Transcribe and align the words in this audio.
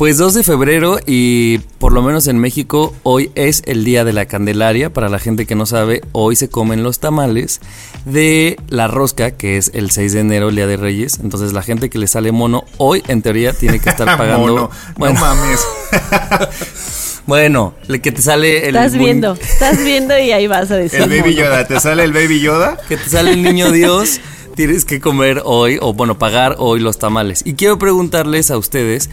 Pues 0.00 0.16
2 0.16 0.32
de 0.32 0.44
febrero 0.44 0.98
y 1.06 1.58
por 1.78 1.92
lo 1.92 2.00
menos 2.00 2.26
en 2.26 2.38
México 2.38 2.94
hoy 3.02 3.30
es 3.34 3.62
el 3.66 3.84
día 3.84 4.02
de 4.02 4.14
la 4.14 4.24
Candelaria. 4.24 4.90
Para 4.90 5.10
la 5.10 5.18
gente 5.18 5.44
que 5.44 5.54
no 5.54 5.66
sabe, 5.66 6.00
hoy 6.12 6.36
se 6.36 6.48
comen 6.48 6.82
los 6.82 7.00
tamales 7.00 7.60
de 8.06 8.56
la 8.70 8.88
rosca, 8.88 9.32
que 9.32 9.58
es 9.58 9.70
el 9.74 9.90
6 9.90 10.14
de 10.14 10.20
enero, 10.20 10.48
el 10.48 10.56
Día 10.56 10.66
de 10.66 10.78
Reyes. 10.78 11.20
Entonces 11.22 11.52
la 11.52 11.62
gente 11.62 11.90
que 11.90 11.98
le 11.98 12.06
sale 12.06 12.32
mono 12.32 12.64
hoy 12.78 13.02
en 13.08 13.20
teoría 13.20 13.52
tiene 13.52 13.78
que 13.78 13.90
estar 13.90 14.06
pagando... 14.16 14.38
Mono. 14.54 14.70
Bueno, 14.96 15.14
No 15.16 15.20
mames. 15.20 15.60
bueno, 17.26 17.74
el 17.86 18.00
que 18.00 18.10
te 18.10 18.22
sale 18.22 18.60
el... 18.70 18.76
Estás 18.76 18.92
buen- 18.92 19.04
viendo, 19.04 19.34
estás 19.34 19.84
viendo 19.84 20.18
y 20.18 20.32
ahí 20.32 20.46
vas 20.46 20.70
a 20.70 20.76
decir. 20.76 20.98
el 21.02 21.10
Baby 21.10 21.20
mono. 21.34 21.42
Yoda. 21.44 21.66
¿Te 21.68 21.78
sale 21.78 22.04
el 22.04 22.14
Baby 22.14 22.40
Yoda? 22.40 22.78
que 22.88 22.96
te 22.96 23.10
sale 23.10 23.32
el 23.34 23.42
niño 23.42 23.70
Dios, 23.70 24.18
tienes 24.54 24.86
que 24.86 24.98
comer 24.98 25.42
hoy, 25.44 25.76
o 25.80 25.92
bueno, 25.92 26.18
pagar 26.18 26.56
hoy 26.58 26.80
los 26.80 26.98
tamales. 26.98 27.42
Y 27.44 27.52
quiero 27.52 27.78
preguntarles 27.78 28.50
a 28.50 28.56
ustedes, 28.56 29.10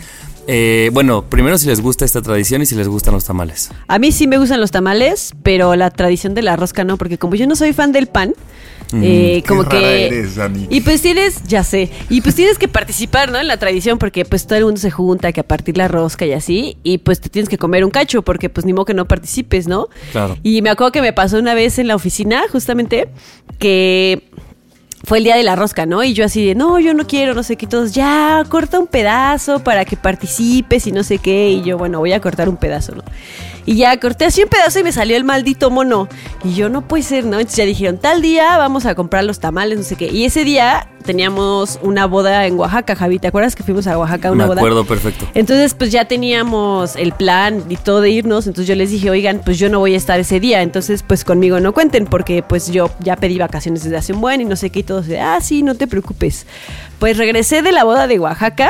eh, 0.47 0.89
bueno, 0.93 1.23
primero 1.23 1.57
si 1.57 1.67
les 1.67 1.81
gusta 1.81 2.05
esta 2.05 2.21
tradición 2.21 2.61
y 2.61 2.65
si 2.65 2.75
les 2.75 2.87
gustan 2.87 3.13
los 3.13 3.25
tamales. 3.25 3.69
A 3.87 3.99
mí 3.99 4.11
sí 4.11 4.27
me 4.27 4.37
gustan 4.37 4.61
los 4.61 4.71
tamales, 4.71 5.33
pero 5.43 5.75
la 5.75 5.91
tradición 5.91 6.33
de 6.33 6.41
la 6.41 6.55
rosca 6.55 6.83
no, 6.83 6.97
porque 6.97 7.17
como 7.17 7.35
yo 7.35 7.47
no 7.47 7.55
soy 7.55 7.73
fan 7.73 7.91
del 7.91 8.07
pan, 8.07 8.33
eh, 8.93 9.41
Qué 9.41 9.47
como 9.47 9.63
rara 9.63 9.79
que... 9.79 10.07
eres, 10.07 10.35
Dani. 10.35 10.67
Y 10.69 10.81
pues 10.81 11.01
tienes, 11.01 11.43
ya 11.43 11.63
sé, 11.63 11.91
y 12.09 12.21
pues 12.21 12.35
tienes 12.35 12.57
que 12.57 12.67
participar, 12.67 13.31
¿no? 13.31 13.39
En 13.39 13.47
la 13.47 13.57
tradición, 13.57 13.99
porque 13.99 14.23
pues 14.23 14.47
todo 14.47 14.57
el 14.57 14.65
mundo 14.65 14.79
se 14.79 14.91
junta, 14.91 15.31
que 15.33 15.41
a 15.41 15.47
partir 15.47 15.77
la 15.77 15.87
rosca 15.87 16.25
y 16.25 16.31
así, 16.31 16.77
y 16.83 16.99
pues 16.99 17.19
te 17.19 17.29
tienes 17.29 17.49
que 17.49 17.57
comer 17.57 17.83
un 17.83 17.91
cacho, 17.91 18.21
porque 18.21 18.49
pues 18.49 18.65
ni 18.65 18.73
modo 18.73 18.85
que 18.85 18.93
no 18.93 19.07
participes, 19.07 19.67
¿no? 19.67 19.89
Claro. 20.11 20.37
Y 20.43 20.61
me 20.61 20.69
acuerdo 20.69 20.91
que 20.93 21.01
me 21.01 21.13
pasó 21.13 21.37
una 21.37 21.53
vez 21.53 21.79
en 21.79 21.87
la 21.87 21.95
oficina, 21.95 22.43
justamente, 22.49 23.09
que 23.59 24.29
fue 25.03 25.19
el 25.19 25.23
día 25.23 25.35
de 25.35 25.43
la 25.43 25.55
rosca, 25.55 25.85
¿no? 25.85 26.03
Y 26.03 26.13
yo 26.13 26.25
así 26.25 26.45
de, 26.45 26.55
no, 26.55 26.79
yo 26.79 26.93
no 26.93 27.05
quiero, 27.05 27.33
no 27.33 27.43
sé 27.43 27.55
qué, 27.55 27.67
todos, 27.67 27.93
ya, 27.93 28.43
corta 28.49 28.79
un 28.79 28.87
pedazo 28.87 29.59
para 29.63 29.85
que 29.85 29.95
participes 29.95 30.87
y 30.87 30.91
no 30.91 31.03
sé 31.03 31.19
qué. 31.19 31.49
Y 31.49 31.63
yo, 31.63 31.77
bueno, 31.77 31.99
voy 31.99 32.13
a 32.13 32.21
cortar 32.21 32.49
un 32.49 32.57
pedazo, 32.57 32.95
¿no? 32.95 33.03
Y 33.67 33.75
ya 33.75 33.99
corté 33.99 34.23
así 34.23 34.41
un 34.41 34.47
pedazo 34.49 34.79
y 34.79 34.83
me 34.83 34.93
salió 34.93 35.17
el 35.17 35.25
maldito 35.25 35.69
mono. 35.69 36.07
Y 36.41 36.53
yo, 36.53 36.69
no 36.69 36.87
puede 36.87 37.03
ser, 37.03 37.25
¿no? 37.25 37.37
Entonces 37.37 37.57
ya 37.57 37.65
dijeron, 37.65 37.97
tal 37.97 38.21
día 38.21 38.57
vamos 38.57 38.85
a 38.85 38.95
comprar 38.95 39.25
los 39.25 39.41
tamales, 39.41 39.77
no 39.77 39.83
sé 39.83 39.97
qué. 39.97 40.07
Y 40.07 40.23
ese 40.23 40.45
día 40.45 40.87
teníamos 41.03 41.77
una 41.81 42.05
boda 42.05 42.45
en 42.45 42.57
Oaxaca, 42.57 42.95
Javi. 42.95 43.19
¿Te 43.19 43.27
acuerdas 43.27 43.57
que 43.57 43.63
fuimos 43.63 43.85
a 43.87 43.99
Oaxaca 43.99 44.29
a 44.29 44.31
una 44.31 44.45
Me 44.45 44.47
boda? 44.47 44.61
acuerdo 44.61 44.85
perfecto. 44.85 45.27
Entonces, 45.33 45.73
pues 45.73 45.91
ya 45.91 46.05
teníamos 46.05 46.95
el 46.95 47.11
plan 47.11 47.61
y 47.67 47.75
todo 47.75 47.99
de 47.99 48.09
irnos. 48.09 48.47
Entonces 48.47 48.69
yo 48.69 48.75
les 48.75 48.89
dije, 48.89 49.09
oigan, 49.09 49.41
pues 49.43 49.59
yo 49.59 49.67
no 49.67 49.79
voy 49.79 49.95
a 49.95 49.97
estar 49.97 50.17
ese 50.17 50.39
día. 50.39 50.61
Entonces, 50.61 51.03
pues 51.03 51.25
conmigo 51.25 51.59
no 51.59 51.73
cuenten, 51.73 52.05
porque 52.05 52.43
pues 52.43 52.71
yo 52.71 52.89
ya 53.01 53.17
pedí 53.17 53.37
vacaciones 53.37 53.83
desde 53.83 53.97
hace 53.97 54.13
un 54.13 54.21
buen 54.21 54.39
y 54.39 54.45
no 54.45 54.55
sé 54.55 54.69
qué. 54.69 54.79
Y 54.79 54.83
todos 54.83 55.07
de, 55.07 55.19
ah, 55.19 55.39
sí, 55.41 55.61
no 55.61 55.75
te 55.75 55.87
preocupes. 55.87 56.45
Pues 56.99 57.17
regresé 57.17 57.61
de 57.63 57.73
la 57.73 57.83
boda 57.83 58.07
de 58.07 58.17
Oaxaca. 58.17 58.69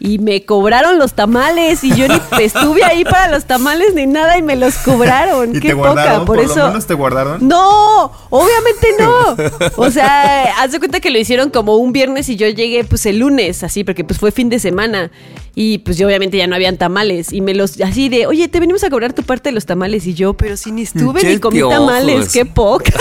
Y 0.00 0.18
me 0.18 0.44
cobraron 0.44 0.98
los 0.98 1.14
tamales 1.14 1.82
y 1.82 1.94
yo 1.94 2.06
ni 2.06 2.20
estuve 2.44 2.84
ahí 2.84 3.04
para 3.04 3.28
los 3.28 3.46
tamales 3.46 3.94
ni 3.94 4.06
nada 4.06 4.38
y 4.38 4.42
me 4.42 4.54
los 4.56 4.76
cobraron. 4.76 5.56
¿Y 5.56 5.60
Qué 5.60 5.70
te 5.70 5.76
poca, 5.76 6.18
por, 6.18 6.26
¿Por 6.26 6.38
eso. 6.40 6.56
lo 6.56 6.66
menos 6.68 6.86
te 6.86 6.94
guardaron? 6.94 7.46
No, 7.46 8.12
obviamente 8.30 8.88
no. 8.98 9.36
O 9.76 9.90
sea, 9.90 10.54
haz 10.60 10.72
de 10.72 10.78
cuenta 10.78 11.00
que 11.00 11.10
lo 11.10 11.18
hicieron 11.18 11.50
como 11.50 11.76
un 11.76 11.92
viernes 11.92 12.28
y 12.28 12.36
yo 12.36 12.48
llegué 12.48 12.84
pues 12.84 13.06
el 13.06 13.18
lunes, 13.18 13.62
así, 13.64 13.84
porque 13.84 14.04
pues 14.04 14.18
fue 14.18 14.30
fin 14.30 14.48
de 14.48 14.58
semana. 14.58 15.10
Y 15.60 15.78
pues 15.78 15.96
yo 15.96 16.06
obviamente 16.06 16.36
ya 16.36 16.46
no 16.46 16.54
habían 16.54 16.76
tamales. 16.76 17.32
Y 17.32 17.40
me 17.40 17.52
los, 17.52 17.80
así 17.80 18.08
de, 18.08 18.28
oye, 18.28 18.46
te 18.46 18.60
venimos 18.60 18.84
a 18.84 18.90
cobrar 18.90 19.12
tu 19.12 19.24
parte 19.24 19.48
de 19.48 19.54
los 19.54 19.66
tamales. 19.66 20.06
Y 20.06 20.14
yo, 20.14 20.34
pero 20.34 20.56
si 20.56 20.70
ni 20.70 20.82
estuve 20.82 21.20
ni 21.24 21.38
comí 21.40 21.56
piojos. 21.56 21.74
tamales, 21.74 22.32
qué 22.32 22.46
poca. 22.46 22.92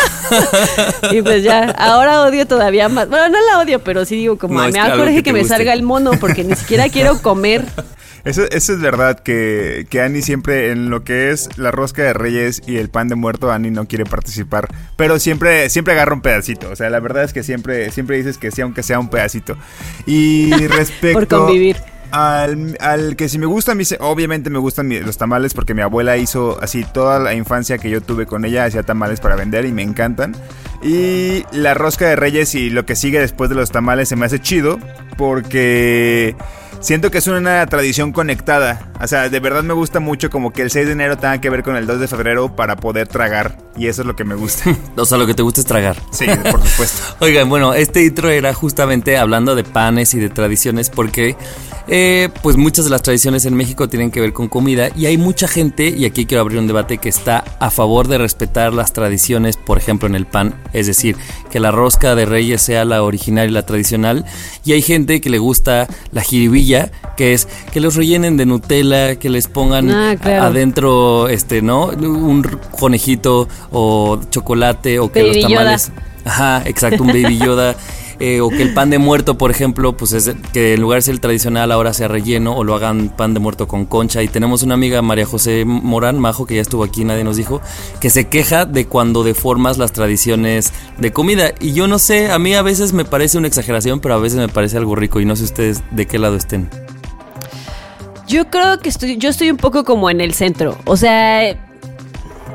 y 1.12 1.22
pues 1.22 1.44
ya, 1.44 1.70
ahora 1.78 2.24
odio 2.24 2.48
todavía 2.48 2.90
más. 2.90 3.10
Bueno, 3.10 3.30
no 3.30 3.38
la 3.46 3.60
odio, 3.60 3.84
pero 3.84 4.06
sí 4.06 4.16
digo 4.16 4.40
como, 4.40 4.56
No, 4.60 4.66
me 4.70 4.72
da 4.72 4.98
coraje 4.98 5.22
que 5.22 5.34
me 5.34 5.42
guste. 5.42 5.54
salga 5.54 5.72
el 5.72 5.84
mono 5.84 6.14
porque 6.20 6.44
ni 6.44 6.56
siquiera 6.56 6.90
quiero 6.90 7.22
comer. 7.22 7.64
Eso, 8.26 8.50
eso 8.50 8.74
es 8.74 8.82
verdad, 8.82 9.20
que, 9.20 9.86
que 9.92 10.02
Ani 10.02 10.24
siempre 10.24 10.72
en 10.72 10.90
lo 10.90 11.04
que 11.04 11.30
es 11.30 11.60
la 11.60 11.70
rosca 11.70 12.02
de 12.02 12.14
reyes 12.14 12.64
y 12.66 12.78
el 12.78 12.90
pan 12.90 13.08
de 13.08 13.14
muerto, 13.14 13.52
Ani 13.52 13.70
no 13.70 13.88
quiere 13.88 14.06
participar. 14.06 14.68
Pero 14.96 15.20
siempre, 15.20 15.70
siempre 15.70 15.94
agarra 15.94 16.16
un 16.16 16.22
pedacito. 16.22 16.72
O 16.72 16.76
sea, 16.76 16.90
la 16.90 17.00
verdad 17.02 17.24
es 17.24 17.34
que 17.34 17.44
siempre, 17.44 17.92
siempre 17.92 18.18
dices 18.18 18.40
que 18.40 18.50
sí, 18.50 18.62
aunque 18.62 18.82
sea 18.82 18.98
un 18.98 19.10
pedacito. 19.10 19.56
Y 20.08 20.52
respecto... 20.68 21.20
Por 21.20 21.28
convivir. 21.28 21.78
Al, 22.12 22.78
al 22.80 23.16
que 23.16 23.28
si 23.30 23.38
me 23.38 23.46
gusta, 23.46 23.76
mí 23.76 23.84
se- 23.86 23.98
obviamente 24.00 24.50
me 24.50 24.60
gustan 24.60 24.90
los 25.06 25.18
tamales 25.18 25.54
porque 25.54 25.74
mi 25.74 25.82
abuela 25.82 26.18
hizo 26.18 26.58
así 26.62 26.84
toda 26.94 27.20
la 27.20 27.34
infancia 27.34 27.78
que 27.78 27.90
yo 27.90 28.02
tuve 28.02 28.26
con 28.26 28.46
ella, 28.46 28.66
hacía 28.66 28.84
tamales 28.84 29.20
para 29.20 29.36
vender 29.36 29.66
y 29.66 29.72
me 29.72 29.84
encantan. 29.84 30.36
Y 30.82 31.44
la 31.52 31.74
rosca 31.74 32.08
de 32.08 32.16
reyes 32.16 32.54
y 32.56 32.70
lo 32.70 32.86
que 32.86 32.96
sigue 32.96 33.20
después 33.20 33.50
de 33.50 33.56
los 33.56 33.72
tamales 33.72 34.10
se 34.10 34.16
me 34.16 34.26
hace 34.26 34.40
chido 34.40 34.80
porque 35.18 36.36
siento 36.80 37.10
que 37.12 37.18
es 37.18 37.28
una 37.28 37.66
tradición 37.66 38.12
conectada. 38.12 38.92
O 39.02 39.08
sea, 39.08 39.30
de 39.30 39.40
verdad 39.40 39.64
me 39.64 39.74
gusta 39.74 40.00
mucho 40.00 40.30
como 40.30 40.54
que 40.54 40.62
el 40.62 40.72
6 40.72 40.86
de 40.88 40.92
enero 40.94 41.18
tenga 41.18 41.42
que 41.42 41.50
ver 41.50 41.64
con 41.64 41.76
el 41.76 41.88
2 41.88 42.00
de 42.00 42.08
febrero 42.08 42.56
para 42.56 42.76
poder 42.76 43.08
tragar. 43.08 43.58
Y 43.76 43.88
eso 43.88 44.02
es 44.02 44.08
lo 44.08 44.16
que 44.16 44.24
me 44.24 44.36
gusta. 44.36 44.76
O 44.96 45.06
sea, 45.06 45.18
lo 45.18 45.28
que 45.28 45.34
te 45.36 45.44
gusta 45.44 45.62
es 45.62 45.68
tragar. 45.68 45.98
Sí, 46.12 46.26
por 46.52 46.62
supuesto. 46.68 47.16
Oigan, 47.20 47.50
bueno, 47.50 47.74
este 47.74 48.04
intro 48.04 48.30
era 48.30 48.54
justamente 48.54 49.18
hablando 49.18 49.56
de 49.56 49.64
panes 49.64 50.14
y 50.16 50.20
de 50.20 50.30
tradiciones 50.30 50.90
porque 50.90 51.36
eh, 51.88 51.97
pues 52.42 52.58
muchas 52.58 52.86
de 52.86 52.92
las 52.92 53.02
tradiciones 53.02 53.46
en 53.46 53.56
México 53.56 53.88
tienen 53.90 54.12
que 54.12 54.20
ver 54.22 54.34
con 54.34 54.48
comida 54.48 54.90
y 54.96 55.06
hay 55.06 55.18
mucha 55.18 55.48
gente, 55.48 55.90
y 55.90 56.06
aquí 56.06 56.26
quiero 56.26 56.42
abrir 56.42 56.60
un 56.60 56.68
debate, 56.68 56.98
que 56.98 57.10
está 57.10 57.44
a 57.60 57.70
favor 57.70 58.08
de 58.08 58.18
respetar 58.18 58.74
las 58.74 58.94
tradiciones, 58.94 59.58
por 59.58 59.78
ejemplo 59.78 60.08
en 60.08 60.16
el 60.16 60.26
pan, 60.26 60.56
es 60.74 60.88
decir, 60.88 61.16
que 61.52 61.60
la 61.60 61.72
rosca 61.72 62.16
de 62.16 62.26
reyes 62.26 62.62
sea 62.62 62.86
la 62.86 63.04
original 63.04 63.50
y 63.50 63.52
la 63.52 63.66
tradicional, 63.66 64.26
y 64.66 64.74
hay 64.74 64.82
gente 64.82 65.22
que 65.22 65.30
le 65.30 65.38
gusta 65.40 65.88
la 66.12 66.22
jiribilla, 66.22 66.92
que 67.16 67.34
es 67.34 67.48
que 67.72 67.80
los 67.80 67.96
rellenen 67.96 68.38
de 68.38 68.46
Nutella, 68.46 69.16
que 69.18 69.30
les 69.30 69.48
pongan 69.48 69.90
Ah, 69.90 70.16
claro. 70.22 70.44
adentro, 70.44 71.28
este, 71.30 71.62
¿no? 71.62 71.88
Un 71.88 72.44
conejito 72.80 73.48
o 73.72 74.20
chocolate 74.30 75.00
o 75.00 75.12
que 75.12 75.22
Baby 75.24 75.42
los 75.42 75.52
Yoda. 75.52 75.60
tamales... 75.64 75.92
Ajá, 76.26 76.62
exacto, 76.66 77.04
un 77.04 77.08
baby 77.08 77.38
Yoda. 77.38 77.76
eh, 78.20 78.42
o 78.42 78.50
que 78.50 78.64
el 78.64 78.74
pan 78.74 78.90
de 78.90 78.98
muerto, 78.98 79.38
por 79.38 79.52
ejemplo, 79.52 79.96
pues 79.96 80.14
es 80.14 80.32
que 80.54 80.74
en 80.74 80.82
lugar 80.82 80.98
de 80.98 81.04
ser 81.04 81.14
el 81.14 81.20
tradicional 81.20 81.72
ahora 81.72 81.94
sea 81.94 82.08
relleno 82.08 82.56
o 82.56 82.64
lo 82.64 82.76
hagan 82.76 83.10
pan 83.10 83.34
de 83.34 83.40
muerto 83.40 83.68
con 83.68 83.86
concha. 83.86 84.24
Y 84.24 84.28
tenemos 84.28 84.64
una 84.64 84.74
amiga, 84.74 85.02
María 85.02 85.26
José 85.26 85.66
Morán, 85.66 86.20
Majo, 86.20 86.46
que 86.46 86.56
ya 86.56 86.62
estuvo 86.62 86.84
aquí, 86.84 87.04
nadie 87.04 87.24
nos 87.24 87.38
dijo, 87.38 87.62
que 88.00 88.10
se 88.10 88.28
queja 88.28 88.66
de 88.66 88.86
cuando 88.88 89.24
deformas 89.24 89.78
las 89.78 89.92
tradiciones 89.92 90.74
de 90.98 91.12
comida. 91.12 91.54
Y 91.60 91.74
yo 91.74 91.88
no 91.88 92.00
sé, 92.00 92.32
a 92.32 92.40
mí 92.40 92.56
a 92.56 92.62
veces 92.62 92.94
me 92.94 93.06
parece 93.06 93.38
una 93.38 93.48
exageración, 93.48 94.00
pero 94.00 94.16
a 94.16 94.20
veces 94.20 94.40
me 94.40 94.50
parece 94.50 94.78
algo 94.78 94.96
rico 94.96 95.20
y 95.20 95.26
no 95.26 95.36
sé 95.36 95.44
ustedes 95.44 95.84
de 95.92 96.06
qué 96.08 96.20
lado 96.20 96.36
estén. 96.36 96.70
Yo 98.28 98.50
creo 98.50 98.80
que 98.80 98.90
estoy, 98.90 99.18
yo 99.18 99.30
estoy 99.30 99.50
un 99.50 99.58
poco 99.58 99.86
como 99.86 100.10
en 100.10 100.20
el 100.20 100.34
centro. 100.34 100.78
O 100.86 100.98
sea, 100.98 101.56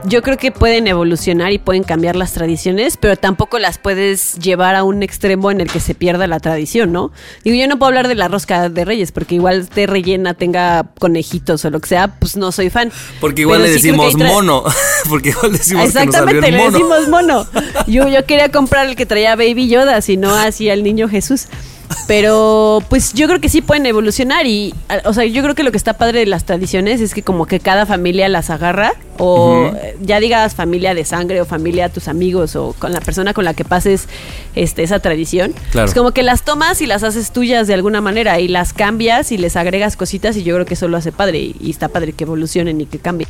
yo 0.05 0.23
creo 0.23 0.37
que 0.37 0.53
pueden 0.53 0.87
evolucionar 0.87 1.53
y 1.53 1.59
pueden 1.59 1.85
cambiar 1.85 2.17
las 2.17 2.33
tradiciones, 2.33 2.97
pero 2.97 3.17
tampoco 3.17 3.59
las 3.59 3.79
puedes 3.79 4.35
llevar 4.35 4.75
a 4.75 4.85
un 4.85 5.03
extremo 5.03 5.51
en 5.51 5.61
el 5.61 5.71
que 5.71 5.81
se 5.81 5.95
pierda 5.95 6.27
la 6.27 6.41
tradición, 6.41 6.93
¿no? 6.93 7.13
Digo, 7.45 7.57
yo 7.57 7.69
no 7.69 7.79
puedo 7.79 7.89
hablar 7.89 8.09
de 8.09 8.15
la 8.15 8.29
rosca 8.29 8.69
de 8.69 8.85
reyes, 8.85 9.13
porque 9.13 9.37
igual 9.37 9.69
de 9.69 9.87
rellena 9.87 10.35
tenga 10.35 10.91
conejitos 10.99 11.65
o 11.65 11.71
lo 11.71 11.81
que 11.81 11.89
sea, 11.89 12.09
pues 12.19 12.37
no 12.37 12.53
soy 12.53 12.71
fan. 12.71 12.91
Porque 13.21 13.43
igual 13.43 13.61
Pero 13.61 13.69
le 13.69 13.75
decimos 13.75 14.17
mono. 14.17 14.65
Porque 15.09 15.31
igual 15.31 15.53
decimos 15.53 15.83
que 15.83 15.87
nos 15.87 15.93
salió 15.95 16.11
Exactamente, 16.11 16.51
le 16.51 16.71
decimos 16.71 17.09
mono. 17.09 17.47
Yo, 17.87 18.09
yo 18.09 18.25
quería 18.25 18.51
comprar 18.51 18.87
el 18.87 18.97
que 18.97 19.07
traía 19.07 19.35
Baby 19.35 19.69
Yoda, 19.69 20.01
si 20.01 20.17
no 20.17 20.35
así 20.35 20.71
al 20.71 20.83
niño 20.83 21.09
Jesús. 21.09 21.47
Pero 22.07 22.83
pues 22.89 23.13
yo 23.15 23.27
creo 23.27 23.41
que 23.41 23.49
sí 23.49 23.63
pueden 23.63 23.87
evolucionar 23.87 24.47
y, 24.47 24.75
a- 24.89 25.09
o 25.09 25.13
sea, 25.15 25.25
yo 25.25 25.43
creo 25.43 25.55
que 25.55 25.63
lo 25.63 25.71
que 25.71 25.77
está 25.77 25.95
padre 25.95 26.21
de 26.21 26.27
las 26.27 26.45
tradiciones 26.45 27.01
es 27.01 27.15
que 27.15 27.23
como 27.23 27.47
que 27.47 27.61
cada 27.61 27.87
familia 27.87 28.29
las 28.29 28.51
agarra 28.51 28.93
o 29.19 29.73
ya 30.01 30.19
digas 30.21 30.55
familia 30.55 30.95
de 30.95 31.05
sangre 31.05 31.41
o 31.41 31.45
familia 31.45 31.89
tus 31.89 32.09
amigos 32.09 32.57
o 32.57 32.75
con 32.79 32.93
la 32.93 33.01
persona 33.01 33.33
con 33.35 33.45
la 33.45 33.55
que 33.55 33.65
pases 33.65 34.09
este, 34.55 34.83
esa 34.83 34.99
tradición. 35.01 35.55
Claro. 35.71 35.89
Es 35.89 35.95
como 35.95 36.13
que 36.13 36.23
las 36.23 36.43
tomas 36.43 36.81
y 36.81 36.87
las 36.87 37.03
haces 37.03 37.31
tuyas 37.33 37.67
de 37.67 37.75
alguna 37.75 38.01
manera 38.01 38.41
y 38.41 38.49
las 38.49 38.73
cambias 38.73 39.33
y 39.33 39.39
les 39.39 39.57
agregas 39.57 39.97
cositas 39.97 40.37
y 40.37 40.43
yo 40.43 40.55
creo 40.55 40.67
que 40.67 40.75
eso 40.75 40.89
lo 40.89 40.97
hace 40.97 41.13
padre 41.13 41.39
y, 41.39 41.57
y 41.61 41.71
está 41.71 41.89
padre 41.89 42.13
que 42.13 42.25
evolucionen 42.25 42.81
y 42.81 42.87
que 42.87 42.99
cambien. 42.99 43.29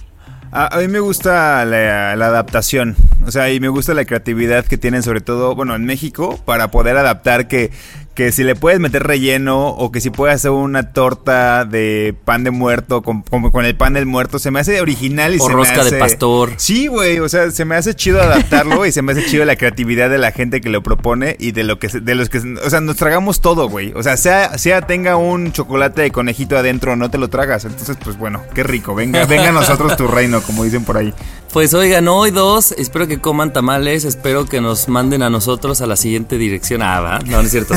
A, 0.54 0.76
a 0.76 0.80
mí 0.80 0.88
me 0.88 1.00
gusta 1.00 1.64
la, 1.64 2.14
la 2.14 2.26
adaptación, 2.26 2.94
o 3.26 3.30
sea, 3.30 3.50
y 3.50 3.58
me 3.58 3.68
gusta 3.68 3.94
la 3.94 4.04
creatividad 4.04 4.66
que 4.66 4.76
tienen 4.76 5.02
sobre 5.02 5.22
todo, 5.22 5.54
bueno, 5.54 5.74
en 5.74 5.86
México, 5.86 6.38
para 6.44 6.70
poder 6.70 6.98
adaptar 6.98 7.48
que, 7.48 7.70
que 8.14 8.30
si 8.30 8.44
le 8.44 8.54
puedes 8.54 8.78
meter 8.78 9.02
relleno 9.04 9.68
o 9.68 9.90
que 9.90 10.00
si 10.02 10.10
puedes 10.10 10.34
hacer 10.36 10.50
una 10.50 10.92
torta 10.92 11.64
de 11.64 12.14
pan 12.26 12.44
de 12.44 12.50
muerto 12.50 13.00
con, 13.02 13.22
con, 13.22 13.50
con 13.50 13.64
el 13.64 13.74
pan 13.74 13.94
del 13.94 14.04
muerto, 14.06 14.38
se 14.38 14.50
me 14.50 14.60
hace 14.60 14.80
original 14.82 15.34
y 15.34 15.38
O 15.40 15.46
se 15.46 15.52
rosca 15.52 15.76
me 15.78 15.82
de 15.84 15.88
hace... 15.88 15.98
pastor. 15.98 16.52
Sí, 16.58 16.88
güey, 16.88 17.20
o 17.20 17.28
sea, 17.30 17.50
se 17.50 17.64
me 17.64 17.74
hace 17.74 17.94
chido 17.94 18.20
adaptarlo 18.20 18.84
y 18.84 18.92
se 18.92 19.00
me 19.00 19.12
hace 19.12 19.24
chido 19.24 19.44
la 19.46 19.56
creatividad 19.56 20.10
de 20.10 20.18
la 20.18 20.30
gente 20.32 20.60
que 20.60 20.68
lo 20.68 20.82
propone 20.82 21.36
y 21.38 21.52
de 21.52 21.64
lo 21.64 21.78
que 21.78 21.88
se- 21.88 22.00
de 22.00 22.14
los 22.14 22.28
que, 22.28 22.38
o 22.38 22.68
sea, 22.70 22.80
nos 22.82 22.96
tragamos 22.96 23.40
todo, 23.40 23.68
güey. 23.68 23.92
O 23.94 24.02
sea, 24.02 24.16
sea 24.18 24.58
sea 24.58 24.82
tenga 24.82 25.16
un 25.16 25.52
chocolate 25.52 26.02
de 26.02 26.10
conejito 26.10 26.58
adentro, 26.58 26.96
no 26.96 27.10
te 27.10 27.16
lo 27.18 27.28
tragas. 27.28 27.64
Entonces, 27.64 27.96
pues 28.04 28.18
bueno, 28.18 28.42
qué 28.54 28.62
rico. 28.62 28.94
Venga, 28.94 29.24
venga 29.24 29.48
a 29.48 29.52
nosotros 29.52 29.96
tu 29.96 30.06
reino, 30.06 30.42
como 30.42 30.64
dicen 30.64 30.84
por 30.84 30.98
ahí. 30.98 31.14
Pues 31.52 31.74
oigan, 31.74 32.08
hoy 32.08 32.30
dos, 32.30 32.72
espero 32.78 33.06
que 33.06 33.20
coman 33.20 33.52
tamales, 33.52 34.06
espero 34.06 34.46
que 34.46 34.62
nos 34.62 34.88
manden 34.88 35.22
a 35.22 35.28
nosotros 35.28 35.82
a 35.82 35.86
la 35.86 35.96
siguiente 35.96 36.38
dirección. 36.38 36.80
Ah, 36.80 37.00
¿va? 37.00 37.18
No, 37.26 37.32
no 37.32 37.40
es 37.42 37.50
cierto. 37.50 37.74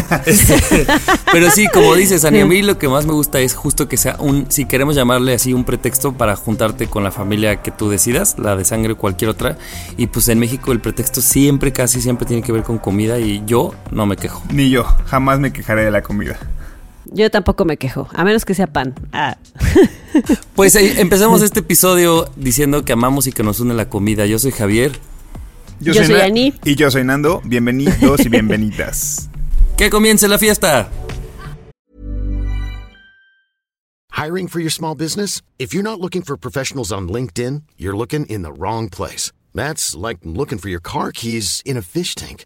Pero 1.34 1.52
sí, 1.52 1.68
como 1.74 1.94
dices, 1.94 2.24
Ani, 2.24 2.40
a 2.40 2.46
mí 2.46 2.62
lo 2.62 2.78
que 2.78 2.88
más 2.88 3.06
me 3.06 3.12
gusta 3.12 3.42
es 3.42 3.54
justo 3.54 3.90
que 3.90 3.98
sea 3.98 4.16
un, 4.20 4.46
si 4.50 4.64
queremos 4.64 4.96
llamarle 4.96 5.34
así, 5.34 5.54
un 5.54 5.66
pretexto 5.66 6.14
para 6.14 6.38
juntarte 6.38 6.88
con 6.88 7.04
la 7.04 7.12
familia 7.12 7.62
que 7.62 7.72
tú 7.72 7.90
decidas, 7.90 8.40
la 8.40 8.56
de 8.56 8.64
sangre 8.64 8.94
o 8.94 8.98
cualquier 8.98 9.30
otra. 9.30 9.58
Y 9.98 10.08
pues 10.08 10.30
en 10.30 10.40
México 10.40 10.72
el 10.72 10.80
pretexto 10.80 11.20
siempre, 11.20 11.74
casi 11.74 12.00
siempre 12.00 12.26
tiene 12.26 12.44
que 12.44 12.54
ver 12.54 12.64
con 12.64 12.78
comida 12.78 13.20
y 13.20 13.44
yo 13.46 13.74
no 13.92 14.06
me 14.06 14.16
quejo. 14.16 14.42
Ni 14.54 14.70
yo, 14.70 14.86
jamás 15.08 15.42
me 15.42 15.52
quejaré 15.52 15.84
de 15.84 15.92
la 15.92 16.02
comida. 16.02 16.40
Yo 17.16 17.32
tampoco 17.32 17.64
me 17.64 17.78
quejo, 17.78 18.10
a 18.14 18.26
menos 18.26 18.44
que 18.44 18.54
sea 18.54 18.68
pan. 18.68 18.94
Ah. 19.14 19.38
Pues 20.56 20.76
eh, 20.76 21.02
empezamos 21.02 21.42
este 21.42 21.60
episodio 21.62 22.30
diciendo 22.38 22.84
que 22.86 22.94
amamos 22.94 23.28
y 23.28 23.32
que 23.34 23.44
nos 23.44 23.60
une 23.60 23.74
la 23.74 23.90
comida. 23.90 24.26
Yo 24.26 24.38
soy 24.40 24.52
Javier. 24.52 25.00
Yo 25.80 25.94
soy 25.94 26.08
Na- 26.10 26.24
Ani. 26.24 26.54
Y 26.64 26.76
yo 26.76 26.90
soy 26.92 27.04
Nando. 27.04 27.42
Bienvenidos 27.46 28.26
y 28.26 28.30
bienvenidas. 28.30 29.30
¡Que 29.78 29.90
comience 29.90 30.28
la 30.30 30.38
fiesta! 30.38 30.90
Hiring 34.12 34.48
for 34.48 34.62
your 34.62 34.72
small 34.72 34.96
business? 34.96 35.42
If 35.58 35.74
you're 35.74 35.84
not 35.84 36.00
looking 36.00 36.22
for 36.22 36.38
professionals 36.38 36.92
on 36.94 37.10
LinkedIn, 37.10 37.64
you're 37.78 37.96
looking 37.98 38.26
in 38.28 38.42
the 38.44 38.54
wrong 38.54 38.90
place. 38.90 39.32
That's 39.54 39.96
like 39.96 40.20
looking 40.24 40.58
for 40.60 40.70
your 40.70 40.82
car 40.82 41.12
keys 41.12 41.62
in 41.66 41.76
a 41.78 41.82
fish 41.82 42.16
tank. 42.16 42.46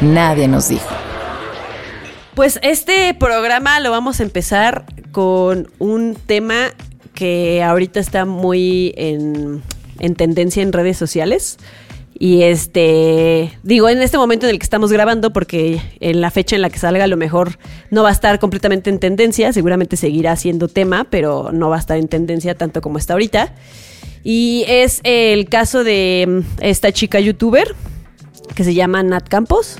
Nadie 0.00 0.48
nos 0.48 0.68
dijo. 0.68 0.88
Pues 2.34 2.58
este 2.62 3.12
programa 3.12 3.80
lo 3.80 3.90
vamos 3.90 4.20
a 4.20 4.22
empezar 4.22 4.86
con 5.12 5.70
un 5.78 6.14
tema 6.14 6.68
que 7.12 7.62
ahorita 7.62 8.00
está 8.00 8.24
muy 8.24 8.94
en, 8.96 9.62
en 9.98 10.14
tendencia 10.14 10.62
en 10.62 10.72
redes 10.72 10.96
sociales. 10.96 11.58
Y 12.18 12.42
este, 12.42 13.58
digo, 13.62 13.90
en 13.90 14.00
este 14.00 14.16
momento 14.16 14.46
en 14.46 14.52
el 14.52 14.58
que 14.58 14.64
estamos 14.64 14.90
grabando, 14.90 15.32
porque 15.34 15.82
en 16.00 16.22
la 16.22 16.30
fecha 16.30 16.56
en 16.56 16.62
la 16.62 16.70
que 16.70 16.78
salga 16.78 17.04
a 17.04 17.06
lo 17.06 17.16
mejor 17.18 17.58
no 17.90 18.02
va 18.02 18.08
a 18.08 18.12
estar 18.12 18.38
completamente 18.38 18.88
en 18.88 19.00
tendencia, 19.00 19.52
seguramente 19.52 19.96
seguirá 19.96 20.34
siendo 20.36 20.68
tema, 20.68 21.04
pero 21.10 21.50
no 21.52 21.68
va 21.68 21.76
a 21.76 21.80
estar 21.80 21.98
en 21.98 22.08
tendencia 22.08 22.54
tanto 22.54 22.80
como 22.80 22.96
está 22.96 23.14
ahorita. 23.14 23.54
Y 24.22 24.64
es 24.66 25.00
el 25.02 25.48
caso 25.48 25.84
de 25.84 26.42
esta 26.60 26.92
chica 26.92 27.20
youtuber 27.20 27.74
que 28.54 28.64
se 28.64 28.72
llama 28.74 29.02
Nat 29.02 29.28
Campos 29.28 29.78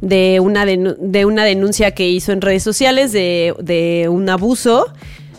de 0.00 0.40
una, 0.40 0.64
de 0.64 1.24
una 1.24 1.44
denuncia 1.44 1.92
que 1.92 2.08
hizo 2.08 2.32
en 2.32 2.40
redes 2.40 2.62
sociales 2.62 3.12
de, 3.12 3.54
de 3.60 4.08
un 4.08 4.28
abuso 4.28 4.86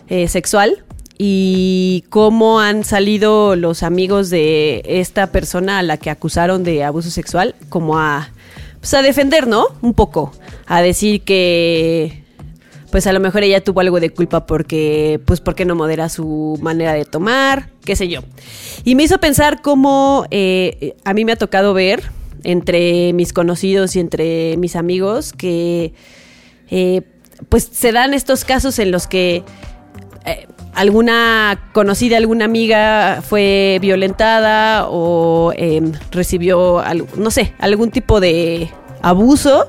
eh, 0.08 0.28
sexual 0.28 0.84
y 1.18 2.04
cómo 2.10 2.60
han 2.60 2.84
salido 2.84 3.56
los 3.56 3.84
amigos 3.84 4.30
de 4.30 4.82
esta 4.86 5.28
persona 5.28 5.80
a 5.80 5.84
la 5.84 5.98
que 5.98 6.10
acusaron 6.10 6.64
de 6.64 6.84
abuso 6.84 7.12
sexual 7.12 7.56
como 7.70 8.00
a, 8.00 8.30
pues 8.80 8.94
a 8.94 9.02
defender, 9.02 9.48
¿no? 9.48 9.68
Un 9.82 9.94
poco, 9.94 10.32
a 10.66 10.82
decir 10.82 11.22
que 11.22 12.22
pues 12.92 13.08
a 13.08 13.14
lo 13.14 13.20
mejor 13.20 13.44
ella 13.44 13.64
tuvo 13.64 13.80
algo 13.80 14.00
de 14.00 14.10
culpa 14.10 14.46
porque, 14.46 15.22
pues 15.26 15.40
porque 15.40 15.64
no 15.64 15.76
modera 15.76 16.10
su 16.10 16.60
manera 16.62 16.94
de 16.94 17.06
tomar, 17.06 17.70
qué 17.86 17.96
sé 17.96 18.10
yo. 18.10 18.22
Y 18.84 18.96
me 18.96 19.04
hizo 19.04 19.18
pensar 19.18 19.62
cómo 19.62 20.26
eh, 20.30 20.96
a 21.06 21.14
mí 21.14 21.24
me 21.24 21.32
ha 21.32 21.38
tocado 21.38 21.74
ver 21.74 22.12
entre 22.44 23.14
mis 23.14 23.34
conocidos 23.34 23.96
y 23.96 24.00
entre 24.00 24.58
mis 24.58 24.76
amigos 24.76 25.34
que 25.34 25.94
eh, 26.70 27.02
pues 27.50 27.70
se 27.72 27.92
dan 27.92 28.14
estos 28.14 28.46
casos 28.46 28.78
en 28.80 28.92
los 28.92 29.08
que 29.08 29.44
eh, 30.26 30.48
alguna 30.74 31.70
conocida, 31.74 32.18
alguna 32.18 32.46
amiga 32.46 33.22
fue 33.28 33.80
violentada 33.82 34.88
o 34.90 35.52
em, 35.56 35.92
recibió, 36.12 36.82
no 37.18 37.32
sé, 37.32 37.54
algún 37.60 37.92
tipo 37.92 38.20
de 38.20 38.70
abuso 39.02 39.66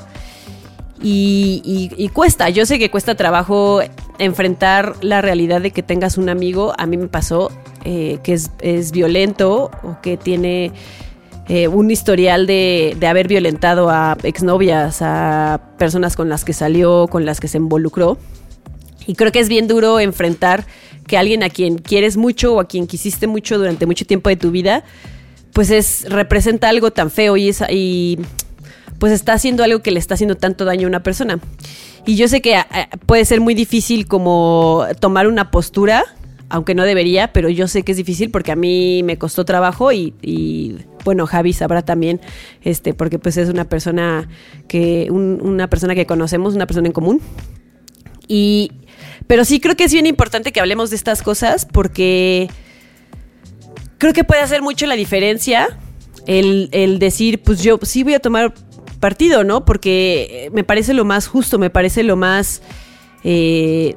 y, 1.03 1.91
y- 1.97 2.09
cuesta, 2.11 2.49
yo 2.51 2.65
sé 2.65 2.79
que 2.79 2.91
cuesta 2.91 3.17
trabajo 3.17 3.81
enfrentar 4.19 4.95
la 5.01 5.21
realidad 5.21 5.61
de 5.61 5.73
que 5.73 5.83
tengas 5.83 6.17
un 6.17 6.29
amigo, 6.29 6.75
a 6.79 6.87
mí 6.87 6.97
me 6.97 7.09
pasó 7.09 7.51
eh, 7.85 8.19
que 8.23 8.35
es 8.61 8.93
violento 8.93 9.71
o 9.83 9.97
que 10.01 10.17
tiene 10.17 10.71
eh, 11.55 11.69
un 11.69 11.91
historial 11.91 12.47
de, 12.47 12.97
de 12.99 13.07
haber 13.07 13.29
violentado 13.29 13.91
a 13.91 14.17
exnovias, 14.23 15.03
a 15.03 15.61
personas 15.77 16.17
con 16.17 16.31
las 16.31 16.47
que 16.47 16.55
salió, 16.55 17.09
con 17.09 17.27
las 17.27 17.41
que 17.41 17.49
se 17.49 17.59
involucró. 17.59 18.17
Y 19.07 19.17
creo 19.17 19.33
que 19.33 19.41
es 19.41 19.51
bien 19.51 19.69
duro 19.69 20.01
enfrentar 20.01 20.65
que 21.07 21.19
alguien 21.19 21.43
a 21.43 21.51
quien 21.51 21.77
quieres 21.77 22.17
mucho 22.17 22.55
o 22.55 22.61
a 22.61 22.65
quien 22.69 22.87
quisiste 22.87 23.27
mucho 23.27 23.59
durante 23.59 23.85
mucho 23.85 24.07
tiempo 24.07 24.31
de 24.31 24.37
tu 24.37 24.51
vida, 24.51 24.83
pues 25.53 25.69
es 25.69 26.07
representa 26.09 26.71
algo 26.71 26.91
tan 26.91 27.11
feo 27.11 27.37
y, 27.37 27.51
es, 27.51 27.63
y 27.69 28.19
pues 28.99 29.13
está 29.13 29.35
haciendo 29.35 29.63
algo 29.63 29.83
que 29.83 29.91
le 29.91 29.99
está 29.99 30.15
haciendo 30.15 30.37
tanto 30.37 30.65
daño 30.65 30.87
a 30.87 30.89
una 30.89 31.03
persona. 31.03 31.39
Y 32.07 32.17
yo 32.17 32.29
sé 32.29 32.41
que 32.41 32.55
eh, 32.55 32.65
puede 33.05 33.27
ser 33.27 33.43
muy 33.43 33.53
difícil 33.53 34.07
como 34.07 34.87
tomar 35.01 35.27
una 35.27 35.51
postura, 35.51 36.03
aunque 36.53 36.75
no 36.75 36.85
debería, 36.85 37.33
pero 37.33 37.49
yo 37.49 37.67
sé 37.67 37.83
que 37.83 37.93
es 37.93 37.99
difícil 37.99 38.31
porque 38.31 38.53
a 38.53 38.57
mí 38.57 39.03
me 39.05 39.17
costó 39.17 39.45
trabajo 39.45 39.91
y, 39.91 40.77
bueno, 41.05 41.27
Javi 41.27 41.53
sabrá 41.55 41.81
también, 41.83 42.21
este, 42.61 42.93
porque 42.95 43.19
pues 43.19 43.37
es 43.39 43.49
una 43.49 43.65
persona 43.65 44.29
que, 44.69 45.09
un- 45.11 45.41
una 45.43 45.69
persona 45.69 45.95
que 45.95 46.05
conocemos, 46.07 46.55
una 46.55 46.67
persona 46.67 46.87
en 46.89 46.93
común. 46.93 47.21
Y, 48.29 48.71
pero 49.27 49.45
sí 49.45 49.61
creo 49.61 49.77
que 49.77 49.85
es 49.85 49.93
bien 49.93 50.07
importante 50.07 50.53
que 50.53 50.61
hablemos 50.61 50.91
de 50.91 50.97
estas 50.97 51.23
cosas 51.23 51.65
porque 51.67 52.49
creo 53.99 54.13
que 54.13 54.25
puede 54.25 54.43
hacer 54.43 54.63
mucho 54.63 54.87
la 54.87 54.95
diferencia 54.95 55.79
el, 56.27 56.69
el 56.73 56.99
decir, 56.99 57.43
pues 57.43 57.63
yo 57.63 57.79
sí 57.83 58.03
voy 58.05 58.15
a 58.15 58.21
tomar 58.21 58.53
partido, 59.01 59.43
¿no? 59.43 59.65
Porque 59.65 60.47
eh, 60.47 60.51
me 60.53 60.65
parece 60.65 60.93
lo 60.95 61.05
más 61.05 61.27
justo, 61.27 61.59
me 61.59 61.71
parece 61.71 62.03
lo 62.03 62.17
más, 62.17 62.63
eh, 63.25 63.95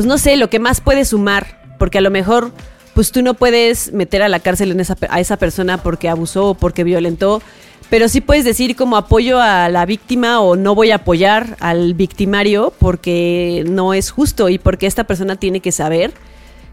pues 0.00 0.08
no 0.08 0.16
sé, 0.16 0.38
lo 0.38 0.48
que 0.48 0.58
más 0.58 0.80
puede 0.80 1.04
sumar, 1.04 1.60
porque 1.78 1.98
a 1.98 2.00
lo 2.00 2.10
mejor, 2.10 2.52
pues 2.94 3.12
tú 3.12 3.20
no 3.20 3.34
puedes 3.34 3.92
meter 3.92 4.22
a 4.22 4.30
la 4.30 4.40
cárcel 4.40 4.74
a 5.10 5.20
esa 5.20 5.36
persona 5.36 5.82
porque 5.82 6.08
abusó 6.08 6.46
o 6.46 6.54
porque 6.54 6.84
violentó, 6.84 7.42
pero 7.90 8.08
sí 8.08 8.22
puedes 8.22 8.46
decir 8.46 8.76
como 8.76 8.96
apoyo 8.96 9.42
a 9.42 9.68
la 9.68 9.84
víctima 9.84 10.40
o 10.40 10.56
no 10.56 10.74
voy 10.74 10.90
a 10.90 10.94
apoyar 10.94 11.58
al 11.60 11.92
victimario 11.92 12.72
porque 12.78 13.62
no 13.68 13.92
es 13.92 14.10
justo 14.10 14.48
y 14.48 14.58
porque 14.58 14.86
esta 14.86 15.04
persona 15.04 15.36
tiene 15.36 15.60
que 15.60 15.70
saber 15.70 16.14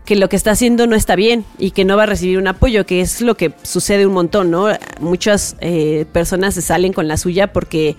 que 0.05 0.15
lo 0.15 0.29
que 0.29 0.37
está 0.37 0.51
haciendo 0.51 0.87
no 0.87 0.95
está 0.95 1.17
bien 1.17 1.43
y 1.57 1.71
que 1.71 1.83
no 1.83 1.97
va 1.97 2.03
a 2.03 2.05
recibir 2.05 2.37
un 2.37 2.47
apoyo, 2.47 2.85
que 2.85 3.01
es 3.01 3.19
lo 3.19 3.35
que 3.35 3.51
sucede 3.63 4.07
un 4.07 4.13
montón, 4.13 4.51
¿no? 4.51 4.67
Muchas 5.01 5.57
eh, 5.59 6.05
personas 6.13 6.53
se 6.53 6.61
salen 6.61 6.93
con 6.93 7.09
la 7.09 7.17
suya 7.17 7.51
porque 7.51 7.97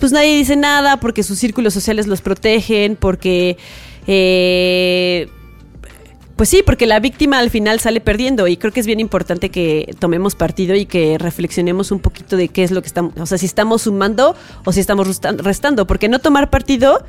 pues 0.00 0.10
nadie 0.10 0.36
dice 0.36 0.56
nada, 0.56 0.98
porque 0.98 1.22
sus 1.22 1.38
círculos 1.38 1.74
sociales 1.74 2.08
los 2.08 2.22
protegen, 2.22 2.96
porque... 2.96 3.56
eh, 4.06 5.28
pues 6.36 6.48
sí, 6.48 6.62
porque 6.66 6.86
la 6.86 6.98
víctima 6.98 7.38
al 7.38 7.48
final 7.50 7.78
sale 7.78 8.00
perdiendo 8.00 8.48
y 8.48 8.56
creo 8.56 8.72
que 8.72 8.80
es 8.80 8.86
bien 8.86 8.98
importante 8.98 9.50
que 9.50 9.94
tomemos 10.00 10.34
partido 10.34 10.74
y 10.74 10.84
que 10.84 11.16
reflexionemos 11.16 11.92
un 11.92 12.00
poquito 12.00 12.36
de 12.36 12.48
qué 12.48 12.64
es 12.64 12.72
lo 12.72 12.82
que 12.82 12.88
estamos, 12.88 13.12
o 13.20 13.26
sea, 13.26 13.38
si 13.38 13.46
estamos 13.46 13.82
sumando 13.82 14.34
o 14.64 14.72
si 14.72 14.80
estamos 14.80 15.06
restan- 15.06 15.38
restando, 15.38 15.86
porque 15.86 16.08
no 16.08 16.18
tomar 16.18 16.50
partido 16.50 17.04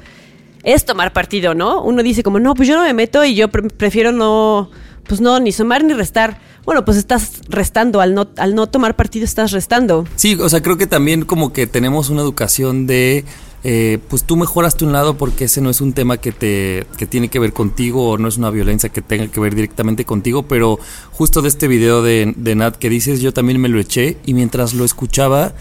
es 0.63 0.85
tomar 0.85 1.11
partido, 1.11 1.53
¿no? 1.55 1.81
Uno 1.83 2.03
dice 2.03 2.21
como, 2.23 2.39
no, 2.39 2.53
pues 2.53 2.67
yo 2.67 2.75
no 2.75 2.83
me 2.83 2.93
meto 2.93 3.23
y 3.25 3.33
yo 3.35 3.49
pre- 3.49 3.63
prefiero 3.69 4.11
no, 4.11 4.69
pues 5.07 5.21
no, 5.21 5.39
ni 5.39 5.51
sumar 5.51 5.83
ni 5.83 5.93
restar. 5.93 6.39
Bueno, 6.63 6.83
pues 6.85 6.97
estás 6.97 7.41
restando, 7.49 8.01
al 8.01 8.15
no, 8.15 8.27
al 8.37 8.55
no 8.55 8.65
tomar 8.67 8.95
partido 8.95 9.25
estás 9.25 9.51
restando. 9.51 10.05
Sí, 10.15 10.35
o 10.41 10.49
sea, 10.49 10.61
creo 10.63 10.77
que 10.77 10.87
también 10.87 11.23
como 11.25 11.53
que 11.53 11.67
tenemos 11.67 12.09
una 12.09 12.21
educación 12.21 12.87
de, 12.87 13.23
eh, 13.67 13.97
pues 14.09 14.23
tú 14.23 14.37
mejoras 14.37 14.79
un 14.83 14.91
lado 14.91 15.17
porque 15.17 15.45
ese 15.45 15.59
no 15.59 15.71
es 15.71 15.81
un 15.81 15.93
tema 15.93 16.17
que 16.17 16.31
te 16.31 16.85
que 16.97 17.07
tiene 17.07 17.29
que 17.29 17.39
ver 17.39 17.51
contigo 17.51 18.11
o 18.11 18.17
no 18.19 18.27
es 18.27 18.37
una 18.37 18.51
violencia 18.51 18.89
que 18.89 19.01
tenga 19.01 19.27
que 19.27 19.39
ver 19.39 19.55
directamente 19.55 20.05
contigo, 20.05 20.43
pero 20.43 20.77
justo 21.11 21.41
de 21.41 21.49
este 21.49 21.67
video 21.67 22.03
de, 22.03 22.31
de 22.37 22.55
Nat 22.55 22.75
que 22.75 22.91
dices, 22.91 23.21
yo 23.21 23.33
también 23.33 23.59
me 23.59 23.67
lo 23.67 23.79
eché 23.79 24.17
y 24.23 24.35
mientras 24.35 24.75
lo 24.75 24.85
escuchaba, 24.85 25.55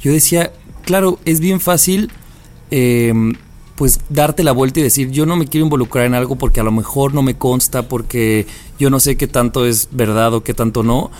yo 0.00 0.10
decía, 0.10 0.52
claro, 0.86 1.18
es 1.26 1.40
bien 1.40 1.60
fácil. 1.60 2.10
eh, 2.70 3.12
pues 3.76 3.98
darte 4.10 4.44
la 4.44 4.52
vuelta 4.52 4.80
y 4.80 4.82
decir, 4.82 5.10
yo 5.10 5.24
no 5.24 5.36
me 5.36 5.46
quiero 5.46 5.64
involucrar 5.64 6.04
en 6.04 6.12
algo 6.12 6.36
porque 6.36 6.60
a 6.60 6.62
lo 6.62 6.70
mejor 6.70 7.14
no 7.14 7.22
me 7.22 7.38
consta, 7.38 7.88
porque 7.88 8.46
yo 8.78 8.90
no 8.90 9.00
sé 9.00 9.16
qué 9.16 9.26
tanto 9.26 9.64
es 9.64 9.88
verdad 9.90 10.34
o 10.34 10.42
qué 10.42 10.52
tanto 10.52 10.82
no. 10.82 11.10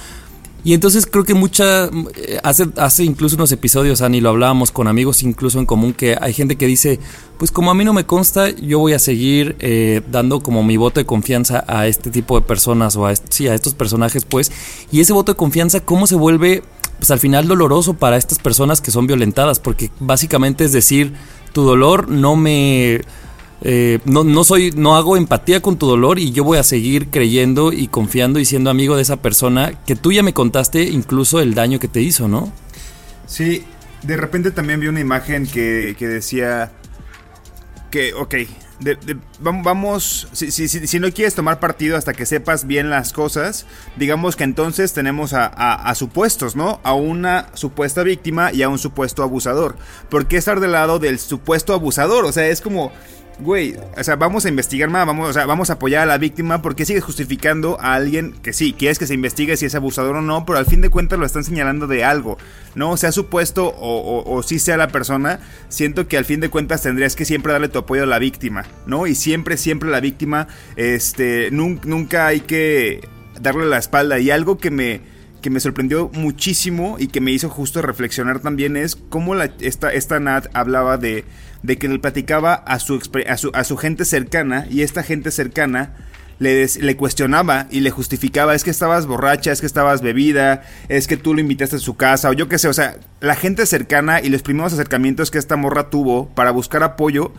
Y 0.62 0.74
entonces 0.74 1.06
creo 1.06 1.24
que 1.24 1.34
mucha, 1.34 1.86
eh, 1.86 2.38
hace, 2.42 2.68
hace 2.76 3.04
incluso 3.04 3.36
unos 3.36 3.50
episodios, 3.52 4.02
Ani, 4.02 4.20
lo 4.20 4.28
hablábamos 4.28 4.70
con 4.70 4.88
amigos 4.88 5.22
incluso 5.22 5.58
en 5.58 5.66
común, 5.66 5.92
que 5.92 6.16
hay 6.20 6.32
gente 6.32 6.56
que 6.56 6.66
dice, 6.66 7.00
pues 7.38 7.50
como 7.50 7.70
a 7.70 7.74
mí 7.74 7.84
no 7.84 7.92
me 7.92 8.04
consta, 8.04 8.50
yo 8.50 8.78
voy 8.78 8.92
a 8.92 8.98
seguir 8.98 9.56
eh, 9.60 10.02
dando 10.10 10.40
como 10.40 10.62
mi 10.62 10.76
voto 10.76 11.00
de 11.00 11.06
confianza 11.06 11.64
a 11.66 11.86
este 11.86 12.10
tipo 12.10 12.38
de 12.38 12.46
personas 12.46 12.96
o 12.96 13.06
a, 13.06 13.14
sí, 13.16 13.48
a 13.48 13.54
estos 13.54 13.74
personajes, 13.74 14.24
pues. 14.24 14.52
Y 14.92 15.00
ese 15.00 15.12
voto 15.12 15.32
de 15.32 15.36
confianza, 15.36 15.80
¿cómo 15.80 16.06
se 16.06 16.16
vuelve, 16.16 16.62
pues 16.98 17.10
al 17.10 17.18
final 17.18 17.48
doloroso 17.48 17.94
para 17.94 18.18
estas 18.18 18.38
personas 18.38 18.82
que 18.82 18.90
son 18.90 19.06
violentadas? 19.06 19.60
Porque 19.60 19.90
básicamente 19.98 20.64
es 20.64 20.72
decir, 20.72 21.14
tu 21.52 21.62
dolor 21.62 22.08
no 22.08 22.36
me... 22.36 23.00
eh, 23.62 23.98
no, 24.04 24.24
no 24.24 24.44
soy, 24.44 24.72
no 24.76 24.96
hago 24.96 25.16
empatía 25.16 25.60
con 25.60 25.76
tu 25.76 25.86
dolor 25.86 26.18
y 26.18 26.30
yo 26.32 26.44
voy 26.44 26.58
a 26.58 26.62
seguir 26.62 27.08
creyendo 27.10 27.72
y 27.72 27.88
confiando 27.88 28.38
y 28.40 28.44
siendo 28.44 28.70
amigo 28.70 28.96
de 28.96 29.02
esa 29.02 29.16
persona 29.16 29.72
que 29.86 29.96
tú 29.96 30.12
ya 30.12 30.22
me 30.22 30.32
contaste 30.32 30.82
incluso 30.84 31.40
el 31.40 31.54
daño 31.54 31.78
que 31.78 31.88
te 31.88 32.00
hizo, 32.00 32.26
¿no? 32.28 32.52
Sí, 33.26 33.64
de 34.02 34.16
repente 34.16 34.50
también 34.50 34.80
vi 34.80 34.86
una 34.88 35.00
imagen 35.00 35.46
que, 35.46 35.94
que 35.98 36.08
decía 36.08 36.72
que, 37.90 38.14
ok, 38.14 38.34
vamos, 39.40 40.28
si, 40.32 40.50
si- 40.50 40.68
si- 40.68 40.86
si 40.86 41.00
no 41.00 41.10
quieres 41.12 41.34
tomar 41.34 41.60
partido 41.60 41.96
hasta 41.96 42.12
que 42.14 42.24
sepas 42.26 42.66
bien 42.66 42.88
las 42.88 43.12
cosas, 43.12 43.66
digamos 43.96 44.36
que 44.36 44.44
entonces 44.44 44.92
tenemos 44.92 45.32
a, 45.32 45.46
a- 45.46 45.74
a 45.90 45.94
supuestos, 45.94 46.56
¿no? 46.56 46.80
A 46.82 46.94
una 46.94 47.48
supuesta 47.54 48.02
víctima 48.02 48.52
y 48.52 48.62
a 48.62 48.68
un 48.68 48.78
supuesto 48.78 49.22
abusador. 49.22 49.76
¿Por 50.08 50.26
qué 50.28 50.36
estar 50.38 50.60
del 50.60 50.72
lado 50.72 50.98
del 50.98 51.18
supuesto 51.18 51.74
abusador? 51.74 52.24
O 52.24 52.32
sea, 52.32 52.48
es 52.48 52.60
como... 52.60 52.92
Güey, 53.40 53.74
o 53.96 54.04
sea, 54.04 54.16
vamos 54.16 54.44
a 54.44 54.50
investigar 54.50 54.90
más, 54.90 55.06
vamos, 55.06 55.30
o 55.30 55.32
sea, 55.32 55.46
vamos 55.46 55.70
a 55.70 55.74
apoyar 55.74 56.02
a 56.02 56.06
la 56.06 56.18
víctima 56.18 56.60
porque 56.60 56.84
sigues 56.84 57.02
justificando 57.02 57.78
a 57.80 57.94
alguien 57.94 58.32
que 58.42 58.52
sí, 58.52 58.74
quieres 58.74 58.98
que 58.98 59.06
se 59.06 59.14
investigue 59.14 59.56
si 59.56 59.64
es 59.64 59.74
abusador 59.74 60.16
o 60.16 60.20
no, 60.20 60.44
pero 60.44 60.58
al 60.58 60.66
fin 60.66 60.82
de 60.82 60.90
cuentas 60.90 61.18
lo 61.18 61.24
están 61.24 61.42
señalando 61.44 61.86
de 61.86 62.04
algo, 62.04 62.36
¿no? 62.74 62.98
Sea 62.98 63.12
supuesto 63.12 63.66
o, 63.68 63.98
o, 64.20 64.30
o 64.34 64.42
sí 64.42 64.58
sea 64.58 64.76
la 64.76 64.88
persona, 64.88 65.40
siento 65.70 66.06
que 66.06 66.18
al 66.18 66.26
fin 66.26 66.40
de 66.40 66.50
cuentas 66.50 66.82
tendrías 66.82 67.16
que 67.16 67.24
siempre 67.24 67.52
darle 67.52 67.68
tu 67.70 67.78
apoyo 67.78 68.02
a 68.02 68.06
la 68.06 68.18
víctima, 68.18 68.66
¿no? 68.86 69.06
Y 69.06 69.14
siempre, 69.14 69.56
siempre 69.56 69.88
la 69.88 70.00
víctima, 70.00 70.46
este, 70.76 71.50
nun- 71.50 71.80
nunca 71.84 72.26
hay 72.26 72.40
que 72.40 73.08
darle 73.40 73.64
la 73.66 73.78
espalda. 73.78 74.18
Y 74.18 74.30
algo 74.30 74.58
que 74.58 74.70
me, 74.70 75.00
que 75.40 75.50
me 75.50 75.60
sorprendió 75.60 76.10
muchísimo 76.12 76.96
y 76.98 77.08
que 77.08 77.20
me 77.20 77.30
hizo 77.30 77.48
justo 77.48 77.82
reflexionar 77.82 78.40
también 78.40 78.76
es 78.76 78.96
cómo 78.96 79.34
la, 79.34 79.50
esta, 79.60 79.92
esta 79.92 80.20
Nat 80.20 80.46
hablaba 80.54 80.96
de, 80.96 81.24
de 81.62 81.78
que 81.78 81.88
le 81.88 81.98
platicaba 81.98 82.54
a 82.54 82.78
su, 82.78 83.00
a, 83.26 83.36
su, 83.36 83.50
a 83.54 83.64
su 83.64 83.76
gente 83.76 84.04
cercana 84.04 84.66
y 84.70 84.82
esta 84.82 85.02
gente 85.02 85.30
cercana 85.30 85.94
le, 86.38 86.66
le 86.80 86.96
cuestionaba 86.96 87.66
y 87.70 87.80
le 87.80 87.90
justificaba, 87.90 88.54
es 88.54 88.64
que 88.64 88.70
estabas 88.70 89.06
borracha, 89.06 89.52
es 89.52 89.60
que 89.60 89.66
estabas 89.66 90.00
bebida, 90.00 90.62
es 90.88 91.06
que 91.06 91.16
tú 91.16 91.34
lo 91.34 91.40
invitaste 91.40 91.76
a 91.76 91.80
su 91.80 91.96
casa 91.96 92.30
o 92.30 92.32
yo 92.32 92.48
qué 92.48 92.58
sé, 92.58 92.68
o 92.68 92.72
sea, 92.72 92.96
la 93.20 93.36
gente 93.36 93.66
cercana 93.66 94.20
y 94.20 94.30
los 94.30 94.42
primeros 94.42 94.72
acercamientos 94.72 95.30
que 95.30 95.38
esta 95.38 95.56
morra 95.56 95.90
tuvo 95.90 96.30
para 96.30 96.50
buscar 96.50 96.82
apoyo 96.82 97.32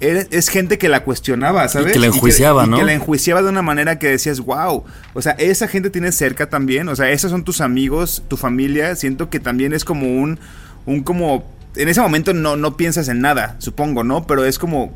es 0.00 0.48
gente 0.48 0.78
que 0.78 0.88
la 0.88 1.04
cuestionaba, 1.04 1.68
¿sabes? 1.68 1.92
que 1.92 1.98
la 1.98 2.06
enjuiciaba, 2.06 2.64
y 2.64 2.68
¿no? 2.68 2.76
que 2.78 2.84
la 2.84 2.92
enjuiciaba 2.92 3.42
de 3.42 3.48
una 3.48 3.62
manera 3.62 3.98
que 3.98 4.08
decías, 4.08 4.40
wow, 4.40 4.84
o 5.14 5.22
sea, 5.22 5.32
esa 5.32 5.68
gente 5.68 5.90
tienes 5.90 6.14
cerca 6.14 6.48
también, 6.48 6.88
o 6.88 6.96
sea, 6.96 7.10
esos 7.10 7.30
son 7.30 7.44
tus 7.44 7.60
amigos, 7.60 8.22
tu 8.28 8.36
familia, 8.36 8.94
siento 8.96 9.30
que 9.30 9.40
también 9.40 9.72
es 9.72 9.84
como 9.84 10.06
un, 10.06 10.38
un 10.84 11.02
como, 11.02 11.44
en 11.76 11.88
ese 11.88 12.00
momento 12.00 12.34
no, 12.34 12.56
no 12.56 12.76
piensas 12.76 13.08
en 13.08 13.20
nada, 13.20 13.56
supongo, 13.58 14.04
¿no? 14.04 14.26
Pero 14.26 14.44
es 14.44 14.58
como, 14.58 14.92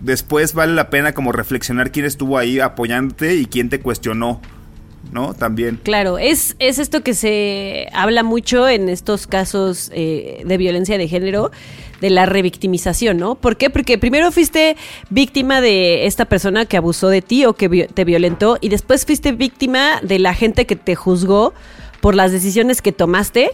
después 0.00 0.54
vale 0.54 0.74
la 0.74 0.90
pena 0.90 1.12
como 1.12 1.32
reflexionar 1.32 1.90
quién 1.90 2.06
estuvo 2.06 2.38
ahí 2.38 2.60
apoyándote 2.60 3.36
y 3.36 3.46
quién 3.46 3.70
te 3.70 3.80
cuestionó, 3.80 4.40
¿no? 5.12 5.34
También. 5.34 5.80
Claro, 5.82 6.18
es, 6.18 6.56
es 6.58 6.78
esto 6.78 7.02
que 7.02 7.14
se 7.14 7.88
habla 7.92 8.22
mucho 8.22 8.68
en 8.68 8.88
estos 8.88 9.26
casos 9.26 9.90
eh, 9.94 10.42
de 10.44 10.56
violencia 10.56 10.98
de 10.98 11.08
género, 11.08 11.50
de 12.00 12.10
la 12.10 12.26
revictimización, 12.26 13.18
¿no? 13.18 13.34
¿Por 13.34 13.56
qué? 13.56 13.70
Porque 13.70 13.98
primero 13.98 14.30
fuiste 14.32 14.76
víctima 15.10 15.60
de 15.60 16.06
esta 16.06 16.24
persona 16.24 16.66
que 16.66 16.76
abusó 16.76 17.08
de 17.08 17.22
ti 17.22 17.44
o 17.44 17.54
que 17.54 17.88
te 17.92 18.04
violentó 18.04 18.58
y 18.60 18.68
después 18.68 19.06
fuiste 19.06 19.32
víctima 19.32 20.00
de 20.02 20.18
la 20.18 20.34
gente 20.34 20.66
que 20.66 20.76
te 20.76 20.94
juzgó 20.94 21.54
por 22.00 22.14
las 22.14 22.32
decisiones 22.32 22.82
que 22.82 22.92
tomaste 22.92 23.50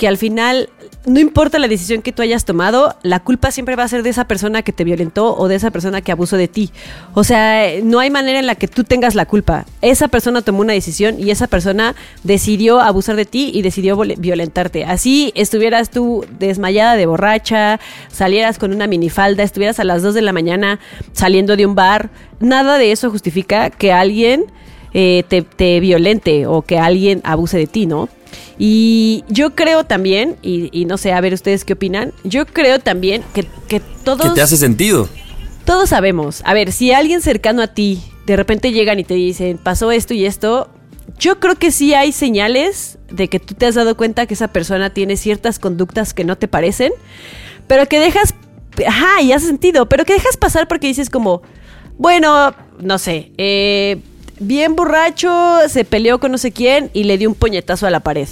que 0.00 0.08
al 0.08 0.16
final, 0.16 0.70
no 1.04 1.20
importa 1.20 1.58
la 1.58 1.68
decisión 1.68 2.00
que 2.00 2.10
tú 2.10 2.22
hayas 2.22 2.46
tomado, 2.46 2.96
la 3.02 3.20
culpa 3.20 3.50
siempre 3.50 3.76
va 3.76 3.82
a 3.82 3.88
ser 3.88 4.02
de 4.02 4.08
esa 4.08 4.24
persona 4.24 4.62
que 4.62 4.72
te 4.72 4.82
violentó 4.82 5.36
o 5.36 5.46
de 5.46 5.56
esa 5.56 5.70
persona 5.70 6.00
que 6.00 6.10
abusó 6.10 6.38
de 6.38 6.48
ti. 6.48 6.70
O 7.12 7.22
sea, 7.22 7.68
no 7.82 7.98
hay 7.98 8.08
manera 8.08 8.38
en 8.38 8.46
la 8.46 8.54
que 8.54 8.66
tú 8.66 8.82
tengas 8.82 9.14
la 9.14 9.26
culpa. 9.26 9.66
Esa 9.82 10.08
persona 10.08 10.40
tomó 10.40 10.62
una 10.62 10.72
decisión 10.72 11.20
y 11.20 11.30
esa 11.30 11.48
persona 11.48 11.94
decidió 12.22 12.80
abusar 12.80 13.14
de 13.14 13.26
ti 13.26 13.50
y 13.52 13.60
decidió 13.60 13.98
violentarte. 13.98 14.86
Así 14.86 15.32
estuvieras 15.34 15.90
tú 15.90 16.24
desmayada 16.38 16.96
de 16.96 17.04
borracha, 17.04 17.78
salieras 18.10 18.58
con 18.58 18.72
una 18.72 18.86
minifalda, 18.86 19.42
estuvieras 19.42 19.80
a 19.80 19.84
las 19.84 20.00
2 20.00 20.14
de 20.14 20.22
la 20.22 20.32
mañana 20.32 20.80
saliendo 21.12 21.58
de 21.58 21.66
un 21.66 21.74
bar. 21.74 22.08
Nada 22.40 22.78
de 22.78 22.90
eso 22.90 23.10
justifica 23.10 23.68
que 23.68 23.92
alguien 23.92 24.46
eh, 24.94 25.24
te, 25.28 25.42
te 25.42 25.78
violente 25.78 26.46
o 26.46 26.62
que 26.62 26.78
alguien 26.78 27.20
abuse 27.22 27.58
de 27.58 27.66
ti, 27.66 27.84
¿no? 27.84 28.08
Y 28.58 29.24
yo 29.28 29.54
creo 29.54 29.84
también, 29.84 30.36
y, 30.42 30.68
y 30.72 30.84
no 30.84 30.98
sé, 30.98 31.12
a 31.12 31.20
ver 31.20 31.32
ustedes 31.34 31.64
qué 31.64 31.72
opinan, 31.72 32.12
yo 32.24 32.46
creo 32.46 32.78
también 32.78 33.22
que, 33.34 33.46
que 33.68 33.80
todos, 34.04 34.28
Que 34.28 34.34
te 34.34 34.42
hace 34.42 34.56
sentido. 34.56 35.08
todos 35.64 35.88
sabemos, 35.90 36.42
a 36.44 36.52
ver, 36.54 36.72
si 36.72 36.92
alguien 36.92 37.22
cercano 37.22 37.62
a 37.62 37.68
ti 37.68 38.02
de 38.26 38.36
repente 38.36 38.72
llegan 38.72 38.98
y 39.00 39.04
te 39.04 39.14
dicen, 39.14 39.58
pasó 39.58 39.90
esto 39.92 40.14
y 40.14 40.24
esto, 40.26 40.68
yo 41.18 41.40
creo 41.40 41.56
que 41.56 41.70
sí 41.72 41.94
hay 41.94 42.12
señales 42.12 42.98
de 43.10 43.28
que 43.28 43.40
tú 43.40 43.54
te 43.54 43.66
has 43.66 43.74
dado 43.74 43.96
cuenta 43.96 44.26
que 44.26 44.34
esa 44.34 44.48
persona 44.48 44.90
tiene 44.90 45.16
ciertas 45.16 45.58
conductas 45.58 46.14
que 46.14 46.24
no 46.24 46.36
te 46.36 46.46
parecen, 46.46 46.92
pero 47.66 47.86
que 47.86 47.98
dejas, 47.98 48.34
ajá, 48.86 49.22
y 49.22 49.32
hace 49.32 49.46
sentido, 49.46 49.88
pero 49.88 50.04
que 50.04 50.12
dejas 50.12 50.36
pasar 50.36 50.68
porque 50.68 50.86
dices 50.86 51.10
como, 51.10 51.42
bueno, 51.98 52.54
no 52.78 52.98
sé, 52.98 53.32
eh, 53.38 53.98
bien 54.40 54.74
borracho, 54.74 55.60
se 55.68 55.84
peleó 55.84 56.18
con 56.18 56.32
no 56.32 56.38
sé 56.38 56.50
quién 56.50 56.90
y 56.92 57.04
le 57.04 57.18
dio 57.18 57.28
un 57.28 57.36
puñetazo 57.36 57.86
a 57.86 57.90
la 57.90 58.00
pared. 58.00 58.28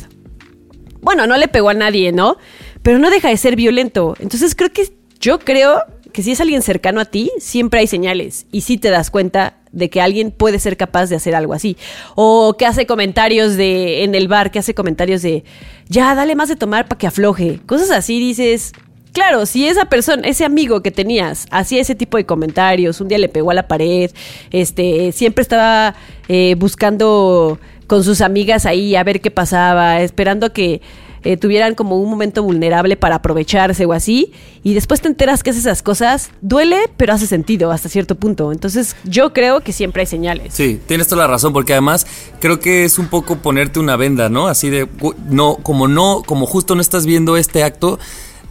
Bueno, 1.00 1.26
no 1.28 1.36
le 1.36 1.46
pegó 1.46 1.68
a 1.68 1.74
nadie, 1.74 2.10
¿no? 2.10 2.36
Pero 2.82 2.98
no 2.98 3.10
deja 3.10 3.28
de 3.28 3.36
ser 3.36 3.54
violento. 3.54 4.16
Entonces 4.18 4.56
creo 4.56 4.72
que 4.72 4.90
yo 5.20 5.38
creo 5.38 5.82
que 6.12 6.22
si 6.22 6.32
es 6.32 6.40
alguien 6.40 6.62
cercano 6.62 7.00
a 7.00 7.04
ti, 7.04 7.30
siempre 7.38 7.80
hay 7.80 7.86
señales 7.86 8.46
y 8.50 8.62
sí 8.62 8.78
te 8.78 8.90
das 8.90 9.10
cuenta 9.10 9.58
de 9.70 9.90
que 9.90 10.00
alguien 10.00 10.30
puede 10.30 10.58
ser 10.58 10.76
capaz 10.76 11.06
de 11.06 11.16
hacer 11.16 11.34
algo 11.34 11.52
así. 11.52 11.76
O 12.14 12.56
que 12.58 12.66
hace 12.66 12.86
comentarios 12.86 13.56
de 13.56 14.02
en 14.02 14.14
el 14.14 14.26
bar, 14.26 14.50
que 14.50 14.58
hace 14.58 14.74
comentarios 14.74 15.22
de 15.22 15.44
ya, 15.88 16.14
dale 16.14 16.34
más 16.34 16.48
de 16.48 16.56
tomar 16.56 16.88
para 16.88 16.98
que 16.98 17.06
afloje. 17.06 17.60
Cosas 17.66 17.90
así 17.90 18.18
dices, 18.18 18.72
Claro, 19.18 19.46
si 19.46 19.66
esa 19.66 19.87
persona, 19.87 20.28
ese 20.28 20.44
amigo 20.44 20.80
que 20.80 20.92
tenías, 20.92 21.48
hacía 21.50 21.80
ese 21.80 21.96
tipo 21.96 22.18
de 22.18 22.25
comentarios, 22.25 23.00
un 23.00 23.08
día 23.08 23.18
le 23.18 23.28
pegó 23.28 23.50
a 23.50 23.54
la 23.54 23.66
pared, 23.66 24.12
este, 24.52 25.10
siempre 25.10 25.42
estaba 25.42 25.96
eh, 26.28 26.54
buscando 26.56 27.58
con 27.88 28.04
sus 28.04 28.20
amigas 28.20 28.64
ahí 28.64 28.94
a 28.94 29.02
ver 29.02 29.20
qué 29.20 29.32
pasaba, 29.32 30.00
esperando 30.02 30.52
que 30.52 30.80
eh, 31.25 31.37
tuvieran 31.37 31.75
como 31.75 31.98
un 31.98 32.08
momento 32.08 32.44
vulnerable 32.44 32.96
para 32.96 33.16
aprovecharse 33.16 33.87
o 33.87 33.92
así, 33.92 34.32
y 34.62 34.75
después 34.75 35.00
te 35.00 35.08
enteras 35.08 35.42
que 35.42 35.50
hace 35.50 35.58
esas 35.58 35.82
cosas, 35.82 36.30
duele, 36.40 36.78
pero 36.96 37.12
hace 37.12 37.26
sentido 37.26 37.72
hasta 37.72 37.88
cierto 37.88 38.14
punto. 38.14 38.52
Entonces, 38.52 38.94
yo 39.02 39.32
creo 39.32 39.62
que 39.62 39.72
siempre 39.72 40.02
hay 40.02 40.06
señales. 40.06 40.54
Sí, 40.54 40.80
tienes 40.87 41.08
toda 41.08 41.22
la 41.22 41.26
razón, 41.26 41.52
porque 41.52 41.72
además 41.72 42.06
creo 42.38 42.60
que 42.60 42.84
es 42.84 43.00
un 43.00 43.08
poco 43.08 43.38
ponerte 43.38 43.80
una 43.80 43.96
venda, 43.96 44.28
¿no? 44.28 44.46
Así 44.46 44.70
de, 44.70 44.87
no, 45.28 45.56
como 45.56 45.88
no, 45.88 46.22
como 46.25 46.46
justo 46.46 46.76
no 46.76 46.80
estás 46.80 47.04
viendo 47.04 47.37
este 47.37 47.64
acto, 47.64 47.98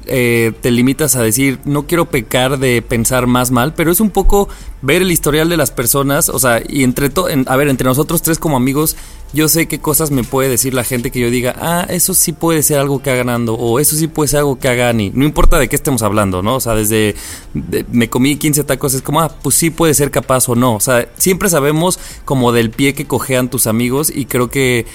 eh, 0.09 0.53
te 0.61 0.71
limitas 0.71 1.15
a 1.15 1.21
decir, 1.21 1.59
no 1.65 1.85
quiero 1.87 2.05
pecar 2.09 2.59
de 2.59 2.81
pensar 2.81 3.27
más 3.27 3.51
mal, 3.51 3.73
pero 3.73 3.91
es 3.91 3.99
un 3.99 4.09
poco 4.09 4.47
ver 4.81 5.01
el 5.01 5.11
historial 5.11 5.49
de 5.49 5.57
las 5.57 5.71
personas, 5.71 6.29
o 6.29 6.39
sea, 6.39 6.61
y 6.67 6.83
entre 6.83 7.09
todo, 7.09 7.27
a 7.45 7.55
ver, 7.55 7.67
entre 7.67 7.85
nosotros 7.85 8.21
tres 8.21 8.39
como 8.39 8.57
amigos, 8.57 8.95
yo 9.33 9.49
sé 9.49 9.67
qué 9.67 9.79
cosas 9.79 10.09
me 10.11 10.23
puede 10.23 10.47
decir 10.49 10.73
la 10.73 10.83
gente 10.85 11.11
que 11.11 11.19
yo 11.19 11.29
diga, 11.29 11.55
ah, 11.59 11.85
eso 11.89 12.13
sí 12.13 12.31
puede 12.31 12.63
ser 12.63 12.79
algo 12.79 13.01
que 13.01 13.09
hagan 13.11 13.29
Ando, 13.29 13.55
o 13.55 13.79
eso 13.79 13.95
sí 13.95 14.07
puede 14.07 14.29
ser 14.29 14.39
algo 14.39 14.57
que 14.57 14.69
haga 14.69 14.89
Ani. 14.89 15.11
No 15.13 15.25
importa 15.25 15.59
de 15.59 15.67
qué 15.67 15.75
estemos 15.75 16.01
hablando, 16.01 16.41
¿no? 16.41 16.55
O 16.55 16.59
sea, 16.61 16.75
desde 16.75 17.15
de- 17.53 17.85
me 17.91 18.09
comí 18.09 18.37
15 18.37 18.63
tacos, 18.63 18.93
es 18.93 19.01
como, 19.01 19.19
ah, 19.21 19.35
pues 19.43 19.55
sí 19.55 19.69
puede 19.69 19.93
ser 19.93 20.11
capaz 20.11 20.47
o 20.47 20.55
no. 20.55 20.75
O 20.75 20.79
sea, 20.79 21.09
siempre 21.17 21.49
sabemos 21.49 21.99
como 22.23 22.51
del 22.53 22.69
pie 22.71 22.93
que 22.93 23.05
cojean 23.05 23.49
tus 23.49 23.67
amigos 23.67 24.11
y 24.15 24.25
creo 24.25 24.49
que, 24.49 24.85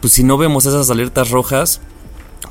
pues 0.00 0.12
si 0.12 0.22
no 0.22 0.36
vemos 0.38 0.66
esas 0.66 0.88
alertas 0.90 1.30
rojas, 1.30 1.80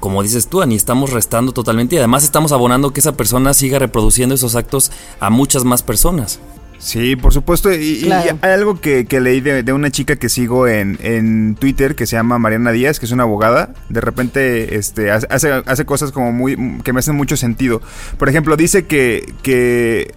como 0.04 0.22
dices 0.22 0.48
tú, 0.48 0.62
Ani, 0.62 0.76
estamos 0.76 1.14
restando 1.14 1.54
totalmente 1.54 1.96
y 1.96 1.98
además 1.98 2.26
estamos 2.26 2.52
abonando 2.52 2.92
que 2.92 3.00
esa 3.00 3.14
persona 3.14 3.54
siga 3.54 3.80
reproduciendo 3.80 4.36
esos 4.36 4.58
actos 4.58 4.92
a 5.22 5.30
muchas 5.30 5.64
más 5.64 5.82
personas. 5.82 6.42
Sí, 6.78 7.16
por 7.16 7.32
supuesto. 7.32 7.72
Y, 7.74 8.12
hay 8.12 8.38
algo 8.42 8.82
que, 8.82 9.06
que 9.06 9.22
leí 9.22 9.40
de, 9.40 9.64
de 9.64 9.72
una 9.72 9.92
chica 9.92 10.18
que 10.18 10.28
sigo 10.28 10.68
en, 10.68 11.00
en 11.02 11.56
Twitter 11.56 11.96
que 11.96 12.06
se 12.06 12.18
llama 12.18 12.38
Mariana 12.38 12.74
Díaz, 12.74 13.00
que 13.00 13.06
es 13.06 13.14
una 13.14 13.24
abogada. 13.24 13.74
De 13.88 14.02
repente 14.02 14.76
este, 14.76 15.10
hace, 15.10 15.26
hace- 15.30 15.64
hace 15.66 15.86
cosas 15.86 16.12
como 16.12 16.34
muy 16.34 16.58
que 16.84 16.92
me 16.92 17.00
hacen 17.00 17.16
mucho 17.16 17.38
sentido. 17.38 17.82
Por 18.18 18.28
ejemplo, 18.28 18.58
dice 18.58 18.86
que, 18.86 19.34
que 19.42 20.14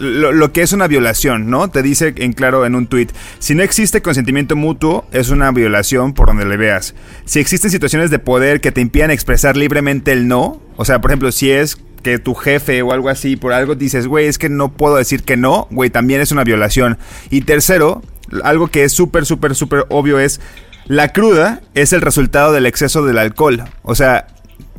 lo, 0.00 0.32
lo 0.32 0.52
que 0.52 0.62
es 0.62 0.72
una 0.72 0.88
violación, 0.88 1.50
¿no? 1.50 1.68
Te 1.68 1.82
dice 1.82 2.14
en 2.16 2.32
claro 2.32 2.64
en 2.64 2.74
un 2.74 2.86
tuit, 2.86 3.12
si 3.38 3.54
no 3.54 3.62
existe 3.62 4.00
consentimiento 4.00 4.56
mutuo, 4.56 5.06
es 5.12 5.28
una 5.28 5.50
violación 5.52 6.14
por 6.14 6.28
donde 6.28 6.46
le 6.46 6.56
veas. 6.56 6.94
Si 7.26 7.38
existen 7.38 7.70
situaciones 7.70 8.10
de 8.10 8.18
poder 8.18 8.60
que 8.60 8.72
te 8.72 8.80
impidan 8.80 9.10
expresar 9.10 9.56
libremente 9.56 10.12
el 10.12 10.26
no, 10.26 10.60
o 10.76 10.84
sea, 10.84 11.00
por 11.00 11.10
ejemplo, 11.10 11.30
si 11.32 11.50
es 11.50 11.78
que 12.02 12.18
tu 12.18 12.34
jefe 12.34 12.80
o 12.80 12.92
algo 12.92 13.10
así 13.10 13.36
por 13.36 13.52
algo 13.52 13.74
dices, 13.74 14.06
güey, 14.06 14.26
es 14.26 14.38
que 14.38 14.48
no 14.48 14.72
puedo 14.72 14.96
decir 14.96 15.22
que 15.22 15.36
no, 15.36 15.68
güey, 15.70 15.90
también 15.90 16.22
es 16.22 16.32
una 16.32 16.44
violación. 16.44 16.96
Y 17.28 17.42
tercero, 17.42 18.02
algo 18.42 18.68
que 18.68 18.84
es 18.84 18.92
súper, 18.92 19.26
súper, 19.26 19.54
súper 19.54 19.84
obvio 19.90 20.18
es, 20.18 20.40
la 20.86 21.12
cruda 21.12 21.60
es 21.74 21.92
el 21.92 22.00
resultado 22.00 22.52
del 22.52 22.64
exceso 22.64 23.04
del 23.04 23.18
alcohol. 23.18 23.64
O 23.82 23.94
sea, 23.94 24.26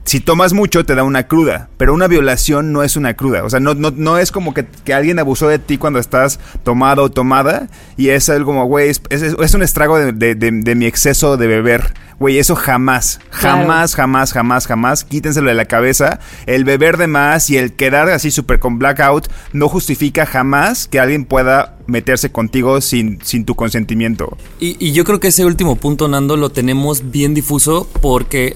si 0.04 0.20
tomas 0.20 0.54
mucho 0.54 0.84
te 0.86 0.96
da 0.96 1.04
una 1.04 1.28
cruda, 1.28 1.70
pero 1.78 1.94
una 1.94 2.08
violación 2.08 2.74
no 2.74 2.84
es 2.84 2.96
una 2.96 3.14
cruda. 3.16 3.44
O 3.44 3.50
sea, 3.50 3.60
no, 3.60 3.74
no, 3.76 3.92
no 3.96 4.18
es 4.18 4.32
como 4.32 4.54
que, 4.54 4.66
que 4.66 4.94
alguien 4.94 5.20
abusó 5.20 5.48
de 5.48 5.60
ti 5.60 5.78
cuando 5.78 6.00
estás 6.00 6.40
tomado 6.64 7.04
o 7.04 7.12
tomada 7.12 7.68
y 7.98 8.10
es 8.10 8.28
algo 8.30 8.48
como, 8.48 8.66
güey, 8.66 8.90
es, 8.90 9.02
es- 9.10 9.22
es 9.40 9.54
un 9.54 9.62
estrago 9.64 9.98
de, 10.00 10.12
de- 10.12 10.36
de- 10.36 10.52
de 10.52 10.76
mi 10.76 10.86
exceso 10.86 11.38
de 11.38 11.48
beber. 11.48 11.94
Güey, 12.20 12.38
eso 12.38 12.56
jamás, 12.56 13.20
Claro. 13.40 13.58
jamás, 13.62 13.96
jamás, 13.96 14.32
jamás, 14.34 14.68
jamás, 14.68 15.04
quítenselo 15.04 15.50
de 15.50 15.56
la 15.56 15.66
cabeza. 15.66 16.20
El 16.46 16.66
beber 16.66 16.98
de 16.98 17.08
más 17.08 17.50
y 17.50 17.58
el 17.58 17.74
quedar 17.74 18.10
así 18.10 18.30
súper 18.30 18.60
con 18.60 18.78
blackout 18.78 19.28
no 19.54 19.68
justifica 19.70 20.28
jamás 20.28 20.88
que 20.88 21.00
alguien 21.00 21.26
pueda 21.26 21.78
meterse 21.88 22.32
contigo 22.32 22.80
sin, 22.82 23.20
sin 23.24 23.44
tu 23.46 23.56
consentimiento. 23.56 24.38
Y, 24.60 24.78
y 24.80 24.92
yo 24.94 25.04
creo 25.04 25.20
que 25.20 25.30
ese 25.30 25.46
último 25.46 25.78
punto, 25.78 26.08
Nando, 26.08 26.38
lo 26.38 26.50
tenemos 26.52 27.10
bien 27.10 27.34
difuso 27.34 27.88
porque 28.02 28.56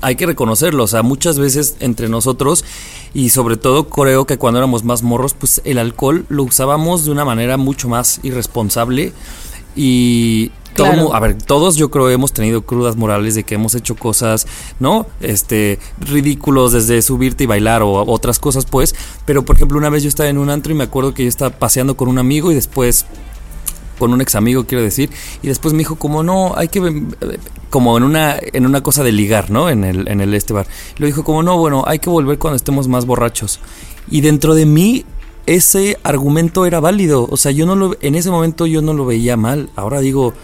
hay 0.00 0.16
que 0.16 0.26
reconocerlo. 0.26 0.84
O 0.84 0.86
sea, 0.86 1.02
muchas 1.02 1.38
veces 1.38 1.76
entre 1.80 2.08
nosotros 2.08 2.64
y 3.14 3.30
sobre 3.30 3.56
todo 3.56 3.88
creo 3.88 4.26
que 4.26 4.38
cuando 4.38 4.58
éramos 4.58 4.84
más 4.84 5.02
morros, 5.02 5.34
pues 5.34 5.60
el 5.64 5.78
alcohol 5.78 6.26
lo 6.28 6.44
usábamos 6.44 7.04
de 7.04 7.10
una 7.10 7.24
manera 7.24 7.56
mucho 7.56 7.88
más 7.88 8.20
irresponsable 8.22 9.12
y... 9.76 10.50
todo 10.74 10.86
Claro. 10.92 11.14
a 11.14 11.20
ver, 11.20 11.34
todos 11.42 11.76
yo 11.76 11.90
creo 11.90 12.08
hemos 12.08 12.32
tenido 12.32 12.62
crudas 12.62 12.96
morales 12.96 13.34
de 13.34 13.42
que 13.42 13.56
hemos 13.56 13.74
hecho 13.74 13.96
cosas, 13.96 14.46
¿no? 14.78 15.06
Este, 15.20 15.78
ridículos 15.98 16.72
desde 16.72 17.02
subirte 17.02 17.44
y 17.44 17.46
bailar 17.46 17.82
o 17.82 18.04
otras 18.06 18.38
cosas, 18.38 18.64
pues. 18.64 18.94
Pero, 19.24 19.44
por 19.44 19.56
ejemplo, 19.56 19.76
una 19.76 19.90
vez 19.90 20.04
yo 20.04 20.08
estaba 20.08 20.28
en 20.28 20.38
un 20.38 20.50
antro 20.50 20.72
y 20.72 20.76
me 20.76 20.84
acuerdo 20.84 21.14
que 21.14 21.24
yo 21.24 21.28
estaba 21.28 21.50
paseando 21.50 21.96
con 21.96 22.08
un 22.08 22.18
amigo 22.18 22.52
y 22.52 22.54
después 22.54 23.06
con 23.98 24.12
un 24.12 24.20
ex 24.20 24.34
amigo, 24.34 24.64
quiero 24.66 24.82
decir, 24.82 25.10
y 25.42 25.48
después 25.48 25.74
me 25.74 25.78
dijo 25.78 25.96
como 25.96 26.22
no, 26.22 26.54
hay 26.56 26.68
que 26.68 27.02
como 27.70 27.96
en 27.96 28.04
una 28.04 28.36
en 28.40 28.66
una 28.66 28.82
cosa 28.82 29.02
de 29.04 29.12
ligar, 29.12 29.50
¿no? 29.50 29.68
En 29.68 29.84
el 29.84 30.08
en 30.08 30.20
el 30.20 30.34
este 30.34 30.52
bar. 30.52 30.66
Lo 30.98 31.06
dijo 31.06 31.24
como 31.24 31.42
no, 31.42 31.58
bueno, 31.58 31.84
hay 31.86 31.98
que 31.98 32.10
volver 32.10 32.38
cuando 32.38 32.56
estemos 32.56 32.88
más 32.88 33.04
borrachos. 33.06 33.60
Y 34.10 34.20
dentro 34.22 34.54
de 34.54 34.66
mí 34.66 35.04
ese 35.46 35.98
argumento 36.02 36.66
era 36.66 36.80
válido, 36.80 37.26
o 37.30 37.36
sea, 37.36 37.52
yo 37.52 37.66
no 37.66 37.74
lo 37.74 37.96
en 38.00 38.14
ese 38.14 38.30
momento 38.30 38.66
yo 38.66 38.82
no 38.82 38.94
lo 38.94 39.06
veía 39.06 39.36
mal. 39.36 39.70
Ahora 39.76 40.00
digo, 40.00 40.34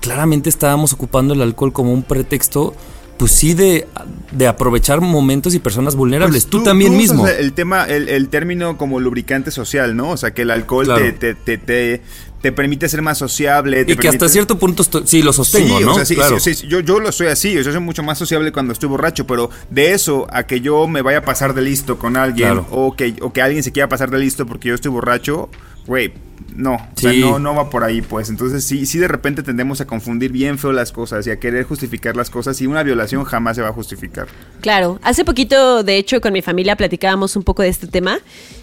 claramente 0.00 0.48
estábamos 0.48 0.92
ocupando 0.92 1.34
el 1.34 1.42
alcohol 1.42 1.72
como 1.72 1.92
un 1.92 2.02
pretexto 2.02 2.74
pues 3.16 3.30
sí 3.30 3.54
de, 3.54 3.86
de 4.32 4.46
aprovechar 4.48 5.00
momentos 5.00 5.54
y 5.54 5.60
personas 5.60 5.94
vulnerables. 5.94 6.44
Pues 6.46 6.50
tú, 6.50 6.62
también 6.64 6.96
mismo. 6.96 7.26
El 7.28 7.52
tema, 7.52 7.84
el, 7.84 8.08
el 8.08 8.28
término 8.28 8.76
como 8.76 8.98
lubricante 8.98 9.50
social, 9.52 9.96
¿no? 9.96 10.10
O 10.10 10.16
sea, 10.16 10.32
que 10.34 10.42
el 10.42 10.50
alcohol 10.50 10.86
Claro. 10.86 11.14
te, 11.18 11.34
te, 11.34 11.56
te, 11.58 12.02
te- 12.44 12.50
te 12.50 12.52
permite 12.52 12.88
ser 12.88 13.00
más 13.02 13.16
sociable. 13.18 13.84
te 13.84 13.92
Y 13.92 13.96
que 13.96 14.08
hasta 14.08 14.28
cierto 14.28 14.58
punto 14.58 14.84
sí 15.06 15.22
lo 15.22 15.32
sostengo, 15.32 15.78
sí, 15.78 15.84
¿no? 15.84 15.92
o 15.92 15.94
sea, 15.94 16.04
sí, 16.04 16.14
Claro. 16.14 16.38
sí, 16.40 16.54
sí, 16.54 16.66
yo, 16.68 16.80
yo 16.80 17.00
lo 17.00 17.10
soy 17.10 17.28
así, 17.28 17.56
o 17.56 17.62
sea, 17.62 17.72
soy 17.72 17.80
mucho 17.80 18.02
más 18.02 18.18
sociable 18.18 18.52
cuando 18.52 18.72
estoy 18.72 18.88
borracho, 18.88 19.26
pero 19.26 19.50
de 19.70 19.92
eso 19.92 20.26
a 20.30 20.42
que 20.46 20.60
yo 20.60 20.86
me 20.86 21.02
vaya 21.02 21.18
a 21.18 21.22
pasar 21.24 21.54
de 21.54 21.62
listo 21.62 21.98
con 21.98 22.16
alguien 22.16 22.48
Claro. 22.48 22.66
o, 22.70 22.94
que, 22.94 23.14
o 23.22 23.32
que 23.32 23.40
alguien 23.42 23.62
se 23.62 23.72
quiera 23.72 23.88
pasar 23.88 24.10
de 24.10 24.18
listo 24.18 24.46
porque 24.46 24.68
yo 24.68 24.74
estoy 24.74 24.90
borracho, 24.90 25.48
güey, 25.86 26.12
no, 26.54 26.74
o 26.74 27.00
sea, 27.00 27.12
no, 27.14 27.38
no 27.38 27.54
va 27.54 27.70
por 27.70 27.82
ahí, 27.84 28.00
pues. 28.02 28.28
Entonces 28.28 28.64
sí, 28.64 28.86
sí 28.86 28.98
de 28.98 29.08
repente 29.08 29.42
tendemos 29.42 29.80
a 29.80 29.86
confundir 29.86 30.30
bien 30.30 30.58
feo 30.58 30.72
las 30.72 30.92
cosas 30.92 31.26
y 31.26 31.30
a 31.30 31.38
querer 31.40 31.64
justificar 31.64 32.14
las 32.16 32.30
cosas 32.30 32.60
y 32.60 32.66
una 32.66 32.82
violación 32.82 33.24
jamás 33.24 33.56
se 33.56 33.62
va 33.62 33.68
a 33.68 33.72
justificar. 33.72 34.26
Claro, 34.60 34.98
hace 35.02 35.24
poquito, 35.24 35.82
de 35.82 35.96
hecho, 35.96 36.20
con 36.20 36.32
mi 36.32 36.42
familia 36.42 36.76
platicábamos 36.76 37.34
un 37.36 37.42
poco 37.42 37.62
de 37.62 37.68
este 37.70 37.86
tema 37.86 38.18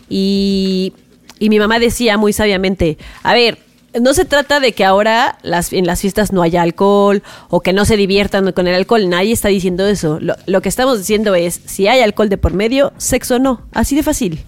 y, 0.10 0.94
y 1.39 1.50
mi 1.50 1.60
mamá 1.60 1.80
decía 1.80 2.17
muy 2.17 2.34
sabiamente, 2.34 2.98
a 3.24 3.34
ver, 3.34 3.58
no 3.99 4.13
se 4.13 4.25
trata 4.25 4.60
de 4.60 4.71
que 4.71 4.86
ahora 4.86 5.38
en 5.43 5.86
las 5.86 6.01
fiestas 6.01 6.32
no 6.32 6.41
haya 6.41 6.62
alcohol 6.62 7.23
o 7.49 7.62
que 7.62 7.73
no 7.73 7.86
se 7.86 7.97
diviertan 7.97 8.51
con 8.54 8.67
el 8.67 8.75
alcohol, 8.75 9.10
nadie 9.10 9.34
está 9.34 9.49
diciendo 9.49 9.86
eso. 9.88 10.19
Lo, 10.19 10.62
que 10.62 10.69
estamos 10.69 10.99
diciendo 10.99 11.36
es, 11.36 11.62
si 11.65 11.88
hay 11.88 12.01
alcohol 12.01 12.30
de 12.30 12.38
por 12.38 12.54
medio, 12.54 12.93
sexo 12.97 13.39
no, 13.39 13.63
así 13.73 13.95
de 13.95 14.04
fácil. 14.04 14.43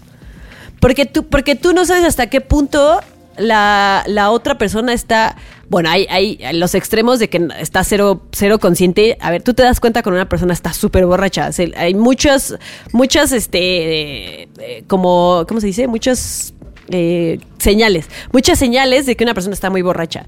Porque 0.80 1.06
tú, 1.06 1.24
porque 1.24 1.54
tú 1.56 1.72
no 1.72 1.84
sabes 1.84 2.04
hasta 2.04 2.28
qué 2.28 2.40
punto 2.40 3.00
la, 3.36 4.04
la 4.06 4.30
otra 4.30 4.56
persona 4.56 4.92
está. 4.92 5.36
Bueno, 5.68 5.88
hay, 5.88 6.06
hay 6.10 6.38
los 6.52 6.74
extremos 6.74 7.18
de 7.18 7.28
que 7.28 7.48
está 7.58 7.84
cero, 7.84 8.22
cero 8.32 8.58
consciente. 8.58 9.16
A 9.20 9.30
ver, 9.30 9.42
tú 9.42 9.54
te 9.54 9.62
das 9.62 9.80
cuenta 9.80 10.02
cuando 10.02 10.20
una 10.20 10.28
persona 10.28 10.52
está 10.52 10.72
súper 10.72 11.06
borracha. 11.06 11.50
Hay 11.76 11.94
muchas, 11.94 12.56
muchas, 12.92 13.32
este, 13.32 14.42
eh, 14.42 14.84
como, 14.86 15.44
¿cómo 15.48 15.60
se 15.60 15.66
dice? 15.68 15.86
Muchas 15.88 16.54
eh, 16.88 17.38
señales. 17.58 18.08
Muchas 18.32 18.58
señales 18.58 19.06
de 19.06 19.16
que 19.16 19.24
una 19.24 19.34
persona 19.34 19.54
está 19.54 19.70
muy 19.70 19.82
borracha. 19.82 20.26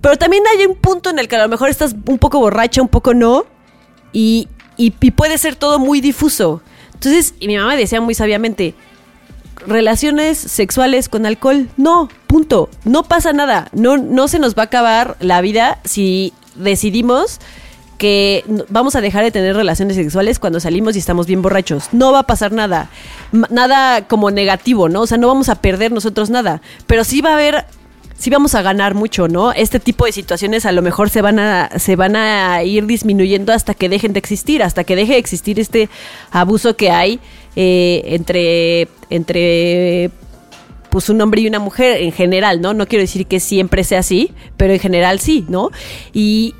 Pero 0.00 0.16
también 0.16 0.42
hay 0.46 0.66
un 0.66 0.74
punto 0.76 1.10
en 1.10 1.18
el 1.18 1.28
que 1.28 1.36
a 1.36 1.42
lo 1.42 1.48
mejor 1.48 1.68
estás 1.68 1.94
un 2.06 2.18
poco 2.18 2.40
borracha, 2.40 2.82
un 2.82 2.88
poco 2.88 3.14
no. 3.14 3.44
Y, 4.12 4.48
y- 4.76 4.92
y 5.00 5.10
puede 5.12 5.38
ser 5.38 5.54
todo 5.56 5.78
muy 5.78 6.00
difuso. 6.00 6.62
Entonces, 6.94 7.34
y 7.40 7.46
mi 7.46 7.56
mamá 7.56 7.76
decía 7.76 8.00
muy 8.00 8.14
sabiamente, 8.14 8.74
relaciones 9.66 10.38
sexuales 10.38 11.08
con 11.08 11.26
alcohol, 11.26 11.68
no, 11.76 12.08
punto. 12.26 12.68
No 12.84 13.04
pasa 13.04 13.32
nada. 13.32 13.68
No, 13.72 13.96
no 13.96 14.28
se 14.28 14.38
nos 14.38 14.54
va 14.56 14.62
a 14.62 14.66
acabar 14.66 15.16
la 15.20 15.40
vida 15.40 15.78
si 15.84 16.32
decidimos 16.56 17.38
que 18.02 18.44
vamos 18.68 18.96
a 18.96 19.00
dejar 19.00 19.22
de 19.22 19.30
tener 19.30 19.54
relaciones 19.54 19.94
sexuales 19.94 20.40
cuando 20.40 20.58
salimos 20.58 20.96
y 20.96 20.98
estamos 20.98 21.28
bien 21.28 21.40
borrachos. 21.40 21.90
No 21.92 22.10
va 22.10 22.18
a 22.18 22.22
pasar 22.24 22.50
nada. 22.50 22.90
Nada 23.30 24.08
como 24.08 24.32
negativo, 24.32 24.88
¿no? 24.88 25.02
O 25.02 25.06
sea, 25.06 25.18
no 25.18 25.28
vamos 25.28 25.48
a 25.48 25.62
perder 25.62 25.92
nosotros 25.92 26.28
nada. 26.28 26.62
Pero 26.88 27.04
sí 27.04 27.20
va 27.20 27.30
a 27.30 27.34
haber 27.34 27.64
sí 28.18 28.28
vamos 28.28 28.56
a 28.56 28.62
ganar 28.62 28.94
mucho, 28.94 29.28
¿no? 29.28 29.52
Este 29.52 29.78
tipo 29.78 30.04
de 30.04 30.10
situaciones 30.10 30.66
a 30.66 30.72
lo 30.72 30.82
mejor 30.82 31.10
se 31.10 31.22
van 31.22 31.38
a, 31.38 31.70
se 31.78 31.94
van 31.94 32.16
a 32.16 32.64
ir 32.64 32.86
disminuyendo 32.86 33.52
hasta 33.52 33.72
que 33.72 33.88
dejen 33.88 34.12
de 34.14 34.18
existir, 34.18 34.64
hasta 34.64 34.82
que 34.82 34.96
deje 34.96 35.12
de 35.12 35.18
existir 35.18 35.60
este 35.60 35.88
abuso 36.32 36.74
que 36.74 36.90
hay 36.90 37.20
eh, 37.54 38.02
entre, 38.06 38.88
entre 39.10 40.10
pues 40.90 41.08
un 41.08 41.20
hombre 41.20 41.42
y 41.42 41.46
una 41.46 41.60
mujer 41.60 42.02
en 42.02 42.10
general, 42.10 42.60
¿no? 42.60 42.74
No 42.74 42.88
quiero 42.88 43.02
decir 43.02 43.26
que 43.26 43.38
siempre 43.38 43.84
sea 43.84 44.00
así, 44.00 44.32
pero 44.56 44.72
en 44.72 44.80
general 44.80 45.20
sí, 45.20 45.44
¿no? 45.48 45.70
Y 46.12 46.56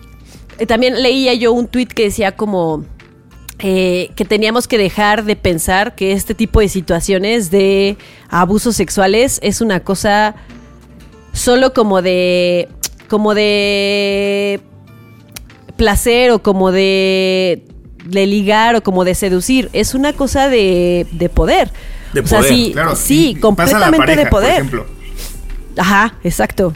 también 0.67 1.03
leía 1.03 1.35
yo 1.35 1.53
un 1.53 1.67
tuit 1.69 1.93
que 1.93 2.05
decía 2.05 2.33
como 2.33 2.85
eh, 3.59 4.11
que 4.17 4.25
teníamos 4.25 4.67
que 4.67 4.77
dejar 4.77 5.25
de 5.25 5.37
pensar 5.37 5.95
que 5.95 6.13
este 6.13 6.35
tipo 6.35 6.61
de 6.61 6.69
situaciones 6.69 7.51
de 7.51 7.97
abusos 8.29 8.75
sexuales 8.75 9.39
es 9.43 9.61
una 9.61 9.81
cosa 9.81 10.35
solo 11.33 11.73
como 11.73 12.03
de 12.03 12.69
como 13.09 13.35
de 13.35 14.61
placer 15.77 16.31
o 16.33 16.43
como 16.43 16.73
de, 16.73 17.65
de 18.05 18.27
ligar 18.27 18.75
o 18.75 18.83
como 18.83 19.05
de 19.05 19.15
seducir. 19.15 19.69
Es 19.73 19.95
una 19.95 20.13
cosa 20.13 20.49
de, 20.49 21.07
de 21.13 21.29
poder. 21.29 21.71
De 22.13 22.21
o 22.21 22.27
sea 22.27 22.39
poder, 22.39 22.55
sí 22.55 22.71
Claro, 22.73 22.97
sí 22.97 23.37
completamente 23.41 23.99
pareja, 23.99 24.25
de 24.25 24.31
poder. 24.31 24.49
Por 24.49 24.53
ejemplo. 24.55 24.87
ajá 25.77 26.15
exacto 26.25 26.73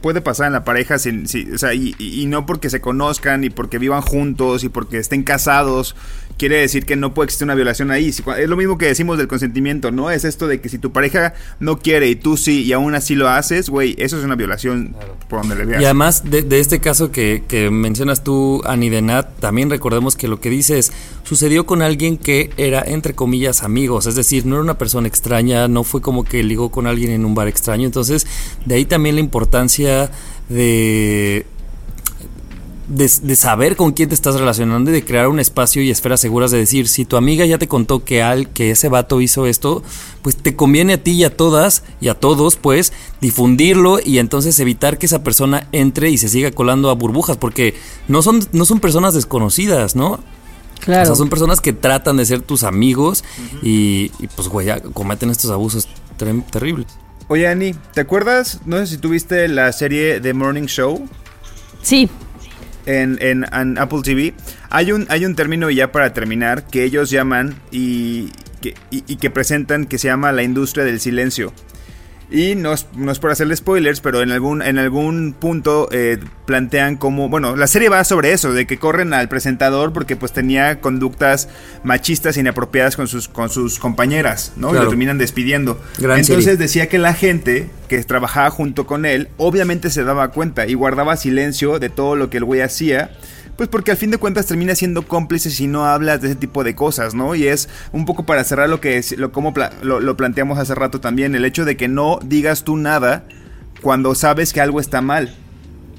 puede 0.00 0.20
pasar 0.20 0.46
en 0.46 0.52
la 0.54 0.64
pareja, 0.64 0.98
sin, 0.98 1.28
sin- 1.28 1.54
o 1.54 1.58
sea, 1.58 1.74
y, 1.74 1.94
no 2.26 2.46
porque 2.46 2.70
se 2.70 2.80
conozcan, 2.80 3.44
y 3.44 3.50
porque 3.50 3.78
vivan 3.78 4.02
juntos, 4.02 4.64
y 4.64 4.68
porque 4.68 4.98
estén 4.98 5.22
casados, 5.22 5.96
quiere 6.38 6.56
decir 6.56 6.86
que 6.86 6.96
no 6.96 7.12
puede 7.12 7.26
existir 7.26 7.44
una 7.44 7.54
violación 7.54 7.90
ahí. 7.90 8.08
Es 8.08 8.48
lo 8.48 8.56
mismo 8.56 8.78
que 8.78 8.86
decimos 8.86 9.18
del 9.18 9.28
consentimiento, 9.28 9.90
¿no? 9.90 10.10
Es 10.10 10.24
esto 10.24 10.46
de 10.46 10.60
que 10.60 10.68
si 10.68 10.78
tu 10.78 10.90
pareja 10.92 11.34
no 11.58 11.78
quiere 11.78 12.08
y 12.08 12.16
tú 12.16 12.36
sí, 12.36 12.62
y 12.62 12.72
aún 12.72 12.94
así 12.94 13.14
lo 13.14 13.28
haces, 13.28 13.68
güey, 13.68 13.94
eso 13.98 14.18
es 14.18 14.24
una 14.24 14.36
violación 14.36 14.94
por 15.28 15.40
donde 15.40 15.56
le 15.56 15.64
veas. 15.66 15.82
Y 15.82 15.84
además 15.84 16.22
de, 16.30 16.42
de 16.42 16.60
este 16.60 16.80
caso 16.80 17.10
que, 17.12 17.44
que 17.46 17.70
mencionas 17.70 18.24
tú, 18.24 18.62
Ani 18.64 18.88
de 18.88 19.02
Nat, 19.02 19.38
también 19.40 19.68
recordemos 19.70 20.16
que 20.16 20.28
lo 20.28 20.40
que 20.40 20.50
dices 20.50 20.92
sucedió 21.24 21.66
con 21.66 21.82
alguien 21.82 22.16
que 22.16 22.50
era, 22.56 22.82
entre 22.86 23.14
comillas, 23.14 23.62
amigos. 23.62 24.06
Es 24.06 24.14
decir, 24.14 24.46
no 24.46 24.54
era 24.56 24.62
una 24.64 24.78
persona 24.78 25.08
extraña, 25.08 25.68
no 25.68 25.84
fue 25.84 26.00
como 26.00 26.24
que 26.24 26.42
ligó 26.42 26.70
con 26.70 26.86
alguien 26.86 27.10
en 27.10 27.24
un 27.24 27.34
bar 27.34 27.48
extraño. 27.48 27.84
Entonces, 27.86 28.26
de 28.64 28.74
ahí 28.76 28.84
también 28.86 29.16
la 29.16 29.20
importancia 29.20 29.89
de, 30.48 31.46
de, 32.88 33.08
de 33.22 33.36
saber 33.36 33.76
con 33.76 33.92
quién 33.92 34.08
te 34.08 34.14
estás 34.14 34.34
relacionando 34.38 34.90
y 34.90 34.94
de 34.94 35.04
crear 35.04 35.28
un 35.28 35.38
espacio 35.38 35.82
y 35.82 35.90
esferas 35.90 36.20
seguras 36.20 36.50
de 36.50 36.58
decir, 36.58 36.88
si 36.88 37.04
tu 37.04 37.16
amiga 37.16 37.46
ya 37.46 37.56
te 37.58 37.68
contó 37.68 38.04
que 38.04 38.22
al 38.22 38.48
que 38.48 38.72
ese 38.72 38.88
vato 38.88 39.20
hizo 39.20 39.46
esto, 39.46 39.82
pues 40.22 40.36
te 40.36 40.56
conviene 40.56 40.94
a 40.94 41.02
ti 41.02 41.12
y 41.12 41.24
a 41.24 41.36
todas 41.36 41.84
y 42.00 42.08
a 42.08 42.14
todos, 42.14 42.56
pues, 42.56 42.92
difundirlo 43.20 43.98
y 44.04 44.18
entonces 44.18 44.58
evitar 44.58 44.98
que 44.98 45.06
esa 45.06 45.22
persona 45.22 45.68
entre 45.72 46.10
y 46.10 46.18
se 46.18 46.28
siga 46.28 46.50
colando 46.50 46.90
a 46.90 46.94
burbujas, 46.94 47.36
porque 47.36 47.74
no 48.08 48.22
son, 48.22 48.40
no 48.52 48.64
son 48.64 48.80
personas 48.80 49.14
desconocidas, 49.14 49.94
¿no? 49.94 50.18
Claro. 50.80 51.02
O 51.02 51.06
sea, 51.06 51.14
son 51.14 51.28
personas 51.28 51.60
que 51.60 51.74
tratan 51.74 52.16
de 52.16 52.24
ser 52.24 52.40
tus 52.40 52.64
amigos 52.64 53.22
y, 53.62 54.10
y, 54.18 54.26
pues, 54.34 54.48
güey, 54.48 54.66
ya 54.66 54.80
cometen 54.80 55.28
estos 55.30 55.50
abusos 55.50 55.86
ter- 56.16 56.42
terribles. 56.50 56.86
Oye, 57.32 57.46
Ani, 57.46 57.74
¿te 57.94 58.00
acuerdas? 58.00 58.60
No 58.66 58.78
sé 58.78 58.88
si 58.88 58.98
tuviste 58.98 59.46
la 59.46 59.70
serie 59.72 60.20
The 60.20 60.34
Morning 60.34 60.64
Show. 60.66 61.08
Sí, 61.80 62.10
en, 62.86 63.18
en- 63.20 63.46
en 63.54 63.78
Apple 63.78 64.00
TV. 64.02 64.34
Hay 64.68 64.90
un, 64.90 65.06
hay 65.08 65.24
un 65.24 65.36
término 65.36 65.70
ya 65.70 65.92
para 65.92 66.12
terminar 66.12 66.66
que 66.66 66.82
ellos 66.82 67.08
llaman 67.08 67.54
y 67.70 68.30
que, 68.60 68.74
y- 68.90 69.04
y 69.06 69.16
que 69.16 69.30
presentan 69.30 69.86
que 69.86 69.96
se 69.98 70.08
llama 70.08 70.32
la 70.32 70.42
industria 70.42 70.84
del 70.84 70.98
silencio. 70.98 71.52
Y 72.30 72.54
no 72.54 72.72
es, 72.72 72.86
no 72.94 73.10
es 73.10 73.18
por 73.18 73.32
hacerle 73.32 73.56
spoilers, 73.56 74.00
pero 74.00 74.22
en 74.22 74.30
algún, 74.30 74.62
en 74.62 74.78
algún 74.78 75.32
punto 75.32 75.88
eh, 75.90 76.18
plantean 76.46 76.96
como, 76.96 77.28
bueno, 77.28 77.56
la 77.56 77.66
serie 77.66 77.88
va 77.88 78.04
sobre 78.04 78.32
eso, 78.32 78.52
de 78.52 78.66
que 78.66 78.78
corren 78.78 79.12
al 79.12 79.28
presentador 79.28 79.92
porque 79.92 80.14
pues 80.14 80.32
tenía 80.32 80.80
conductas 80.80 81.48
machistas 81.82 82.36
inapropiadas 82.36 82.94
con 82.94 83.08
sus, 83.08 83.28
con 83.28 83.50
sus 83.50 83.80
compañeras, 83.80 84.52
¿no? 84.56 84.70
Y 84.70 84.78
lo 84.78 84.88
terminan 84.88 85.18
despidiendo. 85.18 85.80
Gran 85.98 86.20
Entonces 86.20 86.44
serie. 86.44 86.58
decía 86.58 86.88
que 86.88 86.98
la 86.98 87.14
gente 87.14 87.68
que 87.88 88.02
trabajaba 88.04 88.50
junto 88.50 88.86
con 88.86 89.06
él, 89.06 89.28
obviamente 89.36 89.90
se 89.90 90.04
daba 90.04 90.28
cuenta 90.28 90.68
y 90.68 90.74
guardaba 90.74 91.16
silencio 91.16 91.80
de 91.80 91.88
todo 91.88 92.14
lo 92.14 92.30
que 92.30 92.36
el 92.36 92.44
güey 92.44 92.60
hacía. 92.60 93.10
Pues 93.60 93.68
porque 93.68 93.90
al 93.90 93.98
fin 93.98 94.10
de 94.10 94.16
cuentas 94.16 94.46
termina 94.46 94.74
siendo 94.74 95.02
cómplice 95.06 95.50
si 95.50 95.66
no 95.66 95.84
hablas 95.84 96.22
de 96.22 96.28
ese 96.28 96.36
tipo 96.36 96.64
de 96.64 96.74
cosas, 96.74 97.14
¿no? 97.14 97.34
Y 97.34 97.46
es 97.46 97.68
un 97.92 98.06
poco 98.06 98.24
para 98.24 98.42
cerrar 98.42 98.70
lo 98.70 98.80
que 98.80 98.96
es, 98.96 99.18
lo, 99.18 99.32
como 99.32 99.52
pla- 99.52 99.70
lo, 99.82 100.00
lo 100.00 100.16
planteamos 100.16 100.58
hace 100.58 100.74
rato 100.74 100.98
también, 100.98 101.34
el 101.34 101.44
hecho 101.44 101.66
de 101.66 101.76
que 101.76 101.86
no 101.86 102.20
digas 102.24 102.64
tú 102.64 102.78
nada 102.78 103.24
cuando 103.82 104.14
sabes 104.14 104.54
que 104.54 104.62
algo 104.62 104.80
está 104.80 105.02
mal. 105.02 105.34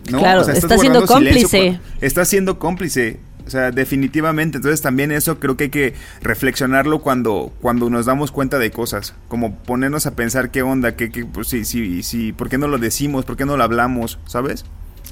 ¿no? 0.10 0.18
Claro, 0.18 0.42
está 0.42 0.76
siendo 0.80 1.02
guardando 1.02 1.20
silencio 1.20 1.50
cómplice. 1.50 1.80
Estás 2.04 2.30
siendo 2.30 2.58
cómplice. 2.58 3.20
O 3.46 3.50
sea, 3.52 3.70
definitivamente. 3.70 4.58
Entonces 4.58 4.82
también 4.82 5.12
eso 5.12 5.40
creo 5.40 5.56
que 5.56 5.66
hay 5.66 5.70
que 5.70 5.94
reflexionarlo 6.24 7.04
cuando, 7.04 7.54
cuando 7.62 7.92
nos 7.92 8.08
damos 8.08 8.32
cuenta 8.32 8.58
de 8.58 8.72
cosas. 8.72 9.14
Como 9.28 9.56
ponernos 9.56 10.08
a 10.08 10.16
pensar 10.16 10.50
qué 10.50 10.64
onda, 10.64 10.96
qué, 10.96 11.12
qué, 11.12 11.26
pues, 11.26 11.50
sí, 11.50 11.64
sí, 11.64 12.02
sí, 12.02 12.34
¿por 12.34 12.50
qué 12.50 12.58
no 12.58 12.68
lo 12.68 12.80
decimos? 12.80 13.24
¿Por 13.24 13.38
qué 13.38 13.46
no 13.46 13.56
lo 13.56 13.64
hablamos? 13.64 14.18
¿Sabes? 14.26 14.66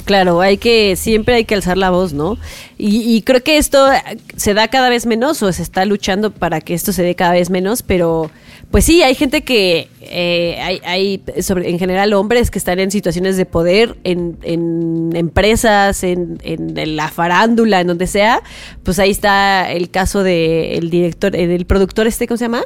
Claro, 0.10 0.42
hay 0.42 0.58
que, 0.58 0.96
siempre 0.96 1.36
hay 1.36 1.46
que 1.46 1.54
alzar 1.54 1.78
la 1.78 1.92
voz, 1.92 2.14
¿no? 2.14 2.40
Y, 2.80 3.16
y 3.16 3.22
creo 3.22 3.44
que 3.44 3.58
esto 3.58 3.94
eh, 3.94 4.02
se 4.38 4.56
da 4.56 4.68
cada 4.68 4.90
vez 4.90 5.06
menos 5.06 5.44
o 5.44 5.54
se 5.54 5.62
está 5.62 5.86
luchando 5.86 6.32
para 6.32 6.62
que 6.62 6.74
esto 6.74 6.92
se 6.94 7.04
dé 7.04 7.14
cada 7.14 7.34
vez 7.34 7.52
menos, 7.52 7.84
pero 7.84 8.32
pues 8.72 8.86
sí, 8.86 9.04
hay 9.04 9.14
gente 9.14 9.44
que, 9.44 9.88
eh, 10.02 10.58
hay, 10.64 10.82
hay 10.84 11.24
sobre, 11.44 11.70
en 11.70 11.78
general 11.78 12.14
hombres 12.14 12.50
que 12.50 12.58
están 12.58 12.80
en 12.80 12.90
situaciones 12.90 13.38
de 13.38 13.46
poder, 13.46 13.98
en, 14.04 14.40
en 14.42 15.16
empresas, 15.16 16.04
en, 16.04 16.40
en 16.44 16.96
la 16.96 17.10
farándula, 17.10 17.80
en 17.80 17.86
donde 17.86 18.08
sea, 18.08 18.42
pues 18.82 18.98
ahí 18.98 19.12
está 19.12 19.72
el 19.72 19.92
caso 19.92 20.24
del 20.24 20.90
director, 20.90 21.36
eh, 21.36 21.46
del 21.46 21.68
productor 21.68 22.08
este, 22.08 22.28
¿cómo 22.28 22.40
se 22.40 22.46
llama? 22.46 22.64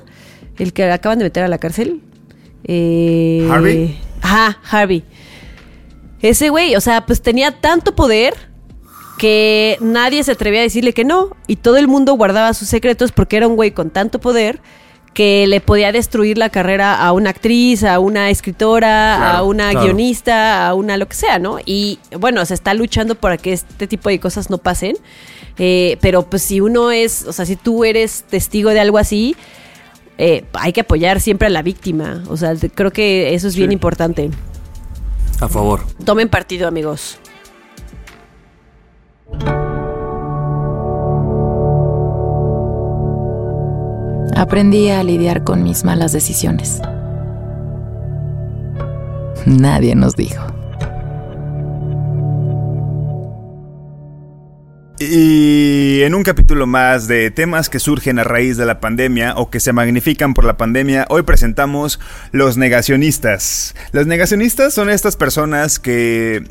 El 0.57 0.71
que 0.71 0.85
acaban 0.85 1.19
de 1.19 1.25
meter 1.25 1.43
a 1.43 1.49
la 1.49 1.57
cárcel. 1.57 1.99
Eh, 2.63 3.45
¿Harvey? 3.51 3.97
Ajá, 4.21 4.59
Harvey. 4.71 5.03
Ese 6.23 6.49
güey, 6.49 6.75
o 6.75 6.81
sea, 6.81 7.05
pues 7.05 7.21
tenía 7.21 7.51
tanto 7.59 7.95
poder 7.95 8.33
que 9.17 9.77
nadie 9.81 10.23
se 10.23 10.31
atrevía 10.31 10.61
a 10.61 10.63
decirle 10.63 10.93
que 10.93 11.03
no. 11.03 11.35
Y 11.47 11.57
todo 11.57 11.75
el 11.75 11.89
mundo 11.89 12.13
guardaba 12.13 12.53
sus 12.53 12.69
secretos 12.69 13.11
porque 13.11 13.35
era 13.37 13.47
un 13.47 13.57
güey 13.57 13.71
con 13.71 13.89
tanto 13.89 14.19
poder 14.19 14.61
que 15.13 15.45
le 15.47 15.59
podía 15.59 15.91
destruir 15.91 16.37
la 16.37 16.49
carrera 16.49 17.05
a 17.05 17.11
una 17.11 17.29
actriz, 17.29 17.83
a 17.83 17.99
una 17.99 18.29
escritora, 18.29 19.37
a 19.37 19.43
una 19.43 19.71
claro. 19.71 19.85
guionista, 19.85 20.65
a 20.65 20.73
una 20.73 20.95
lo 20.95 21.07
que 21.07 21.15
sea, 21.15 21.39
¿no? 21.39 21.57
Y 21.65 21.99
bueno, 22.17 22.43
se 22.45 22.53
está 22.53 22.73
luchando 22.73 23.15
para 23.15 23.37
que 23.37 23.51
este 23.51 23.85
tipo 23.85 24.07
de 24.07 24.19
cosas 24.21 24.49
no 24.49 24.57
pasen. 24.57 24.95
Eh, 25.59 25.97
pero 25.99 26.23
pues 26.23 26.41
si 26.41 26.61
uno 26.61 26.89
es, 26.89 27.27
o 27.27 27.33
sea, 27.33 27.45
si 27.45 27.57
tú 27.57 27.83
eres 27.83 28.23
testigo 28.23 28.69
de 28.69 28.79
algo 28.79 28.97
así, 28.97 29.35
eh, 30.17 30.45
hay 30.53 30.71
que 30.71 30.81
apoyar 30.81 31.19
siempre 31.19 31.47
a 31.47 31.51
la 31.51 31.63
víctima. 31.63 32.23
O 32.29 32.37
sea, 32.37 32.55
creo 32.73 32.91
que 32.91 33.35
eso 33.35 33.49
es 33.49 33.57
bien 33.57 33.73
importante. 33.73 34.31
A 35.43 35.49
favor. 35.49 35.81
Tomen 36.05 36.29
partido, 36.29 36.69
amigos. 36.69 37.17
Aprendí 44.37 44.89
a 44.89 45.03
lidiar 45.03 45.43
con 45.43 45.61
mis 45.63 45.83
malas 45.83 46.13
decisiones. 46.13 46.81
Nadie 49.45 49.95
nos 49.95 50.15
dijo. 50.15 50.45
Y 55.11 56.01
en 56.03 56.15
un 56.15 56.23
capítulo 56.23 56.65
más 56.65 57.07
de 57.07 57.29
temas 57.29 57.69
que 57.69 57.79
surgen 57.79 58.19
a 58.19 58.23
raíz 58.23 58.55
de 58.57 58.65
la 58.65 58.79
pandemia 58.79 59.35
o 59.35 59.49
que 59.49 59.59
se 59.59 59.73
magnifican 59.73 60.33
por 60.33 60.45
la 60.45 60.55
pandemia, 60.55 61.05
hoy 61.09 61.23
presentamos 61.23 61.99
los 62.31 62.55
negacionistas. 62.55 63.75
Los 63.91 64.07
negacionistas 64.07 64.73
son 64.73 64.89
estas 64.89 65.17
personas 65.17 65.79
que 65.79 66.43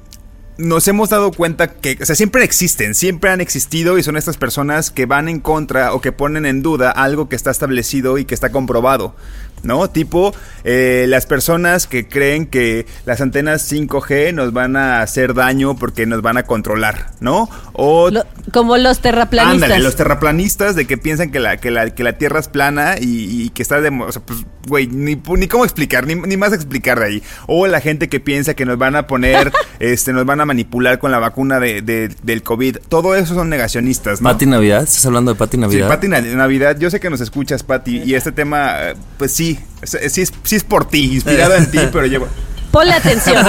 nos 0.58 0.86
hemos 0.86 1.08
dado 1.08 1.32
cuenta 1.32 1.68
que, 1.68 1.96
o 2.00 2.04
sea, 2.04 2.14
siempre 2.14 2.44
existen, 2.44 2.94
siempre 2.94 3.30
han 3.30 3.40
existido 3.40 3.96
y 3.96 4.02
son 4.02 4.16
estas 4.16 4.36
personas 4.36 4.90
que 4.90 5.06
van 5.06 5.28
en 5.28 5.40
contra 5.40 5.94
o 5.94 6.00
que 6.00 6.12
ponen 6.12 6.44
en 6.44 6.62
duda 6.62 6.90
algo 6.90 7.28
que 7.28 7.36
está 7.36 7.50
establecido 7.50 8.18
y 8.18 8.26
que 8.26 8.34
está 8.34 8.52
comprobado, 8.52 9.16
¿no? 9.62 9.88
Tipo, 9.90 10.34
eh, 10.64 11.06
las 11.08 11.26
personas 11.26 11.86
que 11.86 12.08
creen 12.08 12.46
que 12.46 12.86
las 13.04 13.20
antenas 13.20 13.70
5G 13.70 14.32
nos 14.34 14.52
van 14.52 14.76
a 14.76 15.02
hacer 15.02 15.34
daño 15.34 15.76
porque 15.76 16.06
nos 16.06 16.22
van 16.22 16.36
a 16.36 16.42
controlar, 16.44 17.10
¿no? 17.20 17.48
O 17.72 18.10
Lo- 18.10 18.24
como 18.52 18.76
los 18.78 19.00
terraplanistas. 19.00 19.62
Ándale, 19.64 19.82
los 19.82 19.96
terraplanistas 19.96 20.74
de 20.76 20.86
que 20.86 20.98
piensan 20.98 21.30
que 21.30 21.40
la, 21.40 21.56
que 21.58 21.70
la, 21.70 21.90
que 21.90 22.04
la 22.04 22.14
Tierra 22.18 22.40
es 22.40 22.48
plana 22.48 22.94
y, 23.00 23.42
y 23.44 23.50
que 23.50 23.62
está 23.62 23.80
de... 23.80 23.88
O 23.88 24.12
sea, 24.12 24.22
pues, 24.22 24.40
güey, 24.68 24.86
ni, 24.86 25.16
pu- 25.16 25.38
ni 25.38 25.48
cómo 25.48 25.64
explicar, 25.64 26.06
ni, 26.06 26.14
ni 26.14 26.36
más 26.36 26.52
explicar 26.52 27.00
de 27.00 27.06
ahí. 27.06 27.22
O 27.46 27.66
la 27.66 27.80
gente 27.80 28.08
que 28.08 28.20
piensa 28.20 28.54
que 28.54 28.64
nos 28.64 28.78
van 28.78 28.94
a 28.96 29.06
poner, 29.06 29.50
este, 29.80 30.12
nos 30.12 30.24
van 30.26 30.40
a 30.40 30.44
manipular 30.46 30.98
con 30.98 31.10
la 31.10 31.18
vacuna 31.18 31.58
de, 31.60 31.82
de- 31.82 32.14
del 32.22 32.42
COVID. 32.42 32.76
Todo 32.88 33.16
eso 33.16 33.34
son 33.34 33.48
negacionistas, 33.48 34.20
¿no? 34.20 34.28
Pati 34.30 34.46
Navidad, 34.46 34.82
¿estás 34.84 35.04
hablando 35.06 35.32
de 35.32 35.38
Pati 35.38 35.56
Sí, 35.56 35.60
Navidad? 35.60 35.88
Pati 35.88 36.08
Na- 36.08 36.20
Navidad, 36.20 36.76
yo 36.78 36.90
sé 36.90 37.00
que 37.00 37.10
nos 37.10 37.20
escuchas, 37.20 37.62
Pati, 37.62 38.02
y 38.04 38.14
este 38.14 38.32
tema, 38.32 38.90
eh, 38.90 38.94
pues 39.18 39.32
sí, 39.32 39.51
sí 39.82 40.22
es, 40.22 40.32
sí 40.42 40.56
es 40.56 40.64
por 40.64 40.88
ti, 40.88 41.14
inspirado 41.14 41.54
en 41.56 41.70
ti, 41.70 41.78
pero 41.92 42.06
llevo... 42.06 42.28
Ponle 42.72 42.94
atención. 42.94 43.46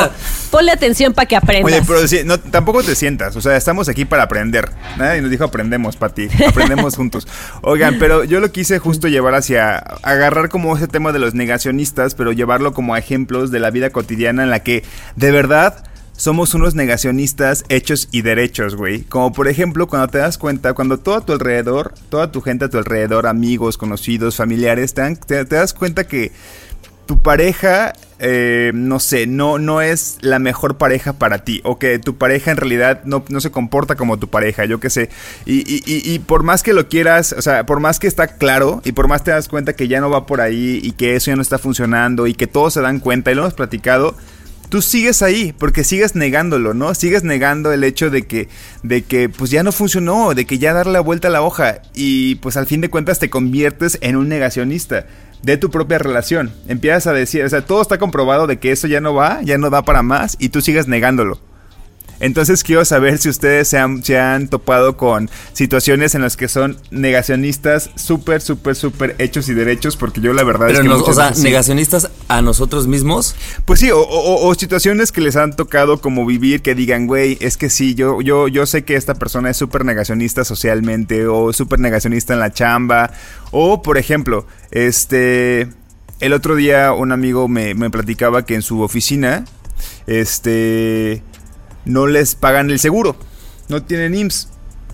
Ponle 0.52 0.72
atención 0.74 1.14
para 1.14 1.26
que 1.26 1.38
aprendas. 1.38 1.74
Oye, 1.74 1.82
pero 1.88 2.08
sí, 2.08 2.22
no, 2.26 2.38
tampoco 2.40 2.84
te 2.84 2.94
sientas, 2.94 3.36
o 3.38 3.42
sea, 3.42 3.56
estamos 3.56 3.88
aquí 3.88 4.04
para 4.04 4.24
aprender. 4.24 4.70
Nadie 4.98 5.22
nos 5.22 5.32
dijo 5.32 5.46
aprendemos, 5.46 5.96
Pati, 5.96 6.28
aprendemos 6.46 6.98
juntos. 6.98 7.26
Oigan, 7.62 7.98
pero 8.00 8.26
yo 8.26 8.42
lo 8.42 8.52
quise 8.52 8.80
justo 8.80 9.08
llevar 9.08 9.34
hacia, 9.34 9.78
agarrar 9.78 10.50
como 10.50 10.76
ese 10.76 10.90
tema 10.90 11.14
de 11.14 11.20
los 11.20 11.34
negacionistas, 11.34 12.16
pero 12.16 12.34
llevarlo 12.34 12.74
como 12.74 12.94
a 12.94 13.00
ejemplos 13.00 13.50
de 13.50 13.62
la 13.62 13.72
vida 13.72 13.92
cotidiana 13.92 14.44
en 14.44 14.50
la 14.50 14.60
que, 14.60 14.84
de 15.16 15.32
verdad, 15.32 15.86
somos 16.24 16.54
unos 16.54 16.74
negacionistas 16.74 17.66
hechos 17.68 18.08
y 18.10 18.22
derechos, 18.22 18.78
güey. 18.78 19.02
Como 19.02 19.34
por 19.34 19.50
ejemplo, 19.50 19.88
cuando 19.88 20.08
te 20.08 20.20
das 20.20 20.38
cuenta, 20.38 20.72
cuando 20.74 20.98
todo 20.98 21.16
a 21.16 21.26
tu 21.26 21.34
alrededor, 21.34 21.94
toda 22.08 22.32
tu 22.32 22.40
gente 22.40 22.64
a 22.64 22.70
tu 22.70 22.78
alrededor, 22.78 23.28
amigos, 23.28 23.78
conocidos, 23.78 24.38
familiares, 24.38 24.94
te, 24.94 25.16
te 25.18 25.44
das 25.44 25.74
cuenta 25.74 26.06
que 26.06 26.32
tu 27.08 27.22
pareja, 27.22 27.92
eh, 28.20 28.72
no 28.74 29.02
sé, 29.02 29.28
no, 29.28 29.60
no 29.60 29.82
es 29.82 30.18
la 30.22 30.40
mejor 30.40 30.78
pareja 30.78 31.12
para 31.12 31.40
ti. 31.40 31.60
O 31.66 31.78
que 31.78 32.00
tu 32.00 32.16
pareja 32.18 32.52
en 32.52 32.56
realidad 32.58 33.02
no, 33.04 33.26
no 33.28 33.42
se 33.42 33.52
comporta 33.52 33.98
como 33.98 34.18
tu 34.18 34.30
pareja, 34.30 34.64
yo 34.64 34.80
qué 34.80 34.90
sé. 34.90 35.10
Y, 35.46 35.56
y- 35.70 35.84
y- 35.86 36.10
y 36.10 36.20
por 36.20 36.44
más 36.44 36.64
que 36.64 36.72
lo 36.72 36.88
quieras, 36.88 37.36
o 37.38 37.42
sea, 37.42 37.66
por 37.66 37.82
más 37.82 38.00
que 38.00 38.08
está 38.08 38.28
claro 38.38 38.82
y 38.86 38.94
por 38.94 39.10
más 39.10 39.26
te 39.26 39.32
das 39.32 39.50
cuenta 39.50 39.74
que 39.74 39.90
ya 39.90 40.00
no 40.00 40.10
va 40.10 40.26
por 40.26 40.40
ahí 40.40 40.80
y 40.82 40.94
que 40.94 41.18
eso 41.18 41.32
ya 41.32 41.36
no 41.36 41.42
está 41.42 41.58
funcionando 41.58 42.28
y 42.28 42.34
que 42.34 42.48
todos 42.48 42.76
se 42.76 42.80
dan 42.80 43.02
cuenta 43.02 43.30
y 43.30 43.36
lo 43.36 43.42
hemos 43.42 43.56
platicado. 43.56 44.16
Tú 44.74 44.82
sigues 44.82 45.22
ahí, 45.22 45.54
porque 45.56 45.84
sigues 45.84 46.16
negándolo, 46.16 46.74
¿no? 46.74 46.96
Sigues 46.96 47.24
negando 47.24 47.72
el 47.72 47.84
hecho 47.84 48.10
de 48.10 48.24
que, 48.24 48.50
de 48.82 49.04
que 49.04 49.30
pues 49.30 49.52
ya 49.52 49.62
no 49.62 49.72
funcionó, 49.72 50.34
de 50.34 50.48
que 50.48 50.58
ya 50.58 50.74
darle 50.74 50.94
la 50.94 51.00
vuelta 51.00 51.28
a 51.28 51.32
la 51.32 51.44
hoja 51.44 51.84
y 51.94 52.34
pues 52.38 52.58
al 52.58 52.66
fin 52.66 52.82
de 52.82 52.90
cuentas 52.90 53.20
te 53.20 53.30
conviertes 53.30 54.00
en 54.02 54.16
un 54.16 54.30
negacionista 54.30 55.06
de 55.44 55.58
tu 55.58 55.70
propia 55.70 56.00
relación. 56.00 56.52
Empiezas 56.68 57.06
a 57.06 57.14
decir, 57.14 57.44
o 57.44 57.50
sea, 57.50 57.64
todo 57.64 57.84
está 57.84 58.00
comprobado 58.00 58.48
de 58.48 58.58
que 58.58 58.72
eso 58.72 58.88
ya 58.88 59.00
no 59.00 59.14
va, 59.14 59.44
ya 59.44 59.60
no 59.60 59.70
da 59.70 59.84
para 59.84 60.02
más 60.02 60.38
y 60.40 60.50
tú 60.50 60.60
sigues 60.60 60.88
negándolo. 60.88 61.40
Entonces 62.20 62.64
quiero 62.64 62.86
saber 62.86 63.18
si 63.18 63.30
ustedes 63.30 63.68
se 63.68 63.78
han, 63.78 64.04
se 64.04 64.18
han 64.20 64.48
topado 64.48 64.96
con 64.98 65.30
situaciones 65.54 66.16
en 66.16 66.22
las 66.22 66.38
que 66.38 66.48
son 66.48 66.78
negacionistas 66.92 67.90
súper, 67.96 68.42
súper, 68.42 68.76
súper 68.76 69.16
hechos 69.20 69.50
y 69.50 69.54
derechos, 69.54 69.98
porque 69.98 70.22
yo 70.22 70.34
la 70.34 70.44
verdad 70.44 70.68
Pero 70.68 70.80
es 70.80 70.84
que... 70.84 70.88
nos- 70.90 71.02
o 71.02 71.14
sea, 71.14 71.30
veces 71.30 71.44
negacionistas 71.44 72.10
a 72.28 72.42
nosotros 72.42 72.88
mismos. 72.88 73.36
Pues 73.66 73.80
sí, 73.82 73.92
o, 73.92 74.00
o- 74.00 74.48
o 74.48 74.56
situaciones 74.56 75.12
que 75.12 75.22
les 75.22 75.36
han 75.36 75.56
tocado 75.56 76.00
como 76.02 76.26
vivir 76.26 76.62
que 76.62 76.76
digan, 76.76 77.08
güey, 77.08 77.38
es 77.42 77.58
que 77.58 77.70
sí, 77.70 77.94
yo, 77.96 78.22
yo, 78.22 78.48
yo 78.48 78.66
sé 78.66 78.84
que 78.84 78.96
esta 78.96 79.16
persona 79.16 79.50
es 79.50 79.58
súper 79.58 79.84
negacionista 79.86 80.44
socialmente 80.46 81.28
o 81.28 81.52
súper 81.54 81.80
negacionista 81.80 82.34
en 82.34 82.40
la 82.40 82.52
chamba. 82.54 83.12
O, 83.52 83.82
por 83.82 83.98
ejemplo, 83.98 84.46
este... 84.72 85.68
El 86.20 86.32
otro 86.32 86.56
día 86.56 86.94
un 86.94 87.12
amigo 87.12 87.50
me, 87.50 87.74
me 87.74 87.90
platicaba 87.90 88.46
que 88.46 88.56
en 88.56 88.62
su 88.62 88.82
oficina, 88.82 89.44
este... 90.08 91.22
No 91.86 92.08
les 92.08 92.36
pagan 92.36 92.70
el 92.72 92.80
seguro. 92.80 93.16
No 93.70 93.84
tienen 93.84 94.16
IMSS. 94.16 94.50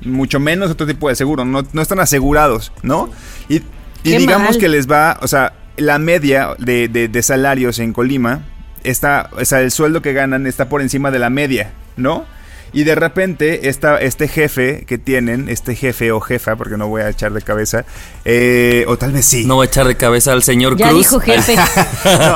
Mucho 0.06 0.40
menos 0.40 0.72
otro 0.72 0.88
tipo 0.88 1.10
de 1.10 1.16
seguro. 1.16 1.44
No, 1.46 1.64
no 1.74 1.82
están 1.82 2.00
asegurados, 2.00 2.72
¿no? 2.84 3.10
Y, 3.50 3.62
digamos 4.04 4.52
mal. 4.52 4.58
que 4.58 4.70
les 4.70 4.90
va, 4.90 5.20
o 5.22 5.28
sea, 5.28 5.54
la 5.78 6.00
media 6.00 6.56
de, 6.58 6.88
de- 6.88 7.08
de 7.10 7.24
salarios 7.24 7.80
en 7.80 7.92
Colima 7.94 8.44
está, 8.84 9.30
o 9.38 9.44
sea, 9.44 9.60
el 9.62 9.72
sueldo 9.72 10.02
que 10.02 10.14
ganan 10.14 10.48
está 10.48 10.70
por 10.70 10.82
encima 10.82 11.12
de 11.12 11.20
la 11.20 11.30
media, 11.30 11.74
¿no? 11.98 12.26
Y 12.72 12.84
de 12.84 12.94
repente, 12.96 13.68
esta, 13.68 13.98
este 14.00 14.28
jefe 14.28 14.86
que 14.88 14.98
tienen, 15.00 15.50
este 15.50 15.76
jefe 15.76 16.12
o 16.12 16.22
jefa, 16.22 16.56
porque 16.56 16.78
no 16.78 16.88
voy 16.88 17.02
a 17.02 17.10
echar 17.10 17.34
de 17.34 17.42
cabeza, 17.42 17.84
eh, 18.26 18.86
o 18.88 18.96
tal 18.96 19.12
vez 19.12 19.26
sí. 19.26 19.44
No 19.46 19.58
va 19.58 19.64
a 19.64 19.66
echar 19.66 19.88
de 19.88 19.98
cabeza 19.98 20.32
al 20.34 20.44
señor 20.44 20.78
Ya 20.78 20.90
Cruz. 20.90 21.00
dijo 21.00 21.20
jefe. 21.20 21.56
No, 22.06 22.36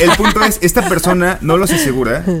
el 0.00 0.10
punto 0.16 0.42
es, 0.42 0.58
esta 0.62 0.88
persona 0.88 1.38
no 1.42 1.58
los 1.58 1.70
asegura. 1.70 2.24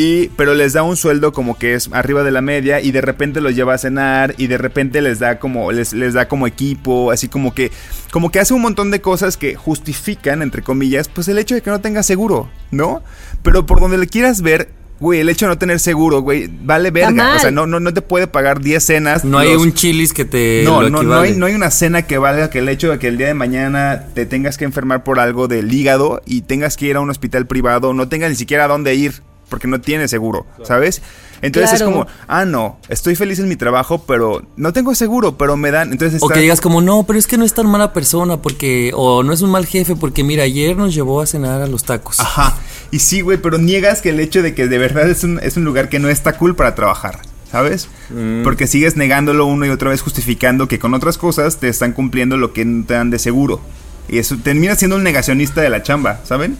Y, 0.00 0.28
pero 0.36 0.54
les 0.54 0.74
da 0.74 0.84
un 0.84 0.96
sueldo 0.96 1.32
como 1.32 1.58
que 1.58 1.74
es 1.74 1.90
arriba 1.92 2.22
de 2.22 2.30
la 2.30 2.40
media 2.40 2.80
y 2.80 2.92
de 2.92 3.00
repente 3.00 3.40
los 3.40 3.56
lleva 3.56 3.74
a 3.74 3.78
cenar 3.78 4.32
y 4.38 4.46
de 4.46 4.56
repente 4.56 5.02
les 5.02 5.18
da 5.18 5.40
como 5.40 5.72
les, 5.72 5.92
les 5.92 6.14
da 6.14 6.28
como 6.28 6.46
equipo, 6.46 7.10
así 7.10 7.26
como 7.26 7.52
que 7.52 7.72
como 8.12 8.30
que 8.30 8.38
hace 8.38 8.54
un 8.54 8.62
montón 8.62 8.92
de 8.92 9.00
cosas 9.00 9.36
que 9.36 9.56
justifican 9.56 10.40
entre 10.40 10.62
comillas, 10.62 11.08
pues 11.08 11.26
el 11.26 11.36
hecho 11.36 11.56
de 11.56 11.62
que 11.62 11.70
no 11.70 11.80
tenga 11.80 12.04
seguro, 12.04 12.48
¿no? 12.70 13.02
Pero 13.42 13.66
por 13.66 13.80
donde 13.80 13.98
le 13.98 14.06
quieras 14.06 14.40
ver, 14.40 14.68
güey, 15.00 15.18
el 15.18 15.28
hecho 15.28 15.46
de 15.46 15.50
no 15.50 15.58
tener 15.58 15.80
seguro, 15.80 16.20
güey, 16.20 16.48
vale 16.62 16.92
verga, 16.92 17.34
o 17.34 17.38
sea, 17.40 17.50
no 17.50 17.66
no 17.66 17.80
no 17.80 17.92
te 17.92 18.00
puede 18.00 18.28
pagar 18.28 18.60
10 18.60 18.80
cenas. 18.80 19.24
No 19.24 19.36
hay 19.36 19.56
un 19.56 19.74
chilis 19.74 20.12
que 20.12 20.24
te. 20.24 20.62
no, 20.64 20.80
lo 20.80 20.90
no, 20.90 21.02
no 21.02 21.18
hay, 21.18 21.34
no 21.34 21.46
hay 21.46 21.54
una 21.54 21.72
cena 21.72 22.02
que 22.02 22.18
valga 22.18 22.50
que 22.50 22.60
el 22.60 22.68
hecho 22.68 22.92
de 22.92 23.00
que 23.00 23.08
el 23.08 23.18
día 23.18 23.26
de 23.26 23.34
mañana 23.34 24.04
te 24.14 24.26
tengas 24.26 24.58
que 24.58 24.64
enfermar 24.64 25.02
por 25.02 25.18
algo 25.18 25.48
del 25.48 25.72
hígado 25.72 26.22
y 26.24 26.42
tengas 26.42 26.76
que 26.76 26.86
ir 26.86 26.94
a 26.94 27.00
un 27.00 27.10
hospital 27.10 27.48
privado, 27.48 27.94
no 27.94 28.08
tengas 28.08 28.30
ni 28.30 28.36
siquiera 28.36 28.66
a 28.66 28.68
dónde 28.68 28.94
ir, 28.94 29.22
porque 29.48 29.68
no 29.68 29.80
tienes 29.80 30.10
seguro, 30.10 30.46
¿sabes? 30.64 31.02
Entonces 31.40 31.80
es 31.80 31.82
como, 31.82 32.06
ah, 32.26 32.44
no, 32.44 32.78
estoy 32.88 33.14
feliz 33.14 33.38
en 33.38 33.48
mi 33.48 33.56
trabajo, 33.56 34.04
pero 34.06 34.42
no 34.56 34.72
tengo 34.72 34.94
seguro, 34.94 35.38
pero 35.38 35.56
me 35.56 35.70
dan. 35.70 35.92
Entonces 35.92 36.22
O 36.22 36.28
que 36.28 36.40
digas 36.40 36.60
como, 36.60 36.80
no, 36.80 37.04
pero 37.04 37.18
es 37.18 37.26
que 37.26 37.38
no 37.38 37.44
es 37.44 37.54
tan 37.54 37.66
mala 37.66 37.92
persona 37.92 38.42
porque, 38.42 38.92
o 38.94 39.22
no 39.22 39.32
es 39.32 39.42
un 39.42 39.50
mal 39.50 39.66
jefe 39.66 39.94
porque, 39.96 40.24
mira, 40.24 40.44
ayer 40.44 40.76
nos 40.76 40.94
llevó 40.94 41.20
a 41.20 41.26
cenar 41.26 41.62
a 41.62 41.66
los 41.66 41.84
tacos. 41.84 42.18
Ajá. 42.20 42.56
Y 42.90 42.98
sí, 42.98 43.20
güey, 43.20 43.38
pero 43.38 43.58
niegas 43.58 44.02
que 44.02 44.10
el 44.10 44.20
hecho 44.20 44.42
de 44.42 44.54
que 44.54 44.66
de 44.66 44.78
verdad 44.78 45.08
es 45.08 45.24
un, 45.24 45.38
es 45.42 45.56
un 45.56 45.64
lugar 45.64 45.88
que 45.88 45.98
no 45.98 46.08
está 46.08 46.36
cool 46.36 46.56
para 46.56 46.74
trabajar. 46.74 47.20
¿Sabes? 47.50 47.88
Mm. 48.10 48.42
Porque 48.42 48.66
sigues 48.66 48.96
negándolo 48.96 49.46
una 49.46 49.66
y 49.66 49.70
otra 49.70 49.88
vez 49.88 50.02
justificando 50.02 50.68
que 50.68 50.78
con 50.78 50.92
otras 50.92 51.16
cosas 51.16 51.56
te 51.56 51.68
están 51.68 51.94
cumpliendo 51.94 52.36
lo 52.36 52.52
que 52.52 52.66
no 52.66 52.84
te 52.84 52.92
dan 52.92 53.08
de 53.08 53.18
seguro. 53.18 53.62
Y 54.06 54.18
eso 54.18 54.36
termina 54.36 54.74
siendo 54.74 54.96
un 54.96 55.02
negacionista 55.02 55.62
de 55.62 55.70
la 55.70 55.82
chamba, 55.82 56.20
¿saben? 56.24 56.58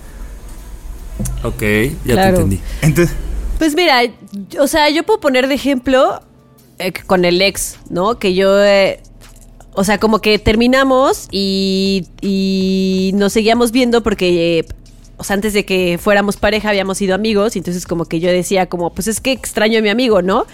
Ok, 1.42 1.62
ya 2.04 2.14
Claro. 2.14 2.36
te 2.36 2.42
entendí. 2.42 2.60
Entonces, 2.82 3.14
Pues 3.58 3.74
mira, 3.74 4.02
o 4.60 4.66
sea, 4.68 4.88
yo 4.90 5.02
puedo 5.02 5.18
poner 5.20 5.48
de 5.48 5.54
ejemplo 5.54 6.20
eh, 6.78 6.92
con 7.06 7.24
el 7.24 7.42
ex, 7.42 7.76
¿no? 7.90 8.18
Que 8.18 8.34
yo, 8.34 8.62
eh, 8.64 9.00
o 9.74 9.82
sea, 9.84 9.98
como 9.98 10.20
que 10.20 10.38
terminamos 10.38 11.26
y, 11.32 12.06
y 12.20 13.10
nos 13.14 13.32
seguíamos 13.32 13.72
viendo 13.72 14.02
porque, 14.04 14.60
eh, 14.60 14.64
o 15.16 15.24
sea, 15.24 15.34
antes 15.34 15.52
de 15.54 15.64
que 15.64 15.98
fuéramos 16.00 16.36
pareja 16.36 16.68
habíamos 16.68 16.98
sido 16.98 17.14
amigos, 17.16 17.56
y 17.56 17.58
entonces 17.58 17.84
como 17.86 18.04
que 18.04 18.20
yo 18.20 18.30
decía 18.30 18.66
como, 18.66 18.92
pues 18.94 19.08
es 19.08 19.20
que 19.20 19.32
extraño 19.32 19.80
a 19.80 19.82
mi 19.82 19.88
amigo, 19.88 20.22
¿no? 20.22 20.46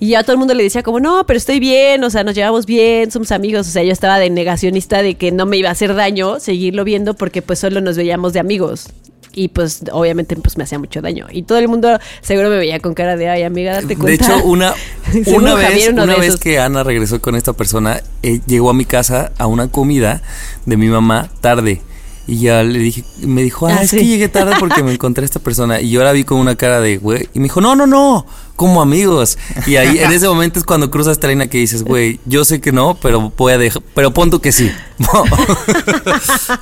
Y 0.00 0.10
ya 0.10 0.22
todo 0.22 0.32
el 0.32 0.38
mundo 0.38 0.54
le 0.54 0.62
decía 0.64 0.82
como, 0.84 0.98
no, 1.00 1.24
pero 1.26 1.36
estoy 1.38 1.58
bien, 1.60 2.02
o 2.04 2.10
sea, 2.10 2.22
nos 2.24 2.34
llevamos 2.34 2.66
bien, 2.66 3.10
somos 3.12 3.30
amigos, 3.32 3.66
o 3.68 3.70
sea, 3.70 3.82
yo 3.84 3.92
estaba 3.92 4.18
de 4.18 4.30
negacionista 4.30 5.02
de 5.02 5.14
que 5.14 5.30
no 5.32 5.44
me 5.46 5.56
iba 5.56 5.68
a 5.68 5.72
hacer 5.72 5.94
daño 5.94 6.38
seguirlo 6.40 6.82
viendo 6.84 7.14
porque 7.14 7.42
pues 7.42 7.58
solo 7.60 7.80
nos 7.80 7.96
veíamos 7.96 8.32
de 8.32 8.40
amigos. 8.40 8.88
Y 9.32 9.48
pues 9.48 9.82
obviamente 9.92 10.34
pues 10.36 10.56
me 10.56 10.64
hacía 10.64 10.78
mucho 10.78 11.00
daño. 11.00 11.26
Y 11.30 11.42
todo 11.42 11.58
el 11.58 11.68
mundo 11.68 11.98
seguro 12.22 12.48
me 12.50 12.56
veía 12.56 12.80
con 12.80 12.94
cara 12.94 13.16
de, 13.16 13.28
ay 13.28 13.42
amiga, 13.42 13.74
date 13.74 13.86
De 13.88 13.96
cuenta. 13.96 14.24
hecho, 14.36 14.44
una, 14.44 14.74
una 15.26 15.54
vez, 15.54 15.88
una 15.88 16.06
de 16.06 16.14
vez 16.16 16.28
esos. 16.28 16.40
que 16.40 16.58
Ana 16.58 16.82
regresó 16.82 17.20
con 17.20 17.34
esta 17.36 17.52
persona, 17.52 18.00
eh, 18.22 18.40
llegó 18.46 18.70
a 18.70 18.74
mi 18.74 18.84
casa 18.84 19.32
a 19.38 19.46
una 19.46 19.68
comida 19.68 20.22
de 20.66 20.76
mi 20.76 20.88
mamá 20.88 21.30
tarde. 21.40 21.82
Y 22.28 22.40
ya 22.40 22.62
le 22.62 22.78
dije, 22.78 23.04
me 23.22 23.42
dijo, 23.42 23.66
ah, 23.66 23.76
Ah, 23.78 23.82
es 23.82 23.90
sí. 23.90 23.96
que 23.96 24.06
llegué 24.06 24.28
tarde 24.28 24.52
porque 24.60 24.82
me 24.82 24.92
encontré 24.92 25.22
a 25.22 25.24
esta 25.24 25.40
persona. 25.40 25.80
Y 25.80 25.88
yo 25.88 26.04
la 26.04 26.12
vi 26.12 26.24
con 26.24 26.38
una 26.38 26.56
cara 26.56 26.78
de, 26.78 26.98
güey. 26.98 27.26
Y 27.32 27.38
me 27.38 27.44
dijo, 27.44 27.62
no, 27.62 27.74
no, 27.74 27.86
no, 27.86 28.26
como 28.54 28.82
amigos. 28.82 29.38
Y 29.66 29.76
ahí, 29.76 29.98
en 29.98 30.12
ese 30.12 30.28
momento 30.28 30.58
es 30.58 30.66
cuando 30.66 30.90
cruzas 30.90 31.12
esta 31.12 31.26
línea 31.26 31.48
que 31.48 31.56
dices, 31.56 31.84
güey, 31.84 32.20
yo 32.26 32.44
sé 32.44 32.60
que 32.60 32.70
no, 32.70 32.98
pero 33.00 33.32
voy 33.34 33.54
a 33.54 33.58
dejar, 33.58 33.82
pero 33.94 34.12
pon 34.12 34.30
tú 34.30 34.40
que 34.42 34.52
sí. 34.52 34.70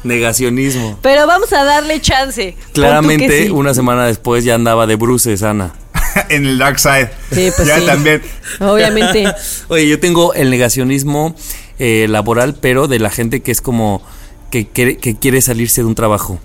Negacionismo. 0.05 0.99
Pero 1.03 1.27
vamos 1.27 1.53
a 1.53 1.65
darle 1.65 2.01
chance. 2.01 2.57
Claramente, 2.73 3.47
sí. 3.47 3.51
una 3.51 3.75
semana 3.75 4.07
después 4.07 4.45
ya 4.45 4.55
andaba 4.55 4.87
de 4.87 4.95
bruces, 4.95 5.43
Ana. 5.43 5.75
en 6.29 6.47
el 6.47 6.59
dark 6.59 6.79
side. 6.79 7.11
Sí, 7.33 7.51
pues 7.57 7.67
ya 7.67 7.81
sí. 7.81 7.87
también. 7.87 8.23
Obviamente. 8.61 9.27
Oye, 9.69 9.89
yo 9.89 9.99
tengo 9.99 10.35
el 10.35 10.51
negacionismo 10.51 11.35
eh, 11.79 12.07
laboral, 12.09 12.55
pero 12.55 12.89
de 12.89 12.99
la 12.99 13.11
gente 13.11 13.43
que 13.43 13.51
es 13.51 13.61
como 13.61 14.03
que, 14.51 14.67
quiere- 14.69 14.97
que 14.99 15.17
quiere 15.17 15.41
salirse 15.43 15.83
de 15.83 15.87
un 15.87 15.95
trabajo. 15.95 16.39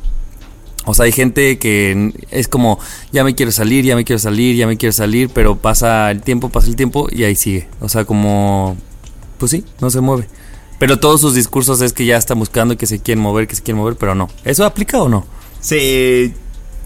O 0.86 0.94
sea, 0.96 1.06
hay 1.06 1.12
gente 1.12 1.60
que 1.60 2.12
es 2.32 2.48
como, 2.48 2.80
ya 3.12 3.24
me 3.24 3.36
quiero 3.36 3.52
salir, 3.52 3.86
ya 3.86 3.96
me 3.96 4.04
quiero 4.04 4.18
salir, 4.20 4.56
ya 4.56 4.66
me 4.66 4.78
quiero 4.78 4.92
salir, 4.94 5.30
pero 5.30 5.56
pasa 5.56 6.10
el 6.10 6.22
tiempo, 6.24 6.50
pasa 6.50 6.68
el 6.68 6.76
tiempo 6.76 7.08
y 7.12 7.24
ahí 7.24 7.36
sigue. 7.36 7.68
O 7.82 7.88
sea, 7.90 8.04
como, 8.06 8.76
pues 9.38 9.52
sí, 9.52 9.64
no 9.80 9.90
se 9.92 10.02
mueve. 10.02 10.28
Pero 10.80 10.98
todos 11.00 11.22
sus 11.22 11.36
discursos 11.36 11.82
es 11.82 11.94
que 11.94 12.06
ya 12.06 12.18
están 12.18 12.40
buscando 12.40 12.74
y 12.74 12.78
que 12.78 12.88
se 12.88 13.00
quieren 13.00 13.22
mover, 13.22 13.48
que 13.48 13.56
se 13.56 13.62
quieren 13.62 13.78
mover, 13.80 13.96
pero 13.96 14.16
no. 14.16 14.28
¿Eso 14.44 14.66
aplica 14.66 15.00
o 15.00 15.08
no? 15.08 15.24
Sí. 15.60 16.34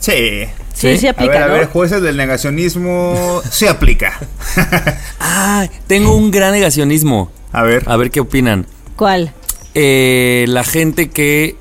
Sí. 0.02 0.44
Sí, 0.74 0.92
sí, 0.92 0.98
¿Sí? 0.98 1.08
aplica, 1.08 1.36
a 1.46 1.48
ver, 1.48 1.52
a 1.52 1.54
ver, 1.60 1.68
jueces 1.70 2.02
del 2.02 2.18
negacionismo 2.18 3.42
sí 3.50 3.66
aplica. 3.66 4.20
Ah, 5.22 5.68
tengo 5.88 6.14
un 6.16 6.32
gran 6.32 6.52
negacionismo. 6.52 7.32
a 7.54 7.64
ver. 7.64 7.84
A 7.88 7.96
ver 7.96 8.12
qué 8.12 8.20
opinan. 8.20 8.68
¿Cuál? 8.98 9.34
Eh, 9.76 10.46
la 10.48 10.64
gente 10.64 11.10
que 11.10 11.56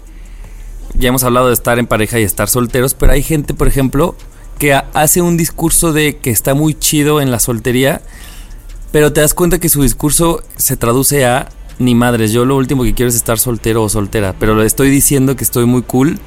ya 0.95 1.09
hemos 1.09 1.25
hablado 1.25 1.49
de 1.49 1.55
estar 1.55 1.79
en 1.79 1.87
pareja 1.87 2.19
y 2.19 2.23
estar 2.23 2.49
solteros, 2.49 2.95
pero 2.95 3.13
hay 3.13 3.23
gente, 3.23 3.53
por 3.55 3.69
ejemplo, 3.69 4.15
que 4.59 4.73
ha- 4.73 4.87
hace 4.95 5.21
un 5.21 5.37
discurso 5.37 5.93
de 5.93 6.17
que 6.17 6.31
está 6.31 6.55
muy 6.55 6.75
chido 6.75 7.21
en 7.21 7.31
la 7.31 7.41
soltería, 7.41 8.01
pero 8.93 9.13
te 9.13 9.21
das 9.21 9.35
cuenta 9.35 9.59
que 9.59 9.69
su 9.69 9.83
discurso 9.83 10.43
se 10.57 10.77
traduce 10.77 11.27
a 11.27 11.49
ni 11.81 11.97
madres, 11.97 12.31
yo 12.33 12.45
lo 12.45 12.57
último 12.57 12.85
que 12.85 12.95
quiero 12.95 13.09
es 13.09 13.17
estar 13.17 13.39
soltero 13.41 13.83
o 13.83 13.89
soltera, 13.89 14.35
pero 14.39 14.55
le 14.55 14.65
estoy 14.65 14.89
diciendo 14.91 15.35
que 15.35 15.43
estoy 15.43 15.67
muy 15.67 15.83
cool, 15.83 16.21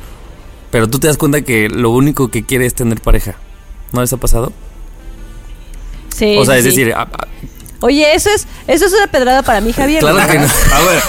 pero 0.71 0.89
tú 0.89 0.99
te 0.99 1.07
das 1.07 1.15
cuenta 1.15 1.41
que 1.43 1.69
lo 1.69 1.91
único 1.91 2.27
que 2.27 2.43
quiere 2.43 2.65
es 2.65 2.73
tener 2.73 2.99
pareja. 2.99 3.35
¿No 3.93 4.01
les 4.01 4.11
ha 4.11 4.17
pasado? 4.17 4.51
Sí. 6.09 6.35
o 6.37 6.43
sea, 6.43 6.57
es 6.57 6.63
sí. 6.63 6.69
decir, 6.71 6.93
Oye, 7.79 8.15
eso 8.15 8.29
es, 8.31 8.47
eso 8.67 8.85
es 8.85 8.93
una 8.93 9.05
pedrada 9.07 9.43
para 9.43 9.61
mí, 9.61 9.71
Javier. 9.71 9.99
claro 9.99 10.17
que 10.31 10.39
no. 10.39 10.45
A 10.45 10.79
ver, 10.81 11.01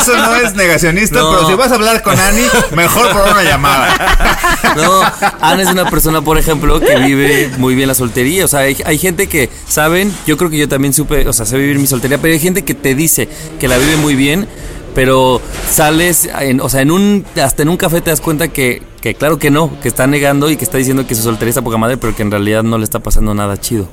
eso 0.00 0.16
no 0.16 0.34
es 0.36 0.54
negacionista, 0.54 1.20
No. 1.20 1.30
pero 1.32 1.46
si 1.48 1.54
vas 1.54 1.70
a 1.70 1.74
hablar 1.74 2.02
con 2.02 2.18
Ani, 2.18 2.44
mejor 2.74 3.10
por 3.12 3.28
una 3.30 3.42
llamada. 3.42 3.94
No, 4.76 5.02
Ana 5.40 5.62
es 5.62 5.68
una 5.68 5.88
persona, 5.90 6.22
por 6.22 6.36
ejemplo, 6.38 6.80
que 6.80 6.96
vive 6.96 7.50
muy 7.58 7.74
bien 7.74 7.86
la 7.88 7.94
soltería. 7.94 8.44
O 8.44 8.48
sea, 8.48 8.60
hay, 8.60 8.76
hay 8.84 8.98
gente 8.98 9.28
que, 9.28 9.50
¿saben? 9.68 10.12
Yo 10.26 10.36
creo 10.36 10.50
que 10.50 10.56
yo 10.58 10.68
también 10.68 10.92
supe, 10.94 11.28
o 11.28 11.32
sea, 11.32 11.46
sé 11.46 11.56
vivir 11.58 11.78
mi 11.78 11.86
soltería, 11.86 12.18
pero 12.18 12.32
hay 12.32 12.40
gente 12.40 12.64
que 12.64 12.74
te 12.74 12.94
dice 12.94 13.28
que 13.60 13.68
la 13.68 13.76
vive 13.78 13.96
muy 13.96 14.14
bien, 14.16 14.48
pero 14.94 15.40
sales, 15.70 16.28
en, 16.40 16.60
o 16.60 16.68
sea, 16.68 16.80
en 16.80 16.90
un, 16.90 17.24
hasta 17.40 17.62
en 17.62 17.68
un 17.68 17.76
café 17.76 18.00
te 18.00 18.10
das 18.10 18.20
cuenta 18.20 18.48
que, 18.48 18.82
que 19.00 19.14
claro 19.14 19.38
que 19.38 19.50
no, 19.50 19.78
que 19.80 19.88
está 19.88 20.06
negando 20.06 20.50
y 20.50 20.56
que 20.56 20.64
está 20.64 20.78
diciendo 20.78 21.06
que 21.06 21.14
su 21.14 21.22
soltería 21.22 21.50
está 21.50 21.62
poca 21.62 21.76
madre, 21.76 21.96
pero 21.98 22.16
que 22.16 22.22
en 22.22 22.30
realidad 22.30 22.62
no 22.62 22.78
le 22.78 22.84
está 22.84 22.98
pasando 23.00 23.34
nada 23.34 23.56
chido. 23.60 23.88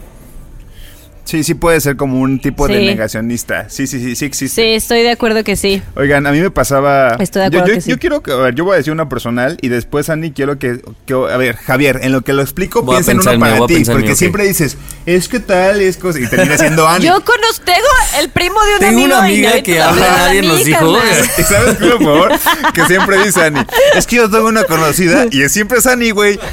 Sí, 1.32 1.46
sí 1.46 1.54
puede 1.54 1.80
ser 1.80 1.96
como 1.96 2.20
un 2.20 2.40
tipo 2.42 2.68
de 2.68 2.82
negacionista. 2.82 3.70
Sí, 3.70 3.88
sí, 3.88 4.02
sí, 4.02 4.18
sí 4.18 4.26
existe. 4.26 4.62
Sí, 4.62 4.68
estoy 4.74 5.02
de 5.02 5.12
acuerdo 5.12 5.46
que 5.46 5.56
sí. 5.56 5.82
Oigan, 5.96 6.28
a 6.28 6.32
mí 6.34 6.42
me 6.42 6.52
pasaba. 6.52 7.16
Estoy 7.22 7.44
de 7.44 7.52
yo, 7.52 7.60
acuerdo 7.60 7.68
yo- 7.68 7.74
que 7.76 7.82
sí. 7.82 7.90
yo 7.90 8.00
quiero 8.00 8.22
que. 8.22 8.34
A 8.34 8.36
ver, 8.36 8.54
yo 8.56 8.66
voy 8.66 8.74
a 8.74 8.78
decir 8.78 8.92
una 8.92 9.08
personal 9.08 9.58
y 9.62 9.70
después, 9.70 10.10
Andy, 10.10 10.32
quiero 10.32 10.60
que. 10.60 10.82
que- 11.06 11.14
a 11.14 11.38
ver, 11.38 11.56
Javier, 11.56 12.00
en 12.04 12.12
lo 12.12 12.20
que 12.20 12.34
lo 12.34 12.42
explico, 12.42 12.82
Voy 12.82 12.96
piensa 12.96 13.12
en 13.14 13.20
uno 13.22 13.32
mío, 13.32 13.40
para 13.40 13.68
ti. 13.68 13.86
Porque 13.86 14.08
mío, 14.08 14.16
siempre 14.18 14.46
dices, 14.46 14.76
es 15.06 15.30
que 15.30 15.40
tal, 15.40 15.80
es 15.80 15.96
cosa. 15.96 16.20
Y 16.20 16.28
termina 16.28 16.58
siendo 16.58 16.86
Andy. 16.86 17.08
Yo 17.08 17.14
conozco, 17.24 17.64
tengo 17.64 17.88
el 18.20 18.30
primo 18.30 18.62
de 18.66 18.74
un 18.74 18.80
Tengo 18.80 19.00
amigo. 19.06 19.06
una 19.18 19.30
y 19.30 19.34
amiga 19.34 19.50
ahorita 19.52 19.64
que 19.64 19.82
habla, 19.82 20.08
nadie 20.18 20.42
nos 20.42 20.66
dijo. 20.66 20.98
¿Y 21.38 21.44
sabes 21.44 21.78
qué, 21.78 21.86
por 21.92 22.04
favor? 22.04 22.32
Que 22.74 22.86
siempre 22.88 23.24
dice 23.24 23.42
Andy. 23.42 23.62
Es 23.96 24.06
que 24.06 24.18
yo 24.18 24.30
tengo 24.30 24.48
una 24.50 24.66
conocida 24.66 25.28
y 25.32 25.44
es 25.44 25.54
siempre 25.54 25.78
es 25.78 25.86
Andy, 25.88 26.12
güey. 26.12 26.38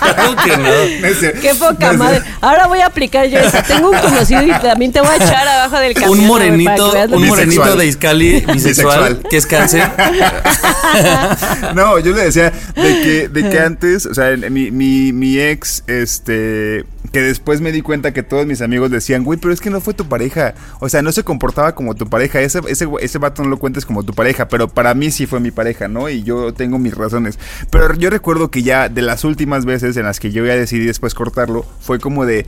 Claro 0.00 0.36
que 0.44 0.56
no. 0.56 0.70
No 1.00 1.06
es 1.06 1.18
cierto. 1.20 1.40
Qué 1.40 1.54
poca 1.54 1.92
No 1.92 1.98
madre. 1.98 2.22
Ahora 2.40 2.66
voy 2.66 2.80
a 2.80 2.86
aplicar 2.86 3.26
yo 3.26 3.38
Tengo 3.66 3.90
un 3.90 3.98
conocido 3.98 4.42
y 4.42 4.50
también 4.50 4.92
te 4.92 5.00
voy 5.00 5.10
a 5.10 5.16
echar 5.16 5.46
abajo 5.46 5.78
del 5.78 5.94
camión. 5.94 6.18
Un 6.18 6.26
morenito, 6.26 6.92
un 7.10 7.78
de 7.78 7.86
Iscali, 7.86 8.44
bisexual, 8.52 8.54
Bisexual. 8.54 9.22
que 9.28 9.36
es 9.36 9.46
cáncer. 9.46 9.90
No, 11.74 11.98
yo 11.98 12.12
le 12.12 12.24
decía 12.24 12.52
de 12.74 13.00
que, 13.02 13.28
de 13.28 13.48
que 13.48 13.58
antes, 13.60 14.06
o 14.06 14.14
sea, 14.14 14.36
mi, 14.36 14.70
mi, 14.70 15.12
mi 15.12 15.38
ex, 15.38 15.84
este, 15.86 16.84
que 17.12 17.20
después 17.20 17.60
me 17.60 17.72
di 17.72 17.82
cuenta 17.82 18.12
que 18.12 18.22
todos 18.22 18.46
mis 18.46 18.60
amigos 18.60 18.90
decían, 18.90 19.24
güey, 19.24 19.38
pero 19.38 19.52
es 19.52 19.60
que 19.60 19.70
no 19.70 19.80
fue 19.80 19.94
tu 19.94 20.06
pareja. 20.06 20.54
O 20.80 20.88
sea, 20.88 21.02
no 21.02 21.12
se 21.12 21.24
comportaba 21.24 21.74
como 21.74 21.94
tu 21.94 22.08
pareja. 22.08 22.40
Ese, 22.40 22.60
ese, 22.68 22.88
ese 23.00 23.18
vato 23.18 23.42
no 23.42 23.48
lo 23.48 23.58
cuentes 23.58 23.86
como 23.86 24.02
tu 24.02 24.14
pareja, 24.14 24.48
pero 24.48 24.68
para 24.68 24.94
mí 24.94 25.10
sí 25.10 25.26
fue 25.26 25.40
mi 25.40 25.50
pareja, 25.50 25.88
¿no? 25.88 26.08
Y 26.08 26.22
yo 26.22 26.52
tengo 26.54 26.78
mis 26.78 26.94
razones. 26.94 27.38
Pero 27.70 27.94
yo 27.94 28.10
recuerdo 28.10 28.50
que 28.50 28.62
ya 28.62 28.88
de 28.88 29.02
las 29.02 29.24
últimas 29.24 29.64
veces 29.64 29.96
en 29.96 30.04
las 30.04 30.20
que 30.20 30.30
yo 30.30 30.44
ya 30.46 30.54
decidí 30.54 30.86
después 30.86 31.14
cortarlo, 31.14 31.64
fue 31.80 31.98
como 31.98 32.26
de... 32.26 32.46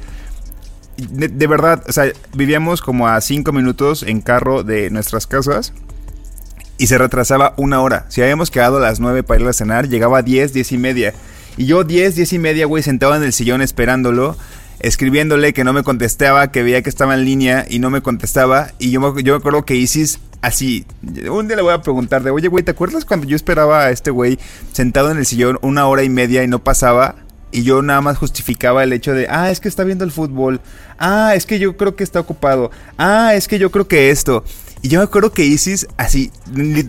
De, 0.97 1.47
verdad, 1.47 1.83
o 1.89 1.93
sea, 1.93 2.13
vivíamos 2.35 2.81
como 2.81 3.09
a 3.09 3.21
cinco 3.21 3.53
minutos 3.53 4.03
en 4.03 4.21
carro 4.21 4.63
de 4.63 4.91
nuestras 4.91 5.27
casas 5.27 5.73
y 6.79 6.87
se 6.87 6.99
retrasaba 6.99 7.55
una 7.57 7.81
hora. 7.81 8.07
Si 8.09 8.23
habíamos 8.23 8.51
quedado 8.51 8.79
a 8.79 8.81
las 8.81 9.01
9 9.01 9.23
para 9.23 9.41
ir 9.41 9.49
a 9.49 9.53
cenar, 9.53 9.89
llegaba 9.89 10.19
a 10.19 10.23
10, 10.23 10.53
10 10.53 10.73
y 10.73 10.79
media. 10.79 11.15
Y 11.57 11.67
yo 11.67 11.85
10, 11.85 12.17
10 12.17 12.33
y 12.33 12.39
media, 12.39 12.67
güey, 12.67 12.83
sentado 12.83 13.15
en 13.15 13.23
el 13.23 13.33
sillón 13.33 13.63
esperándolo, 13.63 14.37
escribiéndole 14.81 15.53
que 15.53 15.65
no 15.65 15.73
me 15.73 15.83
contestaba, 15.83 16.51
que 16.51 16.63
veía 16.63 16.83
que 16.83 16.91
estaba 16.91 17.15
en 17.15 17.25
línea 17.25 17.67
y 17.69 17.79
no 17.79 17.91
me 17.91 18.03
contestaba. 18.03 18.73
Y 18.79 18.91
yo 18.91 19.19
yo 19.19 19.35
me 19.35 19.39
acuerdo 19.39 19.65
que 19.65 19.77
Isis, 19.77 20.19
así, 20.41 20.85
un 21.31 21.47
día 21.47 21.57
le 21.57 21.63
voy 21.63 21.73
a 21.73 21.83
preguntar 21.83 22.23
de, 22.23 22.31
oye, 22.31 22.49
güey, 22.49 22.65
¿te 22.65 22.73
acuerdas 22.73 23.05
cuando 23.05 23.27
yo 23.27 23.37
esperaba 23.37 23.85
a 23.85 23.91
este 23.91 24.11
güey 24.11 24.39
sentado 24.73 25.11
en 25.11 25.19
el 25.19 25.27
sillón 25.27 25.59
una 25.63 25.87
hora 25.87 26.03
y 26.03 26.09
media 26.09 26.43
y 26.43 26.49
no 26.49 26.59
pasaba? 26.59 27.17
Y 27.53 27.63
yo 27.65 27.83
nada 27.83 28.01
más 28.01 28.17
justificaba 28.19 28.83
el 28.83 28.93
hecho 28.95 29.13
de, 29.13 29.27
ah, 29.29 29.51
es 29.51 29.61
que 29.61 29.69
está 29.69 29.85
viendo 29.85 30.05
el 30.05 30.11
fútbol. 30.11 30.61
Ah, 30.99 31.35
es 31.37 31.45
que 31.47 31.59
yo 31.59 31.77
creo 31.77 31.95
que 31.97 32.03
está 32.05 32.19
ocupado. 32.21 32.71
Ah, 32.97 33.35
es 33.35 33.47
que 33.47 33.59
yo 33.59 33.71
creo 33.71 33.87
que 33.87 34.11
esto. 34.11 34.43
Y 34.81 34.89
yo 34.89 34.99
me 34.99 35.05
acuerdo 35.05 35.33
que 35.33 35.45
Isis, 35.45 35.87
así, 35.97 36.33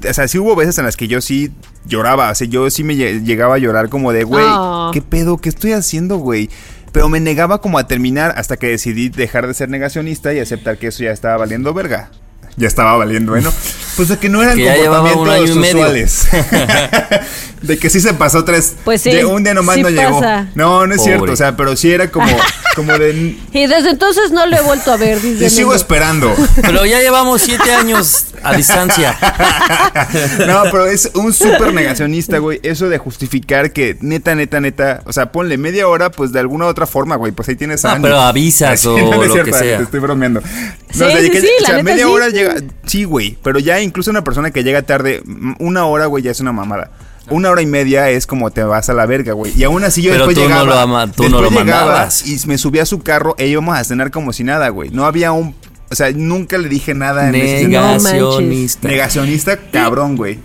o 0.10 0.14
sea, 0.14 0.28
sí 0.28 0.40
hubo 0.40 0.56
veces 0.56 0.78
en 0.80 0.86
las 0.86 0.96
que 0.98 1.08
yo 1.08 1.22
sí 1.22 1.52
lloraba. 1.86 2.32
O 2.32 2.36
sea, 2.36 2.48
yo 2.48 2.70
sí 2.70 2.84
me 2.84 2.96
lle- 2.96 3.24
llegaba 3.24 3.56
a 3.56 3.58
llorar 3.60 3.90
como 3.90 4.14
de, 4.14 4.24
güey, 4.24 4.46
Oh. 4.48 4.90
¿qué 4.94 5.02
pedo? 5.02 5.38
¿Qué 5.38 5.50
estoy 5.50 5.74
haciendo, 5.74 6.18
güey? 6.18 6.50
Pero 6.92 7.10
me 7.10 7.20
negaba 7.20 7.60
como 7.60 7.78
a 7.78 7.86
terminar 7.88 8.34
hasta 8.38 8.58
que 8.58 8.68
decidí 8.68 9.10
dejar 9.10 9.48
de 9.48 9.54
ser 9.54 9.68
negacionista 9.70 10.34
y 10.34 10.40
aceptar 10.40 10.78
que 10.78 10.88
eso 10.88 11.04
ya 11.04 11.12
estaba 11.12 11.38
valiendo 11.38 11.74
verga. 11.74 12.10
Ya 12.56 12.68
estaba 12.68 12.96
valiendo, 12.98 13.32
bueno. 13.34 13.52
Pues 13.96 14.08
de 14.08 14.18
que 14.18 14.28
no 14.28 14.42
eran 14.42 14.58
Que 14.58 14.86
comportamientos 14.88 15.56
usuales. 15.56 16.28
de 17.64 17.78
que 17.80 17.90
sí 17.90 18.00
se 18.00 18.14
pasó 18.14 18.44
tres. 18.46 18.76
Pues 18.84 19.02
sí, 19.02 19.10
de 19.12 19.26
un 19.26 19.44
día 19.44 19.54
nomás 19.56 19.76
sí 19.76 19.82
no 19.82 19.90
llegó. 19.90 20.20
pasa. 20.20 20.48
No, 20.56 20.86
no 20.86 20.94
es 20.94 21.00
Pobre. 21.00 21.12
cierto. 21.14 21.32
O 21.32 21.36
sea, 21.36 21.58
pero 21.58 21.76
sí 21.76 21.92
era 21.92 22.12
como, 22.12 22.28
como 22.76 22.94
de. 22.98 23.38
Y 23.52 23.66
desde 23.68 23.90
entonces 23.90 24.32
no 24.32 24.46
lo 24.46 24.56
he 24.56 24.62
vuelto 24.62 24.92
a 24.92 24.98
ver. 24.98 25.20
Dice 25.22 25.40
Te 25.46 25.50
sigo 25.50 25.74
esperando. 25.74 26.34
Pero 26.62 26.86
ya 26.86 27.00
llevamos 27.00 27.42
siete 27.42 27.74
años 27.74 28.26
a 28.44 28.54
distancia. 28.56 29.18
no, 30.48 30.64
pero 30.72 30.86
es 30.88 31.10
un 31.16 31.34
súper 31.34 31.74
negacionista, 31.74 32.38
güey. 32.40 32.60
Eso 32.64 32.90
de 32.90 32.98
justificar 32.98 33.72
que 33.72 33.98
neta, 34.02 34.36
neta, 34.36 34.60
neta. 34.60 35.02
O 35.06 35.14
sea, 35.14 35.32
ponle 35.32 35.58
media 35.58 35.88
hora, 35.88 36.12
pues 36.12 36.32
de 36.32 36.40
alguna 36.40 36.66
otra 36.68 36.86
forma, 36.86 37.16
güey. 37.16 37.32
Pues 37.32 37.48
ahí 37.50 37.56
tienes 37.56 37.84
a 37.86 37.92
Ah, 37.92 37.96
Andy. 37.96 38.04
pero 38.04 38.20
avisas 38.20 38.86
o 38.86 38.98
no 38.98 39.22
es 39.24 39.28
lo 39.28 39.34
cierto, 39.34 39.52
que 39.52 39.58
sea. 39.58 39.78
Te 39.78 39.84
estoy 39.84 40.00
bromeando. 40.00 40.42
Sí, 40.42 41.04
o 41.04 41.08
sea, 41.10 41.20
sí, 41.22 41.30
que- 41.30 41.42
sí, 41.42 41.48
o 41.48 41.62
la 41.62 41.68
sea, 41.68 41.78
neta 41.78 41.84
media 41.84 42.06
sí. 42.06 42.12
hora 42.12 42.30
llega. 42.30 42.56
Sí, 42.86 43.04
güey. 43.06 43.38
Pero 43.44 43.60
ya 43.60 43.80
incluso 43.80 44.12
una 44.12 44.24
persona 44.24 44.52
que 44.52 44.64
llega 44.64 44.82
tarde, 44.82 45.22
una 45.60 45.86
hora, 45.86 46.06
güey, 46.08 46.24
ya 46.24 46.32
es 46.32 46.40
una 46.40 46.52
mamada. 46.52 46.92
Una 47.30 47.50
hora 47.52 47.62
y 47.62 47.66
media 47.66 48.10
es 48.10 48.28
como 48.28 48.52
te 48.52 48.64
vas 48.64 48.90
a 48.90 48.94
la 48.94 49.06
verga, 49.06 49.34
güey. 49.34 49.54
Y 49.58 49.64
aún 49.64 49.84
así 49.84 50.02
yo 50.02 50.12
Pero 50.12 50.28
después 50.28 50.36
tú 50.36 50.42
no 50.44 50.48
llegaba. 50.50 50.66
lo 50.76 50.80
ama- 50.80 51.12
tú 51.12 51.24
no 51.24 51.30
después 51.42 51.44
lo 51.52 51.52
mandabas. 51.52 52.28
Y 52.28 52.38
me 52.48 52.58
subía 52.58 52.84
a 52.84 52.86
su 52.86 53.02
carro 53.02 53.36
e 53.38 53.48
íbamos 53.48 53.78
a 53.78 53.84
cenar 53.84 54.12
como 54.12 54.34
si 54.34 54.44
nada, 54.44 54.70
güey. 54.70 54.90
No 54.90 55.06
había 55.06 55.32
un. 55.32 55.56
O 55.90 55.96
sea, 55.96 56.12
nunca 56.12 56.58
le 56.58 56.70
dije 56.70 56.94
nada 56.94 57.30
en 57.30 57.36
ese 57.36 57.60
sentido. 57.60 57.82
Negacionista. 57.82 58.88
Negacionista, 58.88 59.58
cabrón, 59.72 60.16
güey. 60.18 60.40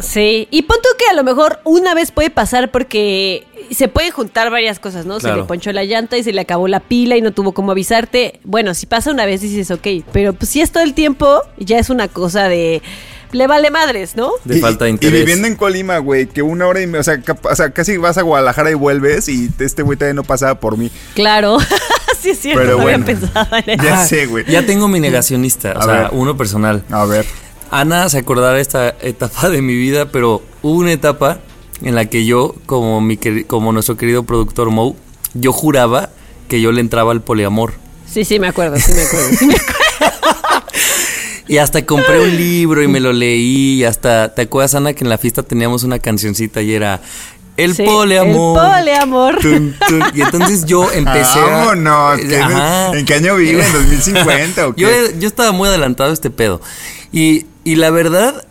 Sí, 0.00 0.48
y 0.50 0.62
pon 0.62 0.78
tú 0.82 0.88
que 0.98 1.04
a 1.08 1.12
lo 1.14 1.22
mejor 1.22 1.60
una 1.62 1.94
vez 1.94 2.10
puede 2.10 2.28
pasar 2.28 2.72
porque 2.72 3.44
se 3.70 3.86
pueden 3.86 4.10
juntar 4.10 4.50
varias 4.50 4.80
cosas, 4.80 5.06
¿no? 5.06 5.20
Se 5.20 5.32
le 5.32 5.44
ponchó 5.44 5.72
la 5.72 5.84
llanta 5.84 6.16
y 6.16 6.24
se 6.24 6.32
le 6.32 6.40
acabó 6.40 6.66
la 6.66 6.80
pila 6.80 7.16
y 7.16 7.22
no 7.22 7.30
tuvo 7.32 7.52
cómo 7.52 7.70
avisarte. 7.70 8.40
Bueno, 8.42 8.74
si 8.74 8.86
pasa 8.86 9.12
una 9.12 9.24
vez 9.24 9.40
dices, 9.40 9.70
ok, 9.70 9.86
pero 10.12 10.32
pues 10.32 10.48
si 10.50 10.60
es 10.62 10.72
todo 10.72 10.82
el 10.82 10.94
tiempo, 10.94 11.42
ya 11.58 11.78
es 11.78 11.90
una 11.90 12.08
cosa 12.08 12.48
de... 12.48 12.82
Le 13.34 13.46
vale 13.48 13.70
madres, 13.70 14.14
¿no? 14.16 14.30
De 14.44 14.58
Y- 14.58 14.60
falta 14.60 14.84
de 14.84 14.90
y, 14.90 14.94
interés. 14.94 15.14
Y 15.14 15.18
viviendo 15.18 15.48
en 15.48 15.56
Colima, 15.56 15.98
güey, 15.98 16.26
que 16.26 16.40
una 16.42 16.66
hora 16.68 16.80
y 16.80 16.86
media, 16.86 17.00
o 17.00 17.02
sea, 17.04 17.20
o 17.42 17.56
sea, 17.56 17.70
casi 17.72 17.96
vas 17.96 18.16
a 18.16 18.22
Guadalajara 18.22 18.70
y 18.70 18.74
vuelves 18.74 19.28
y 19.28 19.50
este 19.58 19.82
güey 19.82 19.98
todavía 19.98 20.14
no 20.14 20.22
pasaba 20.24 20.60
por 20.60 20.76
mí. 20.78 20.90
Claro. 21.14 21.58
sí 22.20 22.30
es 22.30 22.38
cierto, 22.40 22.60
Pero 22.62 22.76
no 22.78 22.82
bueno. 22.84 23.04
había 23.04 23.06
pensado 23.06 23.48
en 23.56 23.70
eso. 23.70 23.82
Ya 23.82 24.00
Ah, 24.00 24.06
sé, 24.06 24.26
güey. 24.26 24.44
Ya 24.46 24.64
tengo 24.64 24.86
mi 24.88 25.00
negacionista, 25.00 25.72
o 25.76 25.78
A 25.80 25.82
sea, 25.84 25.92
ver. 26.02 26.08
uno 26.12 26.36
personal. 26.36 26.84
A 26.90 27.04
ver. 27.06 27.26
Ana 27.70 28.08
se 28.08 28.18
acordará 28.18 28.60
esta 28.60 28.90
etapa 29.00 29.48
de 29.50 29.60
mi 29.62 29.74
vida, 29.74 30.06
pero 30.12 30.40
hubo 30.62 30.78
una 30.78 30.92
etapa 30.92 31.40
en 31.82 31.96
la 31.96 32.04
que 32.06 32.24
yo, 32.24 32.54
como, 32.66 33.00
mi, 33.00 33.16
como 33.48 33.72
nuestro 33.72 33.96
querido 33.96 34.22
productor 34.22 34.70
Mo, 34.70 34.94
yo 35.34 35.52
juraba 35.52 36.10
que 36.48 36.60
yo 36.60 36.70
le 36.70 36.80
entraba 36.80 37.10
al 37.10 37.20
poliamor. 37.20 37.72
Sí, 38.06 38.24
sí, 38.24 38.38
me 38.38 38.46
acuerdo, 38.46 38.76
sí 38.78 38.92
me 38.92 39.02
acuerdo. 39.02 39.28
sí 39.36 39.46
me 39.46 39.54
acuerdo. 39.54 39.83
Y 41.46 41.58
hasta 41.58 41.84
compré 41.84 42.20
un 42.20 42.36
libro 42.36 42.82
y 42.82 42.88
me 42.88 43.00
lo 43.00 43.12
leí. 43.12 43.80
Y 43.80 43.84
hasta, 43.84 44.34
¿te 44.34 44.42
acuerdas, 44.42 44.74
Ana, 44.74 44.92
que 44.94 45.04
en 45.04 45.10
la 45.10 45.18
fiesta 45.18 45.42
teníamos 45.42 45.82
una 45.82 45.98
cancioncita 45.98 46.62
y 46.62 46.72
era 46.74 47.00
El 47.56 47.74
Sí, 47.76 47.82
poliamor? 47.84 48.58
El 48.64 48.70
poliamor. 48.78 49.38
Tun, 49.40 49.76
tun. 49.88 50.02
Y 50.14 50.22
entonces 50.22 50.64
yo 50.64 50.90
empecé 50.92 51.38
Vámonos. 51.40 52.18
¿qué- 52.20 52.36
Ajá. 52.38 52.92
¿En 52.98 53.04
qué 53.04 53.14
año 53.14 53.36
vive? 53.36 53.64
¿En 53.64 53.72
2050 53.72 54.68
o 54.68 54.74
qué? 54.76 54.80
Yo, 54.82 54.88
yo 55.20 55.28
estaba 55.28 55.52
muy 55.52 55.68
adelantado 55.68 56.10
a 56.10 56.14
este 56.14 56.30
pedo. 56.30 56.60
Y, 57.12 57.46
y 57.62 57.76
la 57.76 57.90
verdad, 57.90 58.44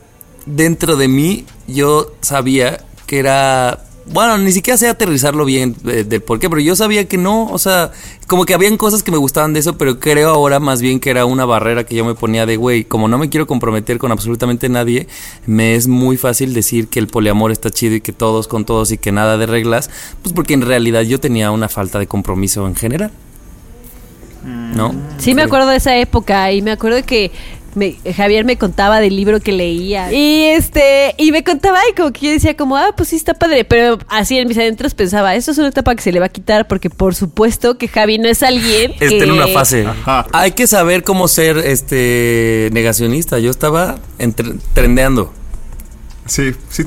dentro 0.45 0.95
de 0.95 1.07
mí, 1.07 1.45
yo 1.67 2.13
sabía 2.21 2.79
que 3.07 3.19
era. 3.19 3.79
Bueno, 4.05 4.37
ni 4.37 4.51
siquiera 4.51 4.77
sé 4.77 4.89
aterrizarlo 4.89 5.45
bien 5.45 5.75
eh, 5.85 6.03
del 6.03 6.21
por 6.21 6.39
qué, 6.39 6.49
pero 6.49 6.61
yo 6.61 6.75
sabía 6.75 7.07
que 7.07 7.17
no, 7.17 7.45
o 7.45 7.57
sea, 7.57 7.91
como 8.27 8.45
que 8.45 8.53
habían 8.53 8.75
cosas 8.75 9.01
que 9.01 9.11
me 9.11 9.17
gustaban 9.17 9.53
de 9.53 9.61
eso, 9.61 9.77
pero 9.77 9.99
creo 9.99 10.29
ahora 10.29 10.59
más 10.59 10.81
bien 10.81 10.99
que 10.99 11.09
era 11.09 11.25
una 11.25 11.45
barrera 11.45 11.85
que 11.85 11.95
yo 11.95 12.03
me 12.03 12.13
ponía 12.13 12.45
de, 12.45 12.57
güey, 12.57 12.83
como 12.83 13.07
no 13.07 13.17
me 13.17 13.29
quiero 13.29 13.47
comprometer 13.47 13.99
con 13.99 14.11
absolutamente 14.11 14.67
nadie, 14.67 15.07
me 15.45 15.75
es 15.75 15.87
muy 15.87 16.17
fácil 16.17 16.53
decir 16.53 16.89
que 16.89 16.99
el 16.99 17.07
poliamor 17.07 17.51
está 17.51 17.69
chido 17.69 17.95
y 17.95 18.01
que 18.01 18.11
todos 18.11 18.49
con 18.49 18.65
todos 18.65 18.91
y 18.91 18.97
que 18.97 19.13
nada 19.13 19.37
de 19.37 19.45
reglas, 19.45 19.89
pues 20.21 20.33
porque 20.33 20.53
en 20.53 20.63
realidad 20.63 21.01
yo 21.03 21.19
tenía 21.19 21.51
una 21.51 21.69
falta 21.69 21.97
de 21.97 22.07
compromiso 22.07 22.67
en 22.67 22.75
general. 22.75 23.11
¿No? 24.45 24.93
Sí, 25.19 25.33
me 25.33 25.43
acuerdo 25.43 25.67
de 25.69 25.77
esa 25.77 25.95
época 25.95 26.51
y 26.51 26.61
me 26.61 26.71
acuerdo 26.71 27.01
que 27.05 27.31
me- 27.75 27.95
Javier 28.15 28.45
me 28.45 28.57
contaba 28.57 28.99
del 28.99 29.15
libro 29.15 29.39
que 29.39 29.51
leía. 29.51 30.11
Y 30.11 30.43
este, 30.45 31.15
y 31.17 31.31
me 31.31 31.43
contaba 31.43 31.79
y 31.89 31.93
como 31.95 32.11
que 32.11 32.27
yo 32.27 32.31
decía 32.31 32.55
como, 32.55 32.77
ah, 32.77 32.91
pues 32.95 33.09
sí 33.09 33.15
está 33.15 33.33
padre, 33.33 33.65
pero 33.65 33.97
así 34.09 34.37
en 34.37 34.47
mis 34.47 34.57
adentros 34.57 34.93
pensaba, 34.93 35.35
esto 35.35 35.51
es 35.51 35.57
una 35.57 35.67
etapa 35.69 35.95
que 35.95 36.01
se 36.01 36.11
le 36.11 36.19
va 36.19 36.27
a 36.27 36.29
quitar 36.29 36.67
porque 36.67 36.89
por 36.89 37.15
supuesto 37.15 37.77
que 37.77 37.87
Javi 37.87 38.17
no 38.19 38.27
es 38.29 38.43
alguien 38.43 38.91
Está 38.93 39.07
que... 39.07 39.23
en 39.23 39.31
una 39.31 39.47
fase. 39.47 39.85
Ajá. 39.85 40.25
Hay 40.33 40.51
que 40.51 40.67
saber 40.67 41.03
cómo 41.03 41.27
ser 41.27 41.57
este 41.57 42.69
negacionista. 42.73 43.39
Yo 43.39 43.51
estaba 43.51 43.97
entre- 44.19 44.53
trendeando. 44.73 45.33
Sí, 46.25 46.51
sí. 46.69 46.83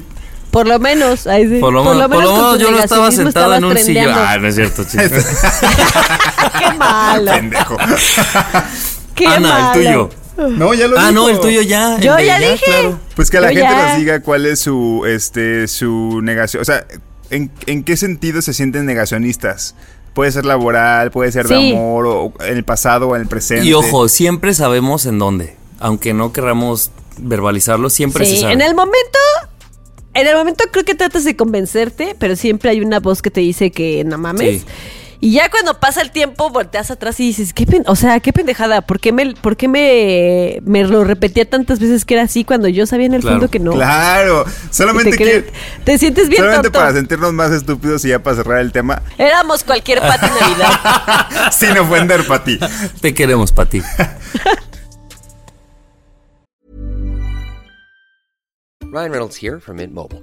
Por 0.51 0.67
lo 0.67 0.79
menos, 0.79 1.27
ay, 1.27 1.47
sí, 1.49 1.59
Por 1.61 1.73
lo, 1.75 1.85
menos, 1.85 2.09
por 2.09 2.23
lo 2.25 2.33
menos 2.33 2.59
yo 2.61 2.71
no 2.71 2.79
estaba 2.79 3.11
sentado 3.11 3.55
en 3.57 3.65
un 3.65 3.77
sillón. 3.77 4.15
Ah, 4.17 4.39
no 4.41 4.49
es 4.49 4.55
cierto, 4.55 4.85
chicos. 4.85 5.11
Qué 6.59 6.73
malo. 6.79 7.31
Pendejo. 7.33 7.77
Qué 9.15 9.27
Ana, 9.27 9.49
malo. 9.49 9.81
el 9.81 9.87
tuyo. 9.87 10.11
No, 10.37 10.75
ya 10.75 10.87
lo 10.89 10.99
Ah, 10.99 11.13
no, 11.13 11.29
el 11.29 11.41
tuyo 11.41 11.63
ya. 11.63 11.99
Yo 12.01 12.19
ya 12.19 12.39
dije. 12.39 12.59
claro. 12.65 12.99
Pues 13.15 13.31
que 13.31 13.41
la 13.41 13.53
Yo 13.53 13.61
gente 13.61 13.73
ya. 13.75 13.89
nos 13.89 13.99
diga 13.99 14.21
cuál 14.21 14.47
es 14.47 14.61
su, 14.61 15.05
este, 15.07 15.67
su 15.69 16.21
negación. 16.23 16.61
O 16.61 16.65
sea, 16.65 16.87
¿en, 17.31 17.51
en 17.67 17.85
qué 17.85 17.97
sentido 17.97 18.43
se 18.43 18.53
sienten 18.53 18.85
negacionistas? 18.87 19.75
Puede 20.15 20.33
ser 20.33 20.45
laboral, 20.47 21.11
puede 21.11 21.31
ser 21.33 21.47
de 21.49 21.57
Sí. 21.59 21.73
amor, 21.73 22.07
o 22.07 22.33
en 22.41 22.57
el 22.57 22.65
pasado 22.65 23.09
o 23.09 23.17
en 23.17 23.23
el 23.23 23.29
presente. 23.29 23.67
Y 23.67 23.73
ojo, 23.75 24.09
siempre 24.09 24.55
sabemos 24.55 25.05
en 25.07 25.19
dónde. 25.19 25.57
Aunque 25.79 26.15
no 26.15 26.33
querramos 26.33 26.91
verbalizarlo, 27.19 27.91
siempre 27.91 28.25
se 28.25 28.33
Sí, 28.37 28.41
sabe. 28.41 28.53
en 28.55 28.63
el 28.63 28.75
momento, 28.75 29.19
en 30.15 30.27
el 30.27 30.35
momento 30.37 30.65
creo 30.73 30.85
que 30.85 30.95
tratas 30.95 31.25
de 31.25 31.37
convencerte, 31.37 32.17
pero 32.19 32.35
siempre 32.37 32.71
hay 32.71 32.81
una 32.81 33.01
voz 33.01 33.21
que 33.21 33.31
te 33.31 33.41
dice 33.41 33.71
que 33.71 34.05
no 34.05 34.17
mames. 34.17 34.63
Sí. 34.63 34.67
Y 35.21 35.33
ya 35.33 35.49
cuando 35.51 35.81
pasa 35.81 36.03
el 36.03 36.11
tiempo, 36.11 36.51
volteas 36.51 36.91
atrás 36.91 37.19
y 37.21 37.27
dices, 37.29 37.53
¿qué 37.55 37.65
pen- 37.67 37.85
o 37.87 37.97
sea, 37.97 38.21
qué 38.21 38.33
pendejada, 38.33 38.83
¿por 38.83 39.01
qué, 39.01 39.13
me, 39.13 39.35
por 39.35 39.57
qué 39.57 39.67
me, 39.67 40.59
me 40.65 40.85
lo 40.85 41.05
repetía 41.05 41.49
tantas 41.49 41.79
veces 41.81 42.05
que 42.05 42.15
era 42.15 42.25
así 42.25 42.45
cuando 42.45 42.69
yo 42.69 42.87
sabía 42.87 43.07
en 43.07 43.15
el 43.15 43.23
Claro. 43.23 43.37
fondo 43.39 43.51
que 43.51 43.59
no? 43.59 43.73
Claro, 43.73 44.45
solamente 44.71 45.11
te, 45.13 45.17
que 45.17 45.53
te 45.85 45.99
sientes 45.99 46.29
bien 46.29 46.43
solamente 46.43 46.69
tonto. 46.71 46.79
para 46.81 46.93
sentirnos 46.93 47.33
más 47.33 47.51
estúpidos 47.53 48.05
y 48.05 48.09
ya 48.09 48.19
para 48.23 48.37
cerrar 48.37 48.61
el 48.61 48.73
tema, 48.73 49.03
Éramos 49.17 49.65
cualquier 49.65 50.01
Pati 50.01 50.27
Navidad. 50.27 51.51
sin 51.53 51.77
ofender 51.79 52.27
para 52.27 52.45
ti. 52.45 52.59
Te 53.01 53.15
queremos, 53.15 53.53
Pati. 53.53 53.81
Ryan 58.83 59.11
Reynolds 59.11 59.37
here 59.37 59.61
from 59.61 59.77
Mint 59.77 59.93
Mobile. 59.93 60.23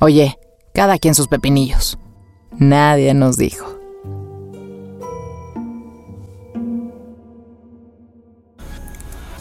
Oye, 0.00 0.38
cada 0.72 0.98
quien 0.98 1.14
sus 1.14 1.28
pepinillos. 1.28 1.98
Nadie 2.58 3.14
nos 3.14 3.36
dijo. 3.36 3.79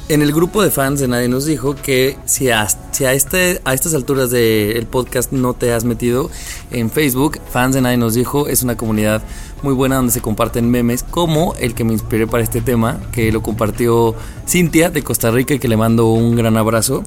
En 0.10 0.24
el 0.24 0.34
grupo 0.34 0.64
de 0.64 0.72
fans 0.72 1.00
de 1.00 1.08
Nadie 1.08 1.28
nos 1.28 1.46
dijo 1.46 1.76
que 1.76 2.18
si 2.26 2.50
a, 2.50 2.68
si 2.68 3.06
a, 3.06 3.14
este, 3.14 3.62
a 3.64 3.76
estas 3.76 3.94
alturas 3.94 4.32
del 4.32 4.88
podcast 4.88 5.32
no 5.32 5.54
te 5.54 5.72
has 5.72 5.84
metido 5.84 6.32
en 6.72 6.90
Facebook, 6.90 7.38
fans 7.52 7.76
de 7.76 7.82
Nadie 7.82 7.98
nos 7.98 8.16
dijo 8.16 8.48
es 8.48 8.64
una 8.64 8.76
comunidad 8.76 9.22
muy 9.62 9.76
buena 9.76 9.98
donde 9.98 10.12
se 10.12 10.20
comparten 10.20 10.68
memes 10.72 11.04
como 11.04 11.54
el 11.60 11.76
que 11.76 11.84
me 11.84 11.94
inspiré 11.94 12.26
para 12.26 12.42
este 12.42 12.60
tema, 12.60 13.00
que 13.12 13.32
lo 13.32 13.44
compartió 13.44 14.16
Cintia 14.48 14.90
de 14.90 15.04
Costa 15.04 15.30
Rica 15.30 15.54
y 15.54 15.60
que 15.60 15.68
le 15.68 15.78
mando 15.78 16.08
un 16.08 16.36
gran 16.36 16.58
abrazo. 16.58 17.04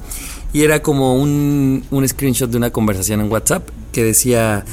Y 0.53 0.61
era 0.61 0.81
como 0.81 1.15
un, 1.15 1.83
un 1.91 2.07
screenshot 2.07 2.49
de 2.49 2.55
una 2.55 2.69
conversación 2.69 3.19
en 3.19 3.29
WhatsApp 3.29 3.67
que 3.91 4.01
decía, 4.05 4.63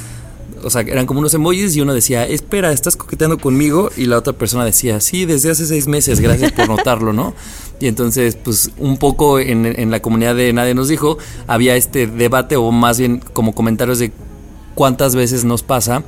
o 0.63 0.69
sea, 0.69 0.81
eran 0.81 1.05
como 1.05 1.19
unos 1.19 1.33
emojis 1.33 1.75
y 1.75 1.81
uno 1.81 1.93
decía, 1.93 2.25
espera, 2.25 2.71
estás 2.71 2.95
coqueteando 2.95 3.37
conmigo. 3.39 3.89
Y 3.97 4.05
la 4.05 4.17
otra 4.17 4.33
persona 4.33 4.63
decía, 4.63 5.01
sí, 5.01 5.25
desde 5.25 5.51
hace 5.51 5.65
seis 5.65 5.87
meses, 5.87 6.19
gracias 6.19 6.51
por 6.51 6.67
notarlo, 6.69 7.13
¿no? 7.13 7.33
Y 7.81 7.87
entonces, 7.87 8.35
pues 8.35 8.71
un 8.77 8.97
poco 8.97 9.39
en, 9.39 9.65
en 9.65 9.91
la 9.91 10.01
comunidad 10.01 10.35
de 10.35 10.53
Nadie 10.53 10.73
nos 10.73 10.87
dijo, 10.87 11.17
había 11.47 11.75
este 11.75 12.07
debate 12.07 12.55
o 12.55 12.71
más 12.71 12.99
bien 12.99 13.21
como 13.33 13.53
comentarios 13.55 13.99
de 13.99 14.11
cuántas 14.75 15.15
veces 15.15 15.43
nos 15.43 15.63
pasa 15.63 16.03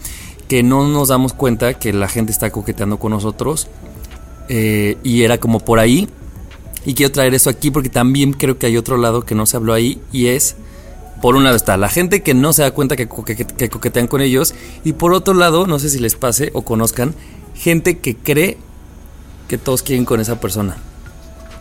que 0.48 0.62
no 0.64 0.88
nos 0.88 1.08
damos 1.08 1.34
cuenta 1.34 1.74
que 1.74 1.94
la 1.94 2.08
gente 2.08 2.32
está 2.32 2.52
coqueteando 2.52 3.00
con 3.00 3.12
nosotros. 3.12 3.68
Eh, 4.50 4.98
y 5.04 5.24
era 5.24 5.40
como 5.40 5.60
por 5.60 5.80
ahí. 5.80 6.08
Y 6.86 6.94
quiero 6.94 7.12
traer 7.12 7.34
eso 7.34 7.50
aquí 7.50 7.72
porque 7.72 7.90
también 7.90 8.34
creo 8.34 8.58
que 8.58 8.68
hay 8.68 8.78
otro 8.78 8.98
lado 8.98 9.24
que 9.24 9.36
no 9.36 9.46
se 9.46 9.58
habló 9.58 9.74
ahí 9.74 10.02
y 10.12 10.28
es 10.28 10.58
por 11.22 11.38
un 11.38 11.46
lado 11.46 11.56
está 11.56 11.78
la 11.78 11.88
gente 11.88 12.22
que 12.22 12.34
no 12.34 12.52
se 12.52 12.64
da 12.64 12.72
cuenta 12.72 12.98
que, 12.98 13.08
que 13.08 13.70
coquetean 13.70 14.08
con 14.08 14.20
ellos 14.20 14.54
y 14.84 14.92
por 14.92 15.14
otro 15.14 15.34
lado, 15.34 15.66
no 15.66 15.80
sé 15.80 15.90
si 15.90 16.00
les 16.00 16.16
pase 16.16 16.52
o 16.54 16.64
conozcan, 16.64 17.16
gente 17.56 18.00
que 18.00 18.18
cree 18.18 18.58
que 19.48 19.58
todos 19.58 19.82
quieren 19.82 20.04
con 20.04 20.20
esa 20.20 20.42
persona. 20.42 20.76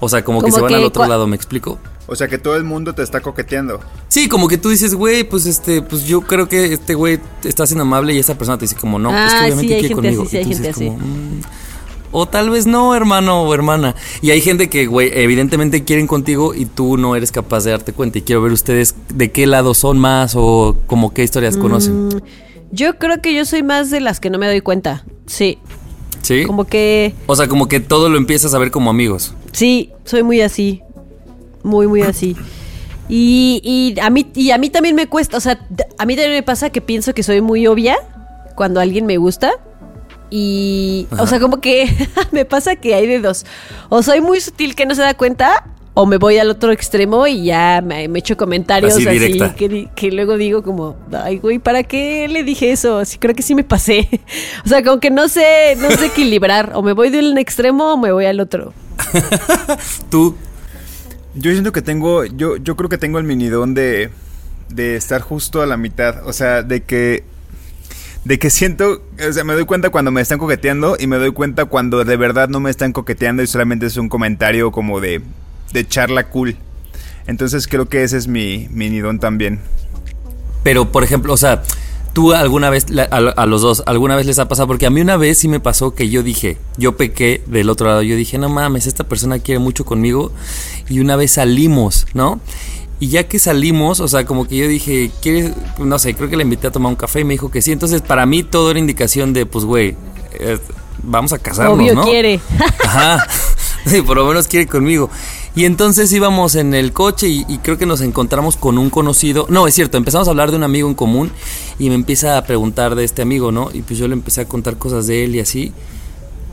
O 0.04 0.08
sea, 0.08 0.24
como, 0.24 0.42
que 0.42 0.50
se 0.50 0.60
van 0.60 0.68
que 0.68 0.74
al 0.74 0.84
otro 0.84 1.06
lado, 1.06 1.28
¿me 1.28 1.36
explico? 1.36 1.78
O 2.08 2.16
sea 2.16 2.26
que 2.26 2.36
todo 2.36 2.56
el 2.56 2.64
mundo 2.64 2.92
te 2.92 3.02
está 3.04 3.20
coqueteando. 3.20 3.78
Sí, 4.08 4.28
como 4.28 4.48
que 4.48 4.58
tú 4.58 4.68
dices, 4.70 4.94
güey, 4.94 5.22
pues 5.22 5.46
este, 5.46 5.80
pues 5.80 6.04
yo 6.06 6.22
creo 6.22 6.48
que 6.48 6.72
este 6.72 6.94
güey 6.94 7.20
está 7.44 7.66
siendo 7.66 7.82
amable 7.82 8.12
y 8.12 8.18
esa 8.18 8.36
persona 8.36 8.58
te 8.58 8.64
dice 8.64 8.74
como, 8.74 8.98
no, 8.98 9.10
es 9.10 9.32
que 9.32 9.38
Ah, 9.38 9.42
obviamente 9.44 9.68
sí, 9.68 9.74
hay 9.74 9.80
quiere 9.80 9.94
gente 9.94 9.94
conmigo. 9.94 10.22
así, 10.22 10.30
sí, 10.30 10.36
Y 10.36 10.38
hay 10.38 10.44
tú 10.44 10.50
gente 10.50 10.68
dices 10.68 10.76
así. 10.76 10.86
como, 10.88 10.98
"Mm". 10.98 11.40
O 12.14 12.26
tal 12.26 12.50
vez 12.50 12.66
no, 12.66 12.94
hermano 12.94 13.42
o 13.44 13.54
hermana. 13.54 13.94
Y 14.20 14.32
hay 14.32 14.40
gente 14.42 14.68
que, 14.68 14.86
güey, 14.86 15.10
evidentemente 15.14 15.84
quieren 15.84 16.06
contigo 16.06 16.52
y 16.54 16.66
tú 16.66 16.98
no 16.98 17.16
eres 17.16 17.32
capaz 17.32 17.64
de 17.64 17.70
darte 17.70 17.92
cuenta. 17.94 18.18
Y 18.18 18.22
quiero 18.22 18.42
ver 18.42 18.52
ustedes 18.52 18.94
de 19.14 19.30
qué 19.30 19.46
lado 19.46 19.72
son 19.72 19.98
más 19.98 20.34
o 20.36 20.76
como 20.86 21.14
qué 21.14 21.22
historias 21.22 21.56
conocen. 21.56 22.08
Mm, 22.08 22.20
Yo 22.70 22.98
creo 22.98 23.22
que 23.22 23.32
yo 23.34 23.44
soy 23.46 23.62
más 23.62 23.90
de 23.90 24.00
las 24.00 24.18
que 24.20 24.28
no 24.28 24.38
me 24.38 24.46
doy 24.46 24.60
cuenta. 24.60 25.04
Sí. 25.26 25.58
¿Sí? 26.20 26.44
Como 26.44 26.66
que 26.66 27.14
O 27.26 27.34
sea, 27.36 27.48
como 27.48 27.66
que 27.68 27.80
todo 27.80 28.08
lo 28.10 28.18
empiezas 28.18 28.52
a 28.54 28.58
ver 28.58 28.70
como 28.70 28.90
amigos. 28.90 29.34
Sí, 29.52 29.92
soy 30.04 30.22
muy 30.22 30.40
así. 30.40 30.82
Muy, 31.62 31.86
muy 31.86 32.02
así. 32.02 32.36
Y, 33.08 33.60
y 33.62 34.00
a 34.00 34.10
mí, 34.10 34.26
y 34.34 34.50
a 34.50 34.58
mí 34.58 34.70
también 34.70 34.94
me 34.94 35.06
cuesta, 35.06 35.36
o 35.36 35.40
sea, 35.40 35.66
a 35.98 36.06
mí 36.06 36.16
también 36.16 36.32
me 36.32 36.42
pasa 36.42 36.70
que 36.70 36.80
pienso 36.80 37.14
que 37.14 37.22
soy 37.22 37.40
muy 37.40 37.66
obvia 37.66 37.96
cuando 38.54 38.80
alguien 38.80 39.06
me 39.06 39.16
gusta. 39.16 39.52
Y, 40.30 41.06
o 41.18 41.26
sea, 41.26 41.38
como 41.40 41.60
que 41.60 41.94
me 42.32 42.44
pasa 42.44 42.76
que 42.76 42.94
hay 42.94 43.06
de 43.06 43.20
dos. 43.20 43.44
O 43.90 44.02
soy 44.02 44.20
muy 44.22 44.40
sutil 44.40 44.74
que 44.74 44.86
no 44.86 44.94
se 44.94 45.02
da 45.02 45.14
cuenta, 45.14 45.64
o 45.94 46.06
me 46.06 46.16
voy 46.16 46.38
al 46.38 46.48
otro 46.48 46.72
extremo 46.72 47.26
y 47.26 47.44
ya 47.44 47.82
me, 47.84 48.08
me 48.08 48.20
echo 48.20 48.36
comentarios 48.36 48.94
Así, 48.94 49.06
así, 49.06 49.88
que, 49.94 50.10
luego 50.10 50.38
digo 50.38 50.62
como, 50.62 50.96
ay, 51.12 51.38
güey, 51.38 51.58
¿para 51.58 51.82
qué 51.82 52.28
le 52.28 52.44
dije 52.44 52.72
eso? 52.72 53.04
Sí, 53.04 53.18
creo 53.18 53.34
que 53.34 53.42
sí 53.42 53.54
me 53.54 53.64
pasé. 53.64 54.08
O 54.64 54.68
sea, 54.68 54.82
como 54.82 55.00
que 55.00 55.10
no 55.10 55.28
sé, 55.28 55.76
no 55.76 55.90
sé 55.90 56.06
equilibrar. 56.06 56.72
O 56.74 56.82
me 56.82 56.92
voy 56.92 57.10
de 57.10 57.18
un 57.18 57.36
extremo 57.36 57.92
o 57.92 57.96
me 57.96 58.12
voy 58.12 58.24
al 58.24 58.40
otro. 58.40 58.72
Tú, 60.10 60.36
Yo 61.34 61.50
siento 61.52 61.72
que 61.72 61.82
tengo, 61.82 62.24
yo, 62.24 62.56
yo 62.56 62.76
creo 62.76 62.88
que 62.88 62.98
tengo 62.98 63.18
el 63.18 63.24
minidón 63.24 63.74
de, 63.74 64.10
de 64.68 64.96
estar 64.96 65.20
justo 65.20 65.62
a 65.62 65.66
la 65.66 65.76
mitad. 65.76 66.26
O 66.26 66.32
sea, 66.32 66.62
de 66.62 66.82
que, 66.82 67.24
de 68.24 68.38
que 68.38 68.50
siento, 68.50 69.02
o 69.28 69.32
sea, 69.32 69.44
me 69.44 69.54
doy 69.54 69.64
cuenta 69.64 69.90
cuando 69.90 70.10
me 70.10 70.20
están 70.20 70.38
coqueteando 70.38 70.96
y 70.98 71.06
me 71.06 71.16
doy 71.16 71.32
cuenta 71.32 71.64
cuando 71.64 72.04
de 72.04 72.16
verdad 72.16 72.48
no 72.48 72.60
me 72.60 72.70
están 72.70 72.92
coqueteando 72.92 73.42
y 73.42 73.46
solamente 73.46 73.86
es 73.86 73.96
un 73.96 74.08
comentario 74.08 74.70
como 74.70 75.00
de, 75.00 75.22
de 75.72 75.86
charla 75.88 76.28
cool. 76.28 76.56
Entonces 77.26 77.68
creo 77.68 77.88
que 77.88 78.02
ese 78.02 78.18
es 78.18 78.26
mi 78.26 78.68
minidón 78.70 79.18
también. 79.18 79.60
Pero, 80.62 80.92
por 80.92 81.04
ejemplo, 81.04 81.32
o 81.32 81.36
sea, 81.36 81.62
tú 82.12 82.32
alguna 82.32 82.70
vez, 82.70 82.86
a, 83.10 83.16
a 83.16 83.46
los 83.46 83.62
dos, 83.62 83.82
alguna 83.86 84.16
vez 84.16 84.26
les 84.26 84.38
ha 84.38 84.48
pasado, 84.48 84.66
porque 84.66 84.86
a 84.86 84.90
mí 84.90 85.00
una 85.00 85.16
vez 85.16 85.38
sí 85.38 85.48
me 85.48 85.60
pasó 85.60 85.94
que 85.94 86.08
yo 86.08 86.22
dije, 86.22 86.58
yo 86.76 86.96
pequé 86.96 87.42
del 87.46 87.70
otro 87.70 87.86
lado, 87.86 88.02
yo 88.02 88.16
dije, 88.16 88.38
no 88.38 88.48
mames, 88.48 88.86
esta 88.86 89.04
persona 89.04 89.38
quiere 89.38 89.58
mucho 89.58 89.84
conmigo, 89.84 90.32
y 90.88 91.00
una 91.00 91.16
vez 91.16 91.32
salimos, 91.32 92.06
¿no? 92.14 92.40
Y 93.00 93.08
ya 93.08 93.24
que 93.26 93.40
salimos, 93.40 93.98
o 93.98 94.06
sea, 94.06 94.26
como 94.26 94.46
que 94.46 94.56
yo 94.56 94.68
dije, 94.68 95.10
¿quieres? 95.20 95.52
No 95.78 95.98
sé, 95.98 96.14
creo 96.14 96.30
que 96.30 96.36
le 96.36 96.44
invité 96.44 96.68
a 96.68 96.70
tomar 96.70 96.90
un 96.90 96.96
café 96.96 97.20
y 97.20 97.24
me 97.24 97.34
dijo 97.34 97.50
que 97.50 97.60
sí. 97.60 97.72
Entonces, 97.72 98.00
para 98.00 98.26
mí 98.26 98.44
todo 98.44 98.70
era 98.70 98.78
indicación 98.78 99.32
de, 99.32 99.44
pues, 99.44 99.64
güey, 99.64 99.96
eh, 100.38 100.58
vamos 101.02 101.32
a 101.32 101.38
casarnos, 101.40 101.76
Obvio 101.78 101.94
¿no? 101.94 102.04
quiere. 102.04 102.40
Ajá. 102.84 103.26
Sí, 103.86 104.00
por 104.02 104.16
lo 104.16 104.26
menos 104.26 104.46
quiere 104.46 104.66
conmigo. 104.66 105.10
Y 105.56 105.64
entonces 105.64 106.12
íbamos 106.12 106.54
en 106.54 106.72
el 106.72 106.92
coche 106.92 107.28
y, 107.28 107.44
y 107.48 107.58
creo 107.58 107.78
que 107.78 107.86
nos 107.86 108.00
encontramos 108.00 108.56
con 108.56 108.78
un 108.78 108.90
conocido. 108.90 109.46
No, 109.48 109.66
es 109.66 109.74
cierto, 109.74 109.98
empezamos 109.98 110.28
a 110.28 110.30
hablar 110.30 110.50
de 110.50 110.56
un 110.56 110.62
amigo 110.62 110.88
en 110.88 110.94
común 110.94 111.32
y 111.78 111.88
me 111.88 111.94
empieza 111.94 112.38
a 112.38 112.44
preguntar 112.44 112.94
de 112.94 113.04
este 113.04 113.22
amigo, 113.22 113.50
¿no? 113.50 113.70
Y 113.72 113.82
pues 113.82 113.98
yo 113.98 114.06
le 114.06 114.14
empecé 114.14 114.42
a 114.42 114.44
contar 114.46 114.76
cosas 114.76 115.06
de 115.06 115.24
él 115.24 115.34
y 115.34 115.40
así. 115.40 115.72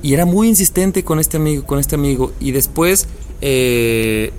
Y 0.02 0.14
era 0.14 0.26
muy 0.26 0.48
insistente 0.48 1.04
con 1.04 1.20
este 1.20 1.38
amigo, 1.38 1.66
con 1.66 1.80
este 1.80 1.96
amigo. 1.96 2.32
Y 2.40 2.52
después, 2.52 3.08
eh, 3.42 4.32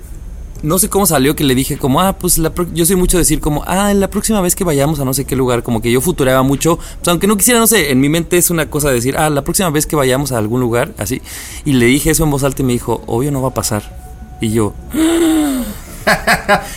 no 0.63 0.79
sé 0.79 0.89
cómo 0.89 1.05
salió 1.05 1.35
que 1.35 1.43
le 1.43 1.55
dije 1.55 1.77
como, 1.77 2.01
ah, 2.01 2.13
pues 2.17 2.37
la 2.37 2.51
pro- 2.51 2.67
yo 2.73 2.85
soy 2.85 2.95
mucho 2.95 3.17
de 3.17 3.21
decir 3.21 3.39
como, 3.39 3.63
ah, 3.67 3.91
en 3.91 3.99
la 3.99 4.09
próxima 4.09 4.41
vez 4.41 4.55
que 4.55 4.63
vayamos 4.63 4.99
a 4.99 5.05
no 5.05 5.13
sé 5.13 5.25
qué 5.25 5.35
lugar, 5.35 5.63
como 5.63 5.81
que 5.81 5.91
yo 5.91 6.01
futureaba 6.01 6.43
mucho, 6.43 6.77
pues 6.77 7.07
aunque 7.07 7.27
no 7.27 7.37
quisiera, 7.37 7.59
no 7.59 7.67
sé, 7.67 7.91
en 7.91 7.99
mi 7.99 8.09
mente 8.09 8.37
es 8.37 8.49
una 8.49 8.69
cosa 8.69 8.89
de 8.89 8.95
decir, 8.95 9.17
ah, 9.17 9.29
la 9.29 9.43
próxima 9.43 9.69
vez 9.69 9.85
que 9.85 9.95
vayamos 9.95 10.31
a 10.31 10.37
algún 10.37 10.59
lugar, 10.59 10.93
así, 10.97 11.21
y 11.65 11.73
le 11.73 11.85
dije 11.87 12.11
eso 12.11 12.23
en 12.23 12.31
voz 12.31 12.43
alta 12.43 12.61
y 12.61 12.65
me 12.65 12.73
dijo, 12.73 13.03
obvio 13.07 13.31
no 13.31 13.41
va 13.41 13.49
a 13.49 13.53
pasar. 13.53 13.99
Y 14.41 14.51
yo, 14.51 14.73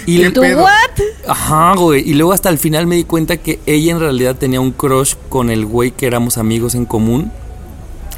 y 0.06 0.18
¿Qué 0.18 0.30
¿Tú 0.30 0.42
what? 0.42 0.70
Ajá, 1.26 1.74
güey. 1.76 2.08
Y 2.08 2.12
luego 2.14 2.32
hasta 2.34 2.50
el 2.50 2.58
final 2.58 2.86
me 2.86 2.96
di 2.96 3.04
cuenta 3.04 3.38
que 3.38 3.58
ella 3.66 3.92
en 3.92 4.00
realidad 4.00 4.36
tenía 4.36 4.60
un 4.60 4.72
crush 4.72 5.14
con 5.30 5.48
el 5.50 5.64
güey 5.64 5.90
que 5.92 6.06
éramos 6.06 6.36
amigos 6.38 6.74
en 6.74 6.84
común. 6.84 7.32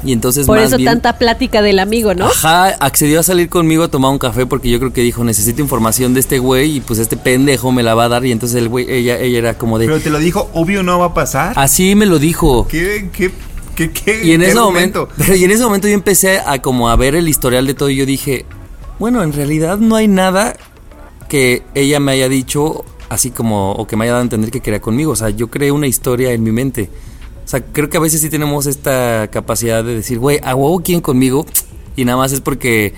Y 0.03 0.11
entonces 0.11 0.45
Por 0.45 0.57
más 0.59 0.67
eso 0.67 0.77
bien- 0.77 0.91
tanta 0.91 1.17
plática 1.17 1.61
del 1.61 1.79
amigo, 1.79 2.13
¿no? 2.13 2.27
Ajá, 2.27 2.67
accedió 2.79 3.19
a 3.19 3.23
salir 3.23 3.49
conmigo 3.49 3.83
a 3.83 3.87
tomar 3.87 4.11
un 4.11 4.19
café 4.19 4.45
porque 4.45 4.69
yo 4.69 4.77
creo 4.79 4.93
que 4.93 5.01
dijo, 5.01 5.23
necesito 5.23 5.61
información 5.61 6.13
de 6.13 6.19
este 6.19 6.37
güey 6.39 6.77
y 6.77 6.81
pues 6.81 6.99
este 6.99 7.17
pendejo 7.17 7.71
me 7.71 7.81
la 7.83 7.95
va 7.95 8.05
a 8.05 8.09
dar 8.09 8.25
y 8.25 8.31
entonces 8.31 8.57
el 8.61 8.69
güey, 8.69 8.85
ella, 8.89 9.17
ella 9.19 9.37
era 9.39 9.57
como 9.57 9.79
de... 9.79 9.87
Pero 9.87 9.99
te 9.99 10.09
lo 10.11 10.19
dijo, 10.19 10.49
obvio 10.53 10.83
no 10.83 10.99
va 10.99 11.07
a 11.07 11.13
pasar. 11.13 11.53
Así 11.55 11.95
me 11.95 12.05
lo 12.05 12.19
dijo. 12.19 12.67
¿Qué, 12.67 13.09
qué, 13.11 13.31
qué, 13.75 13.91
qué- 13.91 14.21
Y 14.23 14.33
en 14.33 14.41
qué 14.41 14.47
ese 14.47 14.55
momento, 14.59 15.09
pero 15.17 15.35
y 15.35 15.43
en 15.43 15.51
ese 15.51 15.63
momento 15.63 15.87
yo 15.87 15.93
empecé 15.95 16.39
a 16.45 16.61
como 16.61 16.89
a 16.89 16.95
ver 16.95 17.15
el 17.15 17.27
historial 17.27 17.65
de 17.65 17.73
todo 17.73 17.89
y 17.89 17.95
yo 17.95 18.05
dije, 18.05 18.45
bueno, 18.99 19.23
en 19.23 19.33
realidad 19.33 19.77
no 19.79 19.95
hay 19.95 20.07
nada 20.07 20.55
que 21.27 21.63
ella 21.75 21.99
me 21.99 22.11
haya 22.13 22.29
dicho 22.29 22.85
así 23.09 23.31
como, 23.31 23.71
o 23.73 23.87
que 23.87 23.95
me 23.95 24.03
haya 24.05 24.11
dado 24.13 24.21
a 24.21 24.23
entender 24.23 24.51
que 24.51 24.59
quería 24.61 24.79
conmigo. 24.81 25.11
O 25.11 25.15
sea, 25.15 25.29
yo 25.29 25.47
creé 25.49 25.71
una 25.71 25.87
historia 25.87 26.31
en 26.33 26.43
mi 26.43 26.51
mente. 26.51 26.89
O 27.47 27.49
sea, 27.49 27.61
creo 27.61 27.89
que 27.89 27.95
a 27.95 28.01
veces 28.01 28.19
sí 28.19 28.29
tenemos 28.29 28.65
esta 28.65 29.29
capacidad 29.31 29.81
de 29.81 29.95
decir, 29.95 30.19
güey, 30.19 30.37
a 30.43 30.53
huevo 30.53 30.81
quién 30.83 30.99
conmigo. 30.99 31.45
Y 31.95 32.03
nada 32.03 32.17
más 32.17 32.33
es 32.33 32.41
porque, 32.41 32.93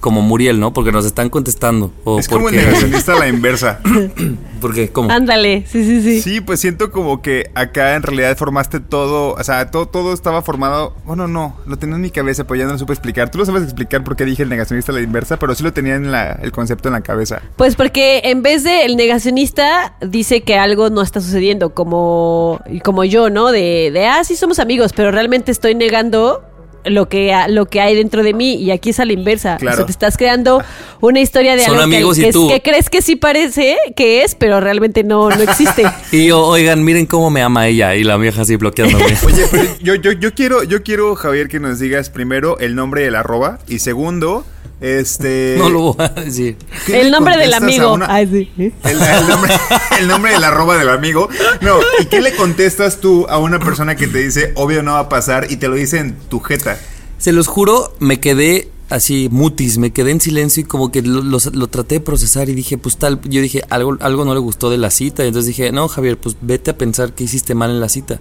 como 0.00 0.22
Muriel, 0.22 0.60
¿no? 0.60 0.72
Porque 0.72 0.92
nos 0.92 1.04
están 1.04 1.30
contestando. 1.30 1.92
O 2.04 2.18
Es 2.18 2.28
como 2.28 2.48
el 2.48 2.56
negacionista 2.56 3.14
a 3.14 3.18
la 3.18 3.28
inversa. 3.28 3.80
porque, 4.60 4.90
¿cómo? 4.90 5.10
Ándale, 5.10 5.64
sí, 5.66 5.84
sí, 5.84 6.02
sí. 6.02 6.22
Sí, 6.22 6.40
pues 6.40 6.60
siento 6.60 6.90
como 6.90 7.22
que 7.22 7.50
acá 7.54 7.94
en 7.94 8.02
realidad 8.02 8.36
formaste 8.36 8.80
todo, 8.80 9.34
o 9.34 9.44
sea, 9.44 9.70
todo, 9.70 9.86
todo 9.86 10.12
estaba 10.12 10.42
formado, 10.42 10.94
bueno, 11.04 11.28
no, 11.28 11.56
lo 11.66 11.76
tenía 11.78 11.96
en 11.96 12.02
mi 12.02 12.10
cabeza, 12.10 12.44
pero 12.44 12.56
ya 12.58 12.64
no 12.66 12.72
lo 12.72 12.78
supe 12.78 12.92
explicar. 12.92 13.30
Tú 13.30 13.38
lo 13.38 13.46
sabes 13.46 13.62
explicar 13.62 14.04
por 14.04 14.16
qué 14.16 14.24
dije 14.24 14.42
el 14.42 14.48
negacionista 14.48 14.92
a 14.92 14.94
la 14.94 15.00
inversa, 15.00 15.38
pero 15.38 15.54
sí 15.54 15.62
lo 15.62 15.72
tenía 15.72 15.94
en 15.94 16.10
la, 16.10 16.32
el 16.42 16.52
concepto 16.52 16.88
en 16.88 16.94
la 16.94 17.00
cabeza. 17.00 17.42
Pues 17.56 17.76
porque 17.76 18.22
en 18.24 18.42
vez 18.42 18.64
de 18.64 18.84
el 18.84 18.96
negacionista 18.96 19.94
dice 20.00 20.42
que 20.42 20.56
algo 20.56 20.90
no 20.90 21.02
está 21.02 21.20
sucediendo, 21.20 21.74
como, 21.74 22.60
como 22.84 23.04
yo, 23.04 23.30
¿no? 23.30 23.50
De, 23.50 23.90
de, 23.92 24.06
ah, 24.06 24.24
sí 24.24 24.36
somos 24.36 24.58
amigos, 24.58 24.92
pero 24.92 25.10
realmente 25.10 25.52
estoy 25.52 25.74
negando 25.74 26.42
lo 26.84 27.08
que, 27.08 27.34
lo 27.48 27.66
que 27.66 27.80
hay 27.80 27.94
dentro 27.94 28.22
de 28.22 28.32
mí 28.34 28.54
y 28.54 28.70
aquí 28.70 28.90
es 28.90 29.00
a 29.00 29.04
la 29.04 29.12
inversa. 29.12 29.56
Claro. 29.56 29.74
O 29.74 29.76
sea, 29.78 29.86
te 29.86 29.92
estás 29.92 30.16
creando 30.16 30.62
una 31.00 31.20
historia 31.20 31.56
de 31.56 31.64
Son 31.64 31.76
algo 31.76 31.90
que- 31.90 31.96
amigos 31.96 32.18
y 32.18 32.22
que, 32.22 32.28
es- 32.28 32.32
tú- 32.34 32.48
que 32.48 32.62
crees 32.62 32.88
que 32.90 33.02
sí 33.02 33.16
parece 33.16 33.76
que 33.96 34.22
es, 34.24 34.34
pero 34.34 34.60
realmente 34.60 35.04
no, 35.04 35.28
no 35.30 35.42
existe. 35.42 35.84
Y 36.12 36.26
yo, 36.28 36.40
oigan, 36.44 36.82
miren 36.84 37.06
cómo 37.06 37.30
me 37.30 37.42
ama 37.42 37.66
ella. 37.68 37.94
Y 37.94 38.04
la 38.04 38.16
vieja 38.16 38.42
así 38.42 38.56
bloqueándome. 38.56 39.04
Oye, 39.26 39.44
pero 39.50 39.64
yo, 39.80 39.94
yo, 39.96 40.12
yo 40.12 40.32
quiero, 40.34 40.62
yo 40.64 40.82
quiero, 40.82 41.14
Javier, 41.16 41.48
que 41.48 41.60
nos 41.60 41.78
digas 41.78 42.10
primero 42.10 42.58
el 42.58 42.74
nombre 42.74 43.02
del 43.02 43.14
arroba 43.16 43.58
y 43.68 43.80
segundo, 43.80 44.44
este... 44.80 45.56
no 45.58 45.68
lo 45.70 45.80
voy 45.92 45.96
a 45.98 46.08
decir. 46.08 46.56
¿qué 46.86 47.00
el 47.00 47.10
nombre 47.10 47.36
del 47.36 47.54
amigo. 47.54 47.92
una- 47.94 48.06
Ay, 48.12 48.26
sí. 48.56 48.72
El, 48.84 49.00
el 49.02 49.28
nombre, 49.28 49.52
el 50.00 50.08
nombre 50.08 50.32
del 50.32 50.44
arroba 50.44 50.76
del 50.78 50.88
amigo. 50.88 51.28
No, 51.60 51.78
¿y 52.00 52.06
qué 52.06 52.20
le 52.20 52.34
contestas 52.36 52.98
tú 53.00 53.26
a 53.28 53.38
una 53.38 53.58
persona 53.58 53.96
que 53.96 54.06
te 54.06 54.18
dice, 54.18 54.52
obvio 54.56 54.82
no 54.82 54.92
va 54.92 55.00
a 55.00 55.08
pasar, 55.08 55.50
y 55.50 55.56
te 55.56 55.68
lo 55.68 55.74
dice 55.74 55.98
en 55.98 56.14
tu 56.28 56.40
jeta? 56.40 56.78
Se 57.18 57.32
los 57.32 57.46
juro, 57.48 57.92
me 57.98 58.20
quedé 58.20 58.68
así 58.90 59.28
mutis, 59.30 59.76
me 59.76 59.90
quedé 59.90 60.12
en 60.12 60.20
silencio 60.20 60.62
y 60.62 60.64
como 60.64 60.90
que 60.90 61.02
lo, 61.02 61.20
lo- 61.22 61.38
lo 61.52 61.66
traté 61.68 61.96
de 61.96 62.00
procesar 62.00 62.48
y 62.48 62.54
dije, 62.54 62.78
pues 62.78 62.96
tal, 62.96 63.20
yo 63.24 63.42
dije, 63.42 63.62
algo, 63.68 63.96
algo 64.00 64.24
no 64.24 64.32
le 64.32 64.40
gustó 64.40 64.70
de 64.70 64.78
la 64.78 64.90
cita. 64.90 65.24
Y 65.24 65.28
entonces 65.28 65.48
dije, 65.48 65.72
no, 65.72 65.88
Javier, 65.88 66.16
pues 66.18 66.36
vete 66.40 66.70
a 66.70 66.78
pensar 66.78 67.12
que 67.12 67.24
hiciste 67.24 67.54
mal 67.54 67.70
en 67.70 67.80
la 67.80 67.88
cita. 67.88 68.18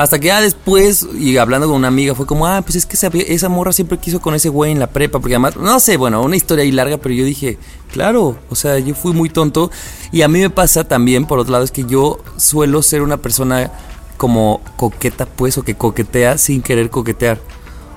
Hasta 0.00 0.18
que 0.18 0.28
ya 0.28 0.40
después, 0.40 1.06
y 1.18 1.36
hablando 1.36 1.66
con 1.66 1.76
una 1.76 1.88
amiga, 1.88 2.14
fue 2.14 2.24
como, 2.24 2.46
ah, 2.46 2.62
pues 2.62 2.76
es 2.76 2.86
que 2.86 2.96
esa, 2.96 3.08
esa 3.08 3.48
morra 3.50 3.70
siempre 3.72 3.98
quiso 3.98 4.18
con 4.20 4.34
ese 4.34 4.48
güey 4.48 4.72
en 4.72 4.78
la 4.78 4.86
prepa, 4.86 5.18
porque 5.20 5.34
además, 5.34 5.56
no 5.56 5.78
sé, 5.78 5.98
bueno, 5.98 6.22
una 6.22 6.36
historia 6.36 6.64
ahí 6.64 6.72
larga, 6.72 6.96
pero 6.96 7.14
yo 7.14 7.24
dije, 7.24 7.58
claro, 7.92 8.38
o 8.48 8.54
sea, 8.54 8.78
yo 8.78 8.94
fui 8.94 9.12
muy 9.12 9.28
tonto. 9.28 9.70
Y 10.10 10.22
a 10.22 10.28
mí 10.28 10.38
me 10.40 10.48
pasa 10.48 10.84
también, 10.84 11.26
por 11.26 11.38
otro 11.38 11.52
lado, 11.52 11.64
es 11.64 11.70
que 11.70 11.84
yo 11.84 12.18
suelo 12.38 12.80
ser 12.82 13.02
una 13.02 13.18
persona 13.18 13.70
como 14.16 14.62
coqueta, 14.76 15.26
pues, 15.26 15.58
o 15.58 15.64
que 15.64 15.74
coquetea 15.74 16.38
sin 16.38 16.62
querer 16.62 16.88
coquetear. 16.88 17.38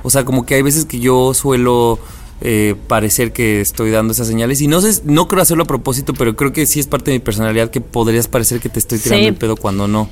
O 0.03 0.09
sea, 0.09 0.25
como 0.25 0.45
que 0.45 0.55
hay 0.55 0.61
veces 0.61 0.83
que 0.83 0.99
yo 0.99 1.33
suelo 1.33 1.99
eh, 2.41 2.75
parecer 2.87 3.31
que 3.31 3.61
estoy 3.61 3.91
dando 3.91 4.11
esas 4.11 4.27
señales. 4.27 4.59
Y 4.59 4.67
no 4.67 4.81
sé, 4.81 5.01
no 5.05 5.29
creo 5.29 5.41
hacerlo 5.41 5.63
a 5.63 5.67
propósito, 5.67 6.13
pero 6.13 6.35
creo 6.35 6.51
que 6.51 6.65
sí 6.65 6.81
es 6.81 6.87
parte 6.87 7.11
de 7.11 7.19
mi 7.19 7.23
personalidad 7.23 7.69
que 7.71 7.79
podrías 7.79 8.27
parecer 8.27 8.59
que 8.59 8.67
te 8.67 8.79
estoy 8.79 8.99
tirando 8.99 9.21
Sí. 9.23 9.27
el 9.29 9.35
pedo 9.35 9.55
cuando 9.55 9.87
no. 9.87 10.09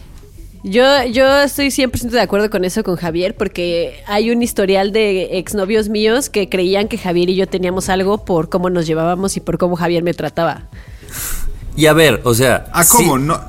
Yo, 0.64 0.84
yo 1.06 1.42
estoy 1.42 1.68
100% 1.70 2.10
de 2.12 2.22
acuerdo 2.22 2.50
con 2.52 2.64
eso 2.66 2.84
con 2.84 2.96
Javier, 2.96 3.36
porque 3.36 4.04
hay 4.06 4.30
un 4.30 4.44
historial 4.44 4.92
de 4.92 5.40
exnovios 5.40 5.90
míos 5.90 6.30
que 6.30 6.50
creían 6.50 6.88
que 6.88 7.00
Javier 7.00 7.30
y 7.32 7.36
yo 7.36 7.48
teníamos 7.48 7.90
algo 7.90 8.24
por 8.26 8.50
cómo 8.50 8.70
nos 8.70 8.86
llevábamos 8.86 9.38
y 9.38 9.40
por 9.40 9.58
cómo 9.58 9.76
Javier 9.76 10.04
me 10.04 10.14
trataba. 10.14 10.64
Y 11.76 11.88
a 11.88 11.94
ver, 11.94 12.22
o 12.26 12.34
sea. 12.36 12.66
Ah, 12.74 12.84
sí- 12.84 12.98
¿cómo? 12.98 13.18
No, 13.18 13.40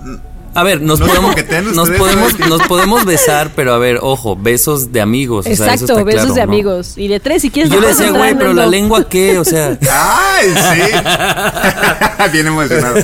A 0.55 0.63
ver, 0.65 0.81
nos 0.83 1.01
¿No 1.01 1.07
se 1.07 1.13
podemos, 1.13 1.75
nos, 1.75 1.91
podemos, 1.91 2.39
nos 2.41 2.63
podemos 2.67 3.05
besar, 3.07 3.51
pero 3.57 3.73
a 3.73 3.79
ver, 3.79 3.99
ojo, 4.03 4.37
besos 4.37 4.93
de 4.93 5.01
amigos. 5.01 5.41
o 5.41 5.43
sea, 5.45 5.53
eso 5.55 5.65
Exacto, 5.65 5.85
está 5.93 6.05
besos 6.05 6.21
claro, 6.21 6.35
de 6.35 6.41
¿no? 6.47 6.53
amigos. 6.53 6.99
Y 6.99 7.09
de 7.09 7.21
tres, 7.21 7.41
si 7.43 7.49
Y 7.49 7.51
quieres. 7.51 7.73
yo 7.73 7.81
le 7.81 7.89
decía, 7.89 8.11
güey, 8.11 8.35
pero 8.35 8.53
la 8.53 8.65
andando". 8.65 8.71
lengua 8.71 9.09
qué, 9.09 9.39
o 9.39 9.45
sea. 9.45 9.79
¡Ay, 9.91 10.49
sí! 10.55 12.29
Bien 12.33 12.47
emocionado. 12.49 12.97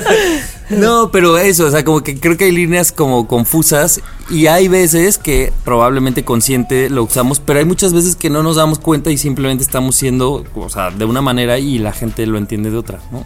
No, 0.69 1.09
pero 1.11 1.37
eso, 1.37 1.65
o 1.65 1.71
sea, 1.71 1.83
como 1.83 2.01
que 2.01 2.19
creo 2.19 2.37
que 2.37 2.45
hay 2.45 2.51
líneas 2.51 2.91
como 2.91 3.27
confusas 3.27 4.01
y 4.29 4.47
hay 4.47 4.67
veces 4.67 5.17
que 5.17 5.51
probablemente 5.65 6.23
consciente 6.23 6.89
lo 6.89 7.03
usamos, 7.03 7.39
pero 7.39 7.59
hay 7.59 7.65
muchas 7.65 7.93
veces 7.93 8.15
que 8.15 8.29
no 8.29 8.43
nos 8.43 8.55
damos 8.55 8.79
cuenta 8.79 9.09
y 9.11 9.17
simplemente 9.17 9.63
estamos 9.63 9.95
siendo, 9.95 10.45
o 10.55 10.69
sea, 10.69 10.91
de 10.91 11.05
una 11.05 11.21
manera 11.21 11.57
y 11.57 11.79
la 11.79 11.91
gente 11.91 12.25
lo 12.27 12.37
entiende 12.37 12.69
de 12.69 12.77
otra, 12.77 12.99
¿no? 13.11 13.25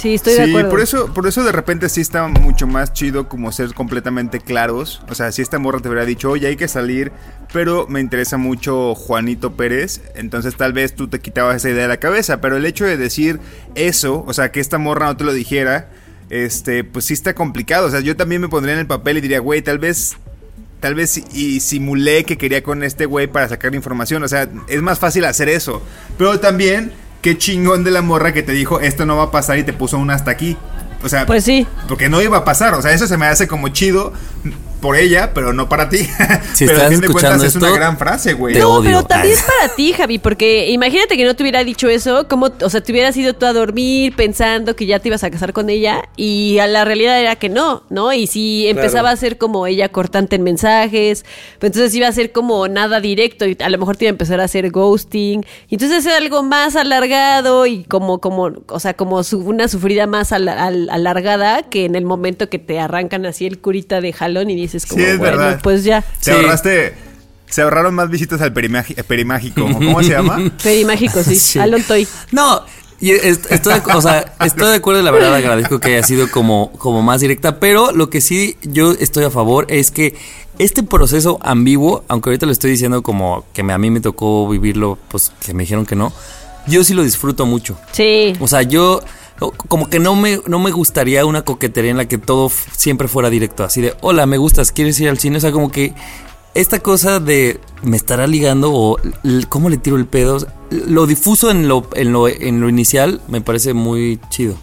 Sí, 0.00 0.14
estoy 0.14 0.32
de 0.32 0.44
sí, 0.46 0.50
acuerdo. 0.50 0.70
por 0.70 0.80
eso, 0.80 1.12
por 1.12 1.26
eso 1.26 1.44
de 1.44 1.52
repente 1.52 1.86
sí 1.90 2.00
está 2.00 2.26
mucho 2.26 2.66
más 2.66 2.94
chido 2.94 3.28
como 3.28 3.52
ser 3.52 3.74
completamente 3.74 4.40
claros. 4.40 5.02
O 5.10 5.14
sea, 5.14 5.30
si 5.30 5.42
esta 5.42 5.58
morra 5.58 5.80
te 5.80 5.88
hubiera 5.90 6.06
dicho, 6.06 6.30
oye, 6.30 6.46
hay 6.46 6.56
que 6.56 6.68
salir, 6.68 7.12
pero 7.52 7.86
me 7.86 8.00
interesa 8.00 8.38
mucho 8.38 8.94
Juanito 8.94 9.56
Pérez, 9.56 10.00
entonces 10.14 10.56
tal 10.56 10.72
vez 10.72 10.94
tú 10.94 11.08
te 11.08 11.20
quitabas 11.20 11.56
esa 11.56 11.68
idea 11.68 11.82
de 11.82 11.88
la 11.88 11.98
cabeza. 11.98 12.40
Pero 12.40 12.56
el 12.56 12.64
hecho 12.64 12.86
de 12.86 12.96
decir 12.96 13.40
eso, 13.74 14.24
o 14.26 14.32
sea, 14.32 14.52
que 14.52 14.60
esta 14.60 14.78
morra 14.78 15.04
no 15.04 15.18
te 15.18 15.24
lo 15.24 15.34
dijera, 15.34 15.90
este, 16.30 16.84
pues 16.84 17.04
sí 17.04 17.14
está 17.14 17.34
complicado. 17.34 17.86
O 17.86 17.90
sea, 17.90 18.00
yo 18.00 18.16
también 18.16 18.40
me 18.40 18.48
pondría 18.48 18.74
en 18.74 18.80
el 18.80 18.86
papel 18.86 19.18
y 19.18 19.20
diría, 19.20 19.40
güey, 19.40 19.60
tal 19.62 19.78
vez 19.78 20.16
Tal 20.80 20.94
vez 20.94 21.20
y 21.34 21.60
simulé 21.60 22.24
que 22.24 22.38
quería 22.38 22.62
con 22.62 22.82
este 22.82 23.04
güey 23.04 23.26
para 23.26 23.46
sacar 23.50 23.74
información. 23.74 24.22
O 24.22 24.28
sea, 24.28 24.48
es 24.66 24.80
más 24.80 24.98
fácil 24.98 25.26
hacer 25.26 25.50
eso. 25.50 25.82
Pero 26.16 26.40
también, 26.40 26.92
qué 27.20 27.36
chingón 27.36 27.84
de 27.84 27.90
la 27.90 28.00
morra 28.00 28.32
que 28.32 28.42
te 28.42 28.52
dijo, 28.52 28.80
esto 28.80 29.04
no 29.04 29.18
va 29.18 29.24
a 29.24 29.30
pasar 29.30 29.58
y 29.58 29.62
te 29.62 29.74
puso 29.74 29.98
un 29.98 30.10
hasta 30.10 30.30
aquí. 30.30 30.56
O 31.02 31.08
sea, 31.10 31.26
Pues 31.26 31.44
sí. 31.44 31.66
porque 31.86 32.08
no 32.08 32.22
iba 32.22 32.38
a 32.38 32.44
pasar. 32.46 32.72
O 32.72 32.80
sea, 32.80 32.94
eso 32.94 33.06
se 33.06 33.18
me 33.18 33.26
hace 33.26 33.46
como 33.46 33.68
chido 33.68 34.14
por 34.80 34.96
ella, 34.96 35.32
pero 35.34 35.52
no 35.52 35.68
para 35.68 35.88
ti. 35.88 35.98
Si 36.54 36.66
pero 36.66 36.76
estás 36.78 36.86
a 36.86 36.90
fin 36.90 37.00
de 37.00 37.08
cuentas 37.08 37.42
es 37.44 37.56
una 37.56 37.70
gran 37.70 37.96
frase, 37.98 38.32
güey. 38.34 38.54
No, 38.56 38.74
odio. 38.74 38.84
pero 38.90 39.04
también 39.04 39.34
es 39.34 39.42
para 39.42 39.74
ti, 39.74 39.92
Javi, 39.92 40.18
porque 40.18 40.70
imagínate 40.70 41.16
que 41.16 41.24
no 41.24 41.34
te 41.36 41.42
hubiera 41.42 41.62
dicho 41.64 41.88
eso, 41.88 42.26
como, 42.28 42.50
o 42.62 42.70
sea, 42.70 42.80
te 42.82 42.92
hubieras 42.92 43.16
ido 43.16 43.34
tú 43.34 43.46
a 43.46 43.52
dormir 43.52 44.14
pensando 44.16 44.74
que 44.76 44.86
ya 44.86 44.98
te 44.98 45.08
ibas 45.08 45.22
a 45.24 45.30
casar 45.30 45.52
con 45.52 45.70
ella 45.70 46.02
y 46.16 46.58
a 46.58 46.66
la 46.66 46.84
realidad 46.84 47.20
era 47.20 47.36
que 47.36 47.48
no, 47.48 47.84
¿no? 47.90 48.12
Y 48.12 48.26
si 48.26 48.66
empezaba 48.68 49.10
a 49.10 49.16
ser 49.16 49.38
como 49.38 49.66
ella 49.66 49.88
cortante 49.90 50.36
en 50.36 50.42
mensajes, 50.42 51.24
pues 51.58 51.70
entonces 51.70 51.94
iba 51.94 52.08
a 52.08 52.12
ser 52.12 52.32
como 52.32 52.66
nada 52.68 53.00
directo 53.00 53.46
y 53.46 53.56
a 53.60 53.68
lo 53.68 53.78
mejor 53.78 53.96
te 53.96 54.04
iba 54.06 54.10
a 54.10 54.12
empezar 54.14 54.40
a 54.40 54.44
hacer 54.44 54.70
ghosting, 54.70 55.44
y 55.68 55.74
entonces 55.74 56.04
era 56.06 56.16
algo 56.16 56.42
más 56.42 56.76
alargado 56.76 57.66
y 57.66 57.84
como, 57.84 58.18
como, 58.20 58.50
o 58.68 58.80
sea, 58.80 58.94
como 58.94 59.22
su- 59.24 59.40
una 59.40 59.68
sufrida 59.68 60.06
más 60.06 60.32
al- 60.32 60.48
al- 60.48 60.88
alargada 60.90 61.62
que 61.62 61.84
en 61.84 61.94
el 61.94 62.04
momento 62.04 62.48
que 62.48 62.58
te 62.58 62.78
arrancan 62.78 63.24
así 63.26 63.46
el 63.46 63.58
curita 63.60 64.00
de 64.00 64.12
jalón 64.12 64.50
y 64.50 64.56
dices 64.56 64.69
como, 64.86 65.02
Sí, 65.02 65.06
es 65.08 65.18
bueno, 65.18 65.36
verdad. 65.38 65.60
pues 65.62 65.84
ya. 65.84 66.02
Te 66.02 66.06
Sí. 66.20 66.30
ahorraste. 66.30 66.94
Se 67.48 67.62
ahorraron 67.62 67.94
más 67.94 68.08
visitas 68.10 68.40
al 68.42 68.52
perimágico. 68.52 69.62
¿Cómo 69.72 70.02
se 70.02 70.10
llama? 70.10 70.38
Freddy 70.58 70.84
Mágico, 70.84 71.22
sí. 71.24 71.34
Sí. 71.36 71.58
Alon 71.58 71.82
Toy. 71.82 72.06
No, 72.30 72.62
y 73.00 73.10
est- 73.10 73.50
estoy, 73.50 73.74
de- 73.74 73.92
o 73.92 74.00
sea, 74.00 74.34
estoy 74.44 74.68
de 74.68 74.76
acuerdo, 74.76 75.02
la 75.02 75.10
verdad 75.10 75.34
agradezco 75.34 75.80
que 75.80 75.96
haya 75.96 76.06
sido 76.06 76.30
como, 76.30 76.70
como 76.78 77.02
más 77.02 77.20
directa, 77.20 77.58
pero 77.58 77.90
lo 77.92 78.08
que 78.08 78.20
sí 78.20 78.56
yo 78.62 78.92
estoy 78.92 79.24
a 79.24 79.30
favor 79.30 79.66
es 79.68 79.90
que 79.90 80.14
este 80.58 80.82
proceso 80.82 81.38
ambiguo, 81.42 82.04
aunque 82.08 82.28
ahorita 82.28 82.46
lo 82.46 82.52
estoy 82.52 82.70
diciendo 82.70 83.02
como 83.02 83.44
que 83.52 83.62
me- 83.64 83.72
a 83.72 83.78
mí 83.78 83.90
me 83.90 84.00
tocó 84.00 84.46
vivirlo, 84.48 84.98
pues 85.08 85.32
que 85.44 85.52
me 85.54 85.64
dijeron 85.64 85.86
que 85.86 85.96
no, 85.96 86.12
yo 86.68 86.84
sí 86.84 86.94
lo 86.94 87.02
disfruto 87.02 87.46
mucho. 87.46 87.76
Sí. 87.92 88.34
O 88.38 88.46
sea, 88.46 88.62
yo 88.62 89.00
como 89.48 89.88
que 89.88 89.98
no 89.98 90.14
me, 90.14 90.40
no 90.46 90.58
me 90.58 90.70
gustaría 90.70 91.24
una 91.24 91.42
coquetería 91.42 91.90
en 91.90 91.96
la 91.96 92.08
que 92.08 92.18
todo 92.18 92.50
siempre 92.76 93.08
fuera 93.08 93.30
directo, 93.30 93.64
así 93.64 93.80
de, 93.80 93.94
hola, 94.02 94.26
me 94.26 94.36
gustas, 94.36 94.72
¿quieres 94.72 95.00
ir 95.00 95.08
al 95.08 95.18
cine? 95.18 95.38
O 95.38 95.40
sea, 95.40 95.52
como 95.52 95.70
que 95.70 95.94
esta 96.54 96.80
cosa 96.80 97.20
de 97.20 97.60
me 97.82 97.96
estará 97.96 98.26
ligando 98.26 98.72
o 98.72 98.98
cómo 99.48 99.70
le 99.70 99.78
tiro 99.78 99.96
el 99.96 100.06
pedo, 100.06 100.38
lo 100.70 101.06
difuso 101.06 101.50
en 101.50 101.68
lo, 101.68 101.88
en 101.94 102.12
lo, 102.12 102.28
en 102.28 102.60
lo 102.60 102.68
inicial 102.68 103.20
me 103.28 103.40
parece 103.40 103.72
muy 103.72 104.20
chido 104.30 104.56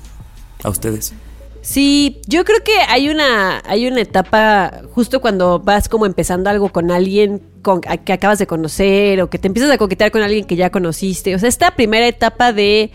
a 0.63 0.69
ustedes. 0.69 1.13
Sí, 1.61 2.21
yo 2.27 2.45
creo 2.45 2.63
que 2.63 2.77
hay 2.87 3.09
una, 3.09 3.61
hay 3.65 3.87
una 3.87 3.99
etapa 3.99 4.83
justo 4.93 5.19
cuando 5.19 5.59
vas 5.59 5.89
como 5.89 6.05
empezando 6.05 6.49
algo 6.49 6.69
con 6.69 6.91
alguien 6.91 7.41
con, 7.61 7.81
que 7.81 8.13
acabas 8.13 8.39
de 8.39 8.47
conocer 8.47 9.21
o 9.21 9.29
que 9.29 9.37
te 9.37 9.47
empiezas 9.47 9.71
a 9.71 9.77
coquetear 9.77 10.11
con 10.11 10.21
alguien 10.21 10.45
que 10.45 10.55
ya 10.55 10.69
conociste. 10.69 11.35
O 11.35 11.39
sea, 11.39 11.49
esta 11.49 11.71
primera 11.71 12.07
etapa 12.07 12.53
de 12.53 12.91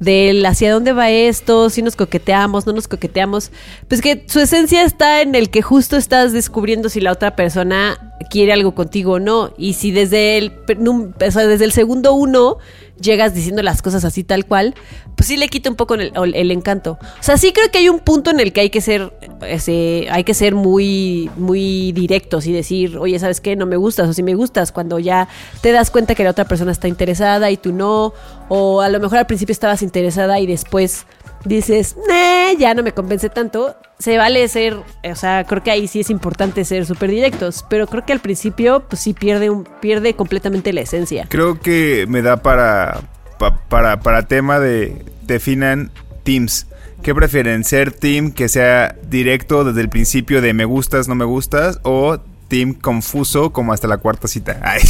del 0.00 0.44
hacia 0.46 0.72
dónde 0.72 0.92
va 0.92 1.10
esto, 1.10 1.70
si 1.70 1.82
nos 1.82 1.96
coqueteamos, 1.96 2.66
no 2.66 2.72
nos 2.72 2.88
coqueteamos, 2.88 3.50
pues 3.88 4.00
que 4.00 4.24
su 4.28 4.40
esencia 4.40 4.82
está 4.82 5.22
en 5.22 5.34
el 5.34 5.50
que 5.50 5.62
justo 5.62 5.96
estás 5.96 6.32
descubriendo 6.32 6.88
si 6.88 7.00
la 7.00 7.12
otra 7.12 7.34
persona 7.36 8.14
quiere 8.30 8.52
algo 8.52 8.74
contigo 8.74 9.12
o 9.12 9.20
no. 9.20 9.52
Y 9.56 9.74
si 9.74 9.90
desde 9.90 10.38
el, 10.38 10.52
desde 10.66 11.64
el 11.64 11.72
segundo 11.72 12.14
uno 12.14 12.58
llegas 13.00 13.34
diciendo 13.34 13.62
las 13.62 13.82
cosas 13.82 14.04
así 14.04 14.24
tal 14.24 14.46
cual, 14.46 14.74
pues 15.16 15.28
sí 15.28 15.36
le 15.36 15.48
quita 15.48 15.70
un 15.70 15.76
poco 15.76 15.94
el, 15.94 16.50
encanto. 16.50 16.98
O 17.00 17.22
sea, 17.22 17.36
sí 17.36 17.52
creo 17.52 17.70
que 17.70 17.78
hay 17.78 17.88
un 17.88 18.00
punto 18.00 18.30
en 18.30 18.40
el 18.40 18.52
que 18.52 18.60
hay 18.60 18.70
que 18.70 18.80
ser, 18.80 19.12
hay 19.40 20.24
que 20.24 20.34
ser 20.34 20.54
muy, 20.54 21.30
muy 21.36 21.92
directos 21.92 22.46
y 22.46 22.52
decir, 22.52 22.98
oye, 22.98 23.18
¿sabes 23.18 23.40
qué? 23.40 23.56
No 23.56 23.66
me 23.66 23.76
gustas 23.76 24.08
o 24.08 24.12
si 24.12 24.22
me 24.22 24.34
gustas, 24.34 24.72
cuando 24.72 24.98
ya 24.98 25.28
te 25.60 25.72
das 25.72 25.90
cuenta 25.90 26.14
que 26.14 26.24
la 26.24 26.30
otra 26.30 26.44
persona 26.44 26.72
está 26.72 26.88
interesada 26.88 27.50
y 27.50 27.56
tú 27.56 27.72
no, 27.72 28.12
o 28.48 28.80
a 28.80 28.88
lo 28.88 29.00
mejor 29.00 29.18
al 29.18 29.26
principio 29.26 29.52
estabas 29.52 29.82
interesada 29.82 30.40
y 30.40 30.46
después 30.46 31.06
dices, 31.44 31.96
"Nah, 32.08 32.58
ya 32.58 32.74
no 32.74 32.82
me 32.82 32.92
convence 32.92 33.28
tanto, 33.28 33.76
se 33.98 34.16
vale 34.16 34.46
ser, 34.48 34.74
o 34.74 35.14
sea, 35.16 35.44
creo 35.44 35.62
que 35.62 35.70
ahí 35.70 35.88
sí 35.88 36.00
es 36.00 36.10
importante 36.10 36.64
ser 36.64 36.86
súper 36.86 37.10
directos, 37.10 37.64
pero 37.68 37.86
creo 37.86 38.04
que 38.06 38.12
al 38.12 38.20
principio, 38.20 38.84
pues 38.88 39.02
sí 39.02 39.12
pierde, 39.12 39.50
un, 39.50 39.64
pierde 39.80 40.14
completamente 40.14 40.72
la 40.72 40.82
esencia. 40.82 41.26
Creo 41.28 41.58
que 41.60 42.06
me 42.08 42.22
da 42.22 42.36
para, 42.42 43.00
pa- 43.38 43.58
para, 43.68 44.00
para 44.00 44.26
tema 44.28 44.60
de 44.60 45.04
definan 45.22 45.90
teams. 46.22 46.66
¿Qué 47.02 47.14
prefieren? 47.14 47.64
¿Ser 47.64 47.92
team 47.92 48.32
que 48.32 48.48
sea 48.48 48.96
directo 49.08 49.64
desde 49.64 49.80
el 49.80 49.88
principio 49.88 50.42
de 50.42 50.52
me 50.52 50.64
gustas, 50.64 51.06
no 51.08 51.14
me 51.14 51.24
gustas? 51.24 51.78
¿O 51.82 52.18
team 52.48 52.74
confuso 52.74 53.50
como 53.52 53.72
hasta 53.72 53.86
la 53.88 53.98
cuarta 53.98 54.26
cita? 54.28 54.58
Ay. 54.62 54.80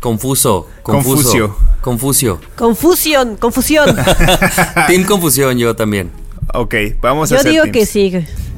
Confuso, 0.00 0.68
Confusio. 0.82 1.56
confuso. 1.80 1.80
Confusio. 1.80 2.40
Confusión, 2.56 3.36
confusión. 3.36 3.96
Team 4.86 5.04
Confusión, 5.04 5.56
yo 5.58 5.74
también. 5.76 6.10
Ok, 6.52 6.74
vamos 7.00 7.30
a 7.32 7.36
Yo 7.36 7.40
hacer 7.40 7.52
digo 7.52 7.64
teams. 7.64 7.76
que 7.76 7.86
sí. 7.86 8.12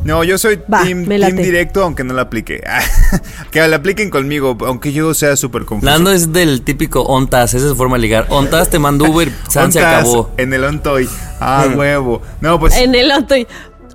No, 0.05 0.23
yo 0.23 0.39
soy 0.39 0.61
Va, 0.73 0.83
team, 0.85 1.05
directo, 1.05 1.83
aunque 1.83 2.05
no 2.05 2.15
lo 2.15 2.21
aplique. 2.21 2.63
que 3.51 3.67
lo 3.67 3.75
apliquen 3.77 4.09
conmigo, 4.09 4.57
aunque 4.65 4.93
yo 4.93 5.15
sea 5.15 5.37
súper 5.37 5.65
confuso. 5.65 5.91
Nando 5.91 6.13
es 6.13 6.33
del 6.33 6.63
típico 6.63 7.03
ontas, 7.03 7.55
esa 7.55 7.65
es 7.65 7.71
su 7.71 7.77
forma 7.77 7.97
de 7.97 8.03
ligar. 8.03 8.27
Ontas 8.29 8.71
te 8.71 8.79
mandó 8.79 9.07
Uber, 9.07 9.31
San 9.49 9.73
se 9.73 9.81
acabó. 9.81 10.31
En 10.37 10.53
el 10.53 10.63
ontoy. 10.63 11.09
Ah, 11.41 11.69
huevo. 11.75 12.23
No, 12.41 12.61
pues. 12.61 12.77
En 12.77 12.95
el 12.95 13.11
estoy. 13.11 13.47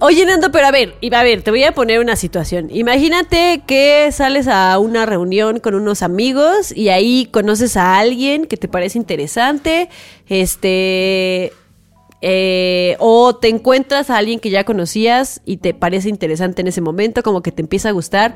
Oye, 0.03 0.25
Nando, 0.25 0.51
pero 0.51 0.65
a 0.65 0.71
ver, 0.71 0.95
y 0.99 1.13
a 1.13 1.21
ver, 1.21 1.43
te 1.43 1.51
voy 1.51 1.63
a 1.63 1.73
poner 1.73 1.99
una 1.99 2.15
situación. 2.15 2.69
Imagínate 2.71 3.61
que 3.67 4.09
sales 4.11 4.47
a 4.47 4.79
una 4.79 5.05
reunión 5.05 5.59
con 5.59 5.75
unos 5.75 6.01
amigos 6.01 6.75
y 6.75 6.89
ahí 6.89 7.29
conoces 7.31 7.77
a 7.77 7.99
alguien 7.99 8.47
que 8.47 8.57
te 8.57 8.67
parece 8.67 8.97
interesante, 8.97 9.89
este, 10.27 11.53
eh, 12.21 12.95
o 12.99 13.35
te 13.35 13.49
encuentras 13.49 14.09
a 14.09 14.17
alguien 14.17 14.39
que 14.39 14.49
ya 14.49 14.63
conocías 14.63 15.41
y 15.45 15.57
te 15.57 15.73
parece 15.73 16.09
interesante 16.09 16.61
en 16.61 16.67
ese 16.67 16.81
momento, 16.81 17.23
como 17.23 17.41
que 17.41 17.51
te 17.51 17.61
empieza 17.61 17.89
a 17.89 17.93
gustar, 17.93 18.35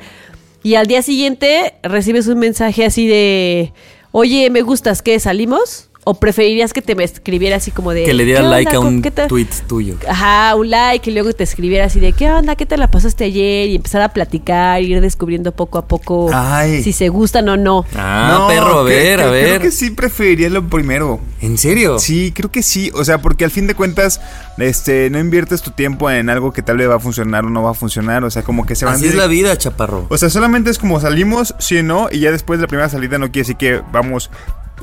y 0.64 0.76
al 0.76 0.88
día 0.88 1.02
siguiente 1.04 1.76
recibes 1.84 2.28
un 2.28 2.40
mensaje 2.40 2.86
así 2.86 3.08
de, 3.08 3.74
oye, 4.12 4.50
me 4.50 4.64
gustas, 4.64 5.02
¿qué? 5.02 5.20
¿Salimos? 5.20 5.90
¿O 6.08 6.14
preferirías 6.20 6.72
que 6.72 6.84
te 6.84 6.94
me 6.94 7.04
escribiera 7.04 7.56
así 7.58 7.72
como 7.72 7.92
de... 7.92 8.04
Que 8.04 8.14
le 8.14 8.22
"¿Qué 8.24 8.26
diera 8.28 8.42
onda? 8.44 8.52
like 8.52 8.72
a 8.72 8.76
¿Con 8.76 8.86
un 8.88 9.02
qué 9.02 9.10
tal?" 9.10 9.28
tweet 9.28 9.48
tuyo. 9.68 9.96
Ajá, 10.08 10.56
un 10.56 10.70
like 10.70 11.10
y 11.10 11.14
luego 11.14 11.34
te 11.34 11.44
escribiera 11.44 11.86
así 11.86 12.00
de 12.00 12.14
qué 12.14 12.30
onda, 12.32 12.56
qué 12.56 12.68
te 12.68 12.78
la 12.78 12.88
pasaste 12.92 13.24
ayer 13.24 13.70
y 13.70 13.76
empezar 13.76 14.02
a 14.04 14.10
platicar, 14.10 14.82
ir 14.84 15.02
descubriendo 15.02 15.52
poco 15.52 15.80
a 15.80 15.88
poco 15.88 16.30
Ay. 16.32 16.84
si 16.84 16.94
se 16.94 17.10
gustan 17.10 17.50
o 17.50 17.58
no. 17.58 17.86
Ah, 17.96 18.38
No, 18.38 18.48
perro, 18.48 18.80
a 18.82 18.84
ver, 18.84 19.20
a 19.20 19.32
ver. 19.32 19.48
Creo 19.48 19.60
que 19.62 19.72
sí 19.72 19.90
preferiría 19.90 20.50
lo 20.52 20.68
primero. 20.70 21.20
¿En 21.42 21.58
serio? 21.58 21.98
Sí, 21.98 22.32
creo 22.36 22.52
que 22.52 22.62
sí. 22.62 22.92
O 22.94 23.04
sea, 23.04 23.20
porque 23.22 23.44
al 23.44 23.50
fin 23.52 23.66
de 23.66 23.74
cuentas, 23.74 24.22
este, 24.60 25.10
no 25.10 25.18
inviertes 25.20 25.64
tu 25.64 25.72
tiempo 25.72 26.12
en 26.12 26.30
algo 26.30 26.54
que 26.54 26.62
tal 26.62 26.78
vez 26.78 26.88
va 26.88 26.96
a 26.96 27.00
funcionar 27.00 27.46
o 27.46 27.50
no 27.50 27.64
va 27.64 27.72
a 27.72 27.74
funcionar. 27.74 28.24
O 28.24 28.30
sea, 28.30 28.44
como 28.44 28.66
que 28.68 28.76
se 28.76 28.86
van 28.86 28.94
Así 28.96 29.08
es 29.08 29.16
la 29.16 29.26
vida, 29.26 29.58
chaparro. 29.58 30.06
O 30.10 30.18
sea, 30.20 30.30
solamente 30.30 30.70
es 30.70 30.78
como 30.78 31.00
salimos, 31.00 31.56
sí 31.58 31.78
o 31.80 31.84
no, 31.84 32.10
y 32.12 32.20
ya 32.20 32.32
después 32.32 32.60
de 32.60 32.64
la 32.64 32.68
primera 32.68 32.90
salida 32.90 33.18
no 33.18 33.26
quiere 33.32 33.40
decir 33.42 33.56
que 33.58 33.82
vamos 33.92 34.30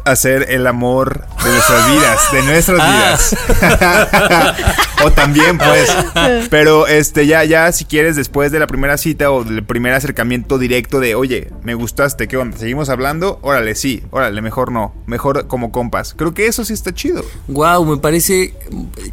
hacer 0.04 0.46
el 0.50 0.66
amor 0.66 1.24
de 1.44 1.50
nuestras 1.50 1.90
vidas, 1.90 2.32
de 2.32 2.42
nuestras 2.42 2.78
Ah. 2.80 2.92
vidas. 2.92 3.36
o 5.04 5.10
también, 5.12 5.58
pues. 5.58 5.94
Pero 6.50 6.86
este, 6.86 7.26
ya, 7.26 7.44
ya, 7.44 7.70
si 7.72 7.84
quieres, 7.84 8.16
después 8.16 8.52
de 8.52 8.58
la 8.58 8.66
primera 8.66 8.96
cita 8.98 9.30
o 9.30 9.44
del 9.44 9.64
primer 9.64 9.94
acercamiento 9.94 10.58
directo 10.58 11.00
de, 11.00 11.14
oye, 11.14 11.50
me 11.62 11.74
gustaste, 11.74 12.28
¿qué 12.28 12.36
onda? 12.36 12.56
¿Seguimos 12.58 12.88
hablando? 12.88 13.38
Órale, 13.42 13.74
sí, 13.74 14.02
órale, 14.10 14.40
mejor 14.42 14.72
no, 14.72 14.94
mejor 15.06 15.46
como 15.46 15.72
compas. 15.72 16.14
Creo 16.16 16.34
que 16.34 16.46
eso 16.46 16.64
sí 16.64 16.72
está 16.72 16.92
chido. 16.94 17.24
Wow, 17.48 17.84
me 17.84 17.96
parece 17.98 18.54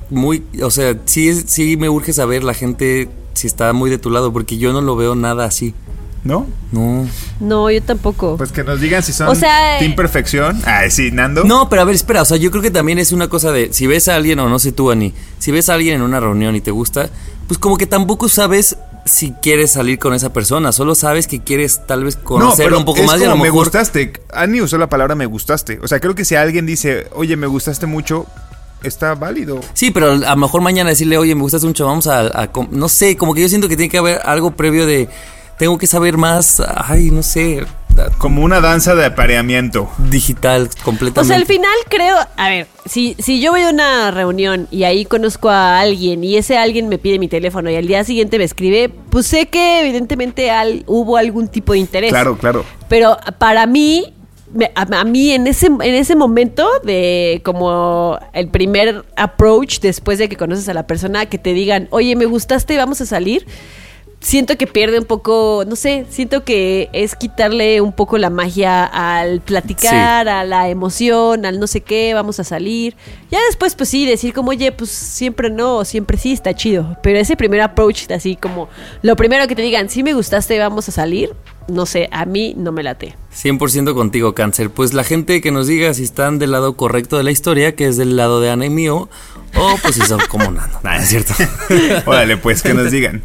muy, 0.09 0.43
o 0.61 0.71
sea, 0.71 0.95
sí, 1.05 1.33
sí 1.47 1.77
me 1.77 1.89
urge 1.89 2.13
saber 2.13 2.43
la 2.43 2.53
gente 2.53 3.09
si 3.33 3.47
está 3.47 3.71
muy 3.73 3.89
de 3.89 3.97
tu 3.97 4.09
lado, 4.09 4.33
porque 4.33 4.57
yo 4.57 4.73
no 4.73 4.81
lo 4.81 4.95
veo 4.95 5.15
nada 5.15 5.45
así. 5.45 5.73
¿No? 6.24 6.47
No. 6.72 7.07
No, 7.39 7.72
yo 7.72 7.82
tampoco. 7.82 8.38
Pues 8.38 8.51
que 8.51 8.63
nos 8.63 8.82
digan 8.82 9.01
si 9.03 9.13
son 9.13 9.30
O 9.30 9.36
sea, 9.36 9.80
Team 9.80 9.95
Perfección. 9.95 10.61
Ay, 10.65 10.91
sí, 10.91 11.11
Nando. 11.11 11.43
No, 11.45 11.70
pero 11.70 11.82
a 11.82 11.86
ver, 11.86 11.95
espera, 11.95 12.22
o 12.22 12.26
sea, 12.26 12.38
yo 12.38 12.51
creo 12.51 12.61
que 12.61 12.72
también 12.72 12.99
es 12.99 13.11
una 13.11 13.30
cosa 13.30 13.51
de, 13.51 13.72
si 13.74 13.88
ves 13.88 14.07
a 14.07 14.15
alguien, 14.15 14.39
o 14.39 14.49
no 14.49 14.59
sé 14.59 14.72
tú, 14.72 14.91
Ani, 14.91 15.13
si 15.39 15.51
ves 15.51 15.70
a 15.70 15.76
alguien 15.76 15.95
en 15.95 16.01
una 16.01 16.20
reunión 16.20 16.55
y 16.55 16.61
te 16.61 16.72
gusta, 16.72 17.09
pues 17.47 17.57
como 17.57 17.78
que 17.78 17.88
tampoco 17.88 18.28
sabes 18.28 18.78
si 19.05 19.32
quieres 19.32 19.72
salir 19.72 19.97
con 19.97 20.13
esa 20.13 20.32
persona, 20.34 20.72
solo 20.72 20.93
sabes 20.93 21.28
que 21.28 21.39
quieres 21.41 21.88
tal 21.88 22.03
vez 22.03 22.15
conocerlo 22.15 22.78
un 22.78 22.86
poco 22.86 22.99
es 22.99 23.07
más 23.07 23.20
y 23.20 23.24
a 23.24 23.28
lo 23.28 23.32
como 23.32 23.43
mejor... 23.45 23.59
me 23.59 23.63
gustaste. 23.63 24.13
Annie 24.32 24.61
usó 24.61 24.78
la 24.78 24.89
palabra 24.89 25.15
me 25.15 25.26
gustaste. 25.26 25.80
O 25.82 25.88
sea, 25.88 25.99
creo 25.99 26.15
que 26.15 26.26
si 26.26 26.36
alguien 26.36 26.65
dice, 26.65 27.07
oye, 27.13 27.36
me 27.36 27.47
gustaste 27.47 27.86
mucho, 27.86 28.28
está 28.84 29.15
válido. 29.15 29.59
Sí, 29.74 29.91
pero 29.91 30.11
a 30.11 30.15
lo 30.15 30.36
mejor 30.36 30.61
mañana 30.61 30.89
decirle, 30.91 31.17
oye, 31.17 31.34
me 31.34 31.41
gustas 31.41 31.63
mucho, 31.63 31.86
vamos 31.86 32.07
a, 32.07 32.41
a 32.41 32.51
com-". 32.51 32.70
No 32.72 32.89
sé, 32.89 33.17
como 33.17 33.34
que 33.34 33.41
yo 33.41 33.49
siento 33.49 33.67
que 33.67 33.76
tiene 33.78 33.89
que 33.89 33.97
haber 33.97 34.22
algo 34.24 34.51
previo 34.51 34.86
de... 34.86 35.09
Tengo 35.60 35.78
que 35.78 35.86
saber 35.88 36.18
más, 36.18 36.62
ay, 36.76 37.12
no 37.12 37.22
sé, 37.22 37.66
Como 38.18 38.43
una 38.43 38.62
danza 38.62 38.95
de 38.95 39.05
apareamiento. 39.05 39.89
digital 40.10 40.70
O 40.80 40.84
completamente. 40.86 41.28
sea, 41.28 41.36
al 41.36 41.45
final 41.45 41.74
creo, 41.89 42.16
a 42.38 42.47
ver, 42.49 42.68
si, 42.86 43.16
si 43.20 43.41
yo 43.41 43.51
voy 43.51 43.64
a 43.64 43.70
una 43.70 44.10
reunión 44.12 44.70
y 44.72 44.84
ahí 44.86 45.03
conozco 45.03 45.49
a 45.49 45.82
alguien 45.82 46.24
y 46.24 46.38
ese 46.38 46.57
alguien 46.57 46.88
me 46.88 46.97
pide 46.97 47.20
mi 47.20 47.28
teléfono 47.28 47.70
y 47.70 47.76
al 47.76 47.86
día 47.88 48.05
siguiente 48.05 48.38
me 48.38 48.45
escribe, 48.45 48.89
pues 49.10 49.28
sé 49.28 49.47
que 49.47 49.82
evidentemente 49.82 50.49
al- 50.49 50.84
hubo 50.88 51.18
algún 51.18 51.49
tipo 51.49 51.74
de 51.74 51.80
interés. 51.80 52.10
Claro, 52.12 52.38
claro. 52.38 52.64
Pero 52.88 53.18
para 53.38 53.66
mí, 53.66 54.14
me- 54.53 54.72
a, 54.76 54.84
a 54.97 55.03
mí 55.03 55.32
en 55.32 55.45
ese, 55.47 55.66
en 55.68 55.82
ese 55.93 56.16
momento 56.16 56.70
de 56.86 57.41
como 57.43 58.18
el 58.32 58.47
primer 58.47 59.03
approach 59.18 59.82
después 59.82 60.20
de 60.20 60.30
que 60.30 60.38
conoces 60.38 60.70
a 60.70 60.74
la 60.74 60.88
persona, 60.88 61.26
que 61.26 61.38
te 61.38 61.51
digan, 61.53 61.89
oye, 61.91 62.16
me 62.16 62.26
gustaste, 62.28 62.78
vamos 62.78 63.01
a 63.01 63.05
salir. 63.05 63.45
Siento 64.22 64.57
que 64.57 64.67
pierde 64.67 64.99
un 64.99 65.05
poco, 65.05 65.63
no 65.65 65.78
sé, 65.78 66.05
siento 66.09 66.43
que 66.43 66.89
es 66.91 67.15
quitarle 67.15 67.80
un 67.80 67.93
poco 67.93 68.17
la 68.17 68.30
magia 68.30 68.84
al 68.84 69.39
platicar, 69.39 70.28
a 70.28 70.43
la 70.43 70.67
emoción, 70.67 71.45
al 71.45 71.57
no 71.57 71.67
sé 71.67 71.80
qué, 71.80 72.13
vamos 72.13 72.38
a 72.39 72.43
salir. 72.43 72.97
Ya 73.32 73.39
después, 73.47 73.76
pues 73.76 73.88
sí, 73.88 74.05
decir 74.05 74.34
como, 74.34 74.49
oye, 74.49 74.74
pues 74.74 74.89
siempre 74.89 75.49
no, 75.49 75.86
siempre 75.86 76.17
sí, 76.17 76.34
está 76.34 76.53
chido. 76.53 76.97
Pero 77.01 77.17
ese 77.17 77.38
primer 77.38 77.61
approach, 77.61 78.11
así 78.11 78.36
como, 78.36 78.67
lo 79.03 79.15
primero 79.15 79.47
que 79.47 79.55
te 79.55 79.61
digan, 79.61 79.89
si 79.89 80.03
me 80.03 80.13
gustaste, 80.13 80.59
vamos 80.59 80.89
a 80.89 80.91
salir, 80.91 81.34
no 81.70 81.86
sé, 81.86 82.09
a 82.11 82.26
mí 82.26 82.53
no 82.57 82.74
me 82.74 82.84
late. 82.84 83.15
100% 83.34 83.93
contigo, 83.93 84.36
Cáncer. 84.36 84.70
Pues 84.70 84.93
la 84.93 85.05
gente 85.05 85.39
que 85.39 85.51
nos 85.51 85.67
diga 85.67 85.93
si 85.93 86.03
están 86.03 86.39
del 86.39 86.51
lado 86.51 86.76
correcto 86.76 87.15
de 87.15 87.24
la 87.24 87.32
historia, 87.32 87.74
que 87.74 87.88
es 87.88 87.95
del 87.95 88.17
lado 88.17 88.41
de 88.41 88.49
Ana 88.49 88.65
y 88.65 88.70
mío, 88.70 89.07
o 89.55 89.76
pues 89.82 89.95
si 89.95 90.01
son 90.01 90.20
como 90.28 90.43
Nando. 90.51 90.78
Nah, 90.84 90.97
es 90.97 91.07
cierto. 91.07 91.34
Órale, 92.05 92.36
pues 92.36 92.61
que 92.61 92.74
nos 92.74 92.91
digan. 92.91 93.24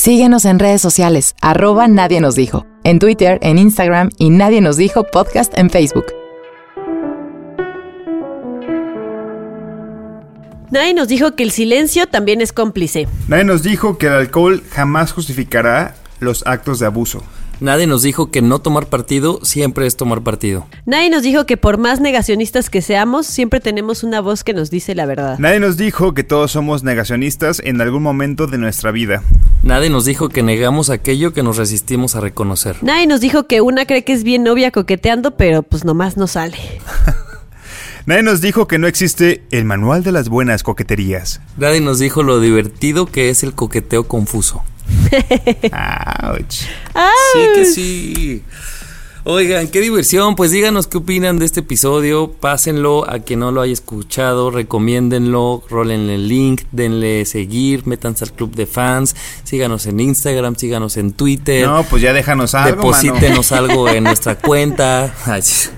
Síguenos 0.00 0.46
en 0.46 0.58
redes 0.58 0.80
sociales, 0.80 1.34
arroba 1.42 1.86
Nadie 1.86 2.22
nos 2.22 2.34
dijo, 2.34 2.64
en 2.84 2.98
Twitter, 2.98 3.38
en 3.42 3.58
Instagram 3.58 4.08
y 4.16 4.30
Nadie 4.30 4.62
nos 4.62 4.78
dijo 4.78 5.04
podcast 5.04 5.52
en 5.58 5.68
Facebook. 5.68 6.06
Nadie 10.70 10.94
nos 10.94 11.06
dijo 11.06 11.36
que 11.36 11.42
el 11.42 11.50
silencio 11.50 12.06
también 12.06 12.40
es 12.40 12.54
cómplice. 12.54 13.08
Nadie 13.28 13.44
nos 13.44 13.62
dijo 13.62 13.98
que 13.98 14.06
el 14.06 14.14
alcohol 14.14 14.62
jamás 14.70 15.12
justificará 15.12 15.94
los 16.18 16.46
actos 16.46 16.78
de 16.78 16.86
abuso. 16.86 17.22
Nadie 17.60 17.86
nos 17.86 18.00
dijo 18.00 18.30
que 18.30 18.40
no 18.40 18.58
tomar 18.58 18.86
partido 18.86 19.38
siempre 19.42 19.86
es 19.86 19.94
tomar 19.94 20.22
partido. 20.22 20.66
Nadie 20.86 21.10
nos 21.10 21.22
dijo 21.22 21.44
que 21.44 21.58
por 21.58 21.76
más 21.76 22.00
negacionistas 22.00 22.70
que 22.70 22.80
seamos, 22.80 23.26
siempre 23.26 23.60
tenemos 23.60 24.02
una 24.02 24.22
voz 24.22 24.44
que 24.44 24.54
nos 24.54 24.70
dice 24.70 24.94
la 24.94 25.04
verdad. 25.04 25.38
Nadie 25.38 25.60
nos 25.60 25.76
dijo 25.76 26.14
que 26.14 26.24
todos 26.24 26.52
somos 26.52 26.84
negacionistas 26.84 27.60
en 27.62 27.78
algún 27.82 28.02
momento 28.02 28.46
de 28.46 28.56
nuestra 28.56 28.92
vida. 28.92 29.22
Nadie 29.62 29.90
nos 29.90 30.06
dijo 30.06 30.30
que 30.30 30.42
negamos 30.42 30.88
aquello 30.88 31.34
que 31.34 31.42
nos 31.42 31.58
resistimos 31.58 32.16
a 32.16 32.20
reconocer. 32.20 32.76
Nadie 32.80 33.06
nos 33.06 33.20
dijo 33.20 33.46
que 33.46 33.60
una 33.60 33.84
cree 33.84 34.04
que 34.04 34.14
es 34.14 34.24
bien 34.24 34.42
novia 34.42 34.70
coqueteando, 34.70 35.32
pero 35.32 35.62
pues 35.62 35.84
nomás 35.84 36.16
no 36.16 36.26
sale. 36.26 36.56
Nadie 38.06 38.22
nos 38.22 38.40
dijo 38.40 38.66
que 38.66 38.78
no 38.78 38.86
existe 38.86 39.42
el 39.50 39.66
manual 39.66 40.02
de 40.02 40.12
las 40.12 40.30
buenas 40.30 40.62
coqueterías. 40.62 41.42
Nadie 41.58 41.82
nos 41.82 41.98
dijo 41.98 42.22
lo 42.22 42.40
divertido 42.40 43.04
que 43.04 43.28
es 43.28 43.42
el 43.42 43.52
coqueteo 43.52 44.04
confuso. 44.08 44.64
Ouch. 46.22 46.52
Sí 46.52 47.40
que 47.54 47.64
sí. 47.66 48.42
Oigan, 49.24 49.68
qué 49.68 49.80
diversión. 49.80 50.34
Pues 50.34 50.50
díganos 50.50 50.86
qué 50.86 50.96
opinan 50.96 51.38
de 51.38 51.44
este 51.44 51.60
episodio. 51.60 52.32
Pásenlo 52.32 53.08
a 53.08 53.18
quien 53.18 53.40
no 53.40 53.52
lo 53.52 53.60
haya 53.60 53.72
escuchado. 53.72 54.50
Recomiéndenlo. 54.50 55.62
Rolenle 55.68 56.14
el 56.14 56.26
link. 56.28 56.62
Denle 56.72 57.26
seguir. 57.26 57.86
Métanse 57.86 58.24
al 58.24 58.32
club 58.32 58.54
de 58.54 58.66
fans. 58.66 59.14
Síganos 59.44 59.84
en 59.86 60.00
Instagram. 60.00 60.56
Síganos 60.56 60.96
en 60.96 61.12
Twitter. 61.12 61.66
No, 61.66 61.84
pues 61.84 62.02
ya 62.02 62.14
déjanos 62.14 62.54
algo, 62.54 62.76
Deposítenos 62.76 63.52
algo 63.52 63.88
en 63.90 64.04
nuestra 64.04 64.36
cuenta. 64.36 65.14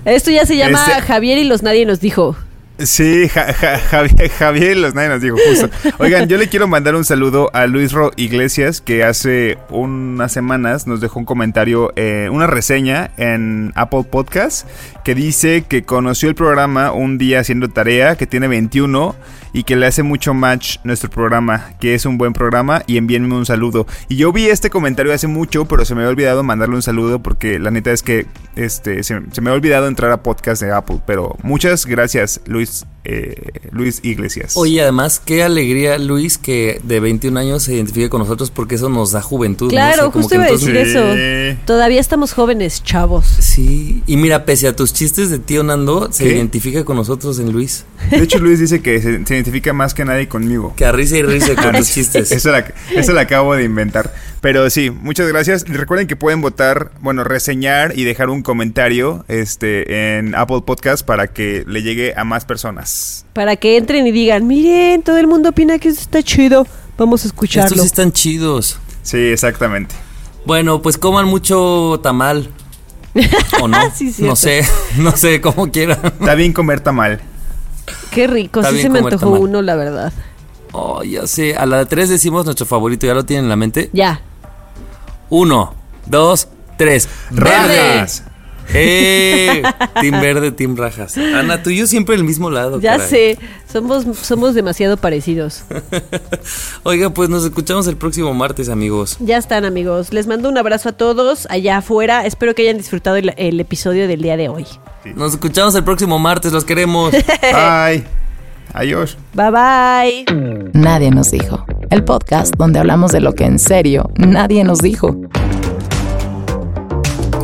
Esto 0.04 0.30
ya 0.30 0.46
se 0.46 0.56
llama 0.56 0.84
Este- 0.86 1.02
Javier 1.02 1.38
y 1.38 1.44
los 1.44 1.62
nadie 1.64 1.84
nos 1.84 2.00
dijo. 2.00 2.36
Sí, 2.85 3.28
Ja- 3.28 3.53
Ja- 3.53 3.78
Javier, 3.78 4.30
Javier 4.30 4.76
los 4.76 4.95
nadie 4.95 5.09
nos 5.09 5.20
dijo 5.22 5.37
justo. 5.49 5.68
Oigan, 5.99 6.28
yo 6.28 6.37
le 6.39 6.49
quiero 6.49 6.66
mandar 6.68 6.95
un 6.95 7.05
saludo 7.05 7.51
a 7.53 7.66
Luis 7.66 7.93
Ro 7.93 8.11
Iglesias, 8.16 8.80
que 8.80 9.05
hace 9.05 9.59
unas 9.70 10.33
semanas 10.33 10.87
nos 10.87 11.01
dejó 11.01 11.18
un 11.20 11.24
comentario, 11.24 11.93
eh, 11.97 12.28
una 12.30 12.47
reseña 12.47 13.11
en 13.16 13.72
Apple 13.74 14.05
Podcast, 14.11 14.66
que 15.05 15.14
dice 15.14 15.64
que 15.68 15.83
conoció 15.85 16.28
el 16.28 16.35
programa 16.35 16.93
un 16.93 17.18
día 17.18 17.41
haciendo 17.41 17.68
tarea, 17.68 18.16
que 18.16 18.26
tiene 18.26 18.49
21 18.49 19.14
y 19.55 19.64
que 19.64 19.76
le 19.76 19.85
hace 19.87 20.03
mucho 20.03 20.33
match 20.33 20.78
nuestro 20.83 21.11
programa, 21.11 21.72
que 21.78 21.95
es 21.95 22.07
un 22.07 22.16
buen 22.16 22.33
programa 22.33 22.83
y 22.87 22.97
envíenme 22.97 23.35
un 23.35 23.45
saludo. 23.45 23.87
Y 24.09 24.16
yo 24.16 24.33
vi 24.33 24.47
este 24.47 24.70
comentario 24.70 25.12
hace 25.12 25.26
mucho, 25.26 25.66
pero 25.66 25.85
se 25.85 25.95
me 25.95 26.01
había 26.01 26.11
olvidado 26.11 26.43
mandarle 26.43 26.76
un 26.76 26.83
saludo 26.83 27.22
porque 27.22 27.59
la 27.59 27.70
neta 27.70 27.93
es 27.93 28.03
que 28.03 28.26
este 28.57 29.03
se, 29.03 29.20
se 29.30 29.41
me 29.43 29.51
ha 29.51 29.53
olvidado 29.53 29.89
entrar 29.89 30.11
a 30.11 30.22
podcast 30.22 30.62
de 30.62 30.72
Apple, 30.72 31.01
pero 31.07 31.37
muchas 31.43 31.85
gracias 31.85 32.41
Luis 32.47 32.71
eh, 33.04 33.34
Luis 33.72 34.00
Iglesias. 34.04 34.52
Oye, 34.56 34.80
además, 34.80 35.20
qué 35.24 35.42
alegría, 35.42 35.98
Luis, 35.98 36.38
que 36.38 36.80
de 36.84 37.00
21 37.00 37.38
años 37.40 37.64
se 37.64 37.74
identifique 37.74 38.08
con 38.08 38.20
nosotros 38.20 38.50
porque 38.50 38.76
eso 38.76 38.88
nos 38.88 39.10
da 39.12 39.20
juventud. 39.22 39.66
¿no? 39.66 39.70
Claro, 39.70 39.92
O 39.92 39.96
sea, 40.04 40.10
como 40.12 40.22
justo 40.22 40.34
iba 40.36 40.44
a 40.44 40.48
entonces- 40.48 40.72
decir 40.74 40.96
eso. 40.96 41.60
Todavía 41.66 42.00
estamos 42.00 42.32
jóvenes, 42.32 42.82
chavos. 42.84 43.26
Sí, 43.26 44.02
y 44.06 44.16
mira, 44.16 44.44
pese 44.44 44.68
a 44.68 44.76
tus 44.76 44.92
chistes 44.92 45.30
de 45.30 45.38
tío 45.38 45.62
Nando, 45.64 46.12
se 46.12 46.24
¿Qué? 46.24 46.30
identifica 46.34 46.84
con 46.84 46.96
nosotros 46.96 47.38
en 47.40 47.52
Luis. 47.52 47.84
De 48.10 48.18
hecho 48.18 48.38
Luis 48.38 48.58
dice 48.60 48.80
que 48.82 49.00
se, 49.00 49.24
se 49.26 49.34
identifica 49.34 49.72
más 49.72 49.94
que 49.94 50.04
nadie 50.04 50.28
conmigo. 50.28 50.74
Que 50.76 50.84
a 50.84 50.92
risa 50.92 51.16
y 51.18 51.22
risa 51.22 51.54
con 51.54 51.72
tus 51.76 51.90
chistes. 51.92 52.30
Eso 52.32 52.50
la, 52.50 52.64
eso 52.94 53.12
la 53.12 53.22
acabo 53.22 53.54
de 53.54 53.64
inventar. 53.64 54.12
Pero 54.40 54.68
sí, 54.70 54.90
muchas 54.90 55.28
gracias. 55.28 55.64
Y 55.68 55.72
Recuerden 55.72 56.06
que 56.08 56.16
pueden 56.16 56.40
votar, 56.40 56.90
bueno, 57.00 57.22
reseñar 57.22 57.92
y 57.96 58.02
dejar 58.04 58.28
un 58.28 58.42
comentario 58.42 59.24
este, 59.28 60.16
en 60.18 60.34
Apple 60.34 60.62
Podcast 60.66 61.04
para 61.06 61.28
que 61.28 61.64
le 61.66 61.82
llegue 61.82 62.14
a 62.16 62.24
más 62.24 62.44
personas. 62.44 62.51
Para 63.32 63.57
que 63.57 63.76
entren 63.76 64.07
y 64.07 64.12
digan, 64.12 64.46
miren, 64.46 65.03
todo 65.03 65.18
el 65.18 65.26
mundo 65.26 65.50
opina 65.50 65.78
que 65.78 65.88
esto 65.88 66.00
está 66.00 66.22
chido. 66.22 66.66
Vamos 66.98 67.24
a 67.24 67.28
escucharlo. 67.28 67.68
Estos 67.68 67.86
están 67.86 68.12
chidos. 68.12 68.78
Sí, 69.03 69.18
exactamente. 69.18 69.94
Bueno, 70.44 70.82
pues 70.82 70.98
coman 70.98 71.26
mucho 71.26 72.00
tamal. 72.03 72.48
¿O 73.61 73.68
no? 73.68 73.78
Sí, 73.94 74.14
no 74.18 74.36
sé, 74.36 74.64
no 74.98 75.16
sé, 75.16 75.40
como 75.40 75.70
quieran. 75.70 75.98
Está 76.05 76.34
bien 76.34 76.53
comer 76.53 76.80
tamal. 76.80 77.20
Qué 78.11 78.26
rico, 78.26 78.61
Está 78.61 78.72
sí 78.72 78.82
se 78.82 78.88
me 78.88 79.00
antojó 79.00 79.26
tamal. 79.26 79.40
uno, 79.40 79.62
la 79.62 79.74
verdad. 79.76 80.12
Oh, 80.72 81.03
ya 81.03 81.26
sé. 81.26 81.55
A 81.57 81.66
la 81.66 81.84
3 81.84 82.09
decimos 82.09 82.44
nuestro 82.44 82.66
favorito, 82.66 83.07
¿ya 83.07 83.14
lo 83.14 83.24
tienen 83.24 83.44
en 83.46 83.50
la 83.50 83.57
mente? 83.57 83.90
Ya. 83.92 84.20
Uno, 85.28 85.74
dos, 86.07 86.48
tres. 86.78 87.09
¡Rajas! 87.30 88.24
¡Eh! 88.74 89.62
Team 90.00 90.20
verde, 90.20 90.52
team 90.52 90.76
rajas. 90.76 91.16
Ana, 91.16 91.62
tú 91.62 91.70
y 91.70 91.78
yo 91.78 91.86
siempre 91.86 92.14
en 92.14 92.20
el 92.20 92.26
mismo 92.26 92.50
lado. 92.50 92.80
Ya 92.80 92.92
caray. 92.92 93.08
sé, 93.08 93.38
somos, 93.70 94.04
somos 94.18 94.54
demasiado 94.54 94.96
parecidos. 94.96 95.64
Oiga, 96.82 97.10
pues 97.10 97.28
nos 97.28 97.44
escuchamos 97.44 97.86
el 97.86 97.96
próximo 97.96 98.32
martes, 98.34 98.68
amigos. 98.68 99.16
Ya 99.20 99.36
están, 99.36 99.64
amigos. 99.64 100.12
Les 100.12 100.26
mando 100.26 100.48
un 100.48 100.58
abrazo 100.58 100.90
a 100.90 100.92
todos 100.92 101.46
allá 101.50 101.78
afuera. 101.78 102.26
Espero 102.26 102.54
que 102.54 102.62
hayan 102.62 102.78
disfrutado 102.78 103.16
el, 103.16 103.34
el 103.36 103.60
episodio 103.60 104.08
del 104.08 104.22
día 104.22 104.36
de 104.36 104.48
hoy. 104.48 104.66
Nos 105.14 105.32
escuchamos 105.32 105.74
el 105.74 105.84
próximo 105.84 106.18
martes, 106.18 106.52
los 106.52 106.64
queremos. 106.64 107.12
Bye. 107.42 108.04
Adiós. 108.74 109.18
Bye 109.34 109.50
bye. 109.50 110.70
Nadie 110.72 111.10
nos 111.10 111.30
dijo. 111.30 111.64
El 111.90 112.04
podcast 112.04 112.54
donde 112.56 112.78
hablamos 112.78 113.12
de 113.12 113.20
lo 113.20 113.34
que 113.34 113.44
en 113.44 113.58
serio 113.58 114.10
nadie 114.16 114.64
nos 114.64 114.78
dijo. 114.78 115.14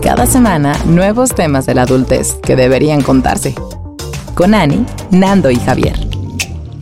Cada 0.08 0.24
semana, 0.24 0.72
nuevos 0.86 1.34
temas 1.34 1.66
de 1.66 1.74
la 1.74 1.82
adultez 1.82 2.36
que 2.36 2.56
deberían 2.56 3.02
contarse. 3.02 3.54
Con 4.34 4.54
Ani, 4.54 4.86
Nando 5.10 5.50
y 5.50 5.56
Javier. 5.56 5.98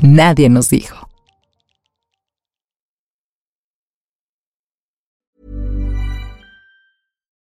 Nadie 0.01 0.49
nos 0.49 0.69
dijo. 0.69 1.06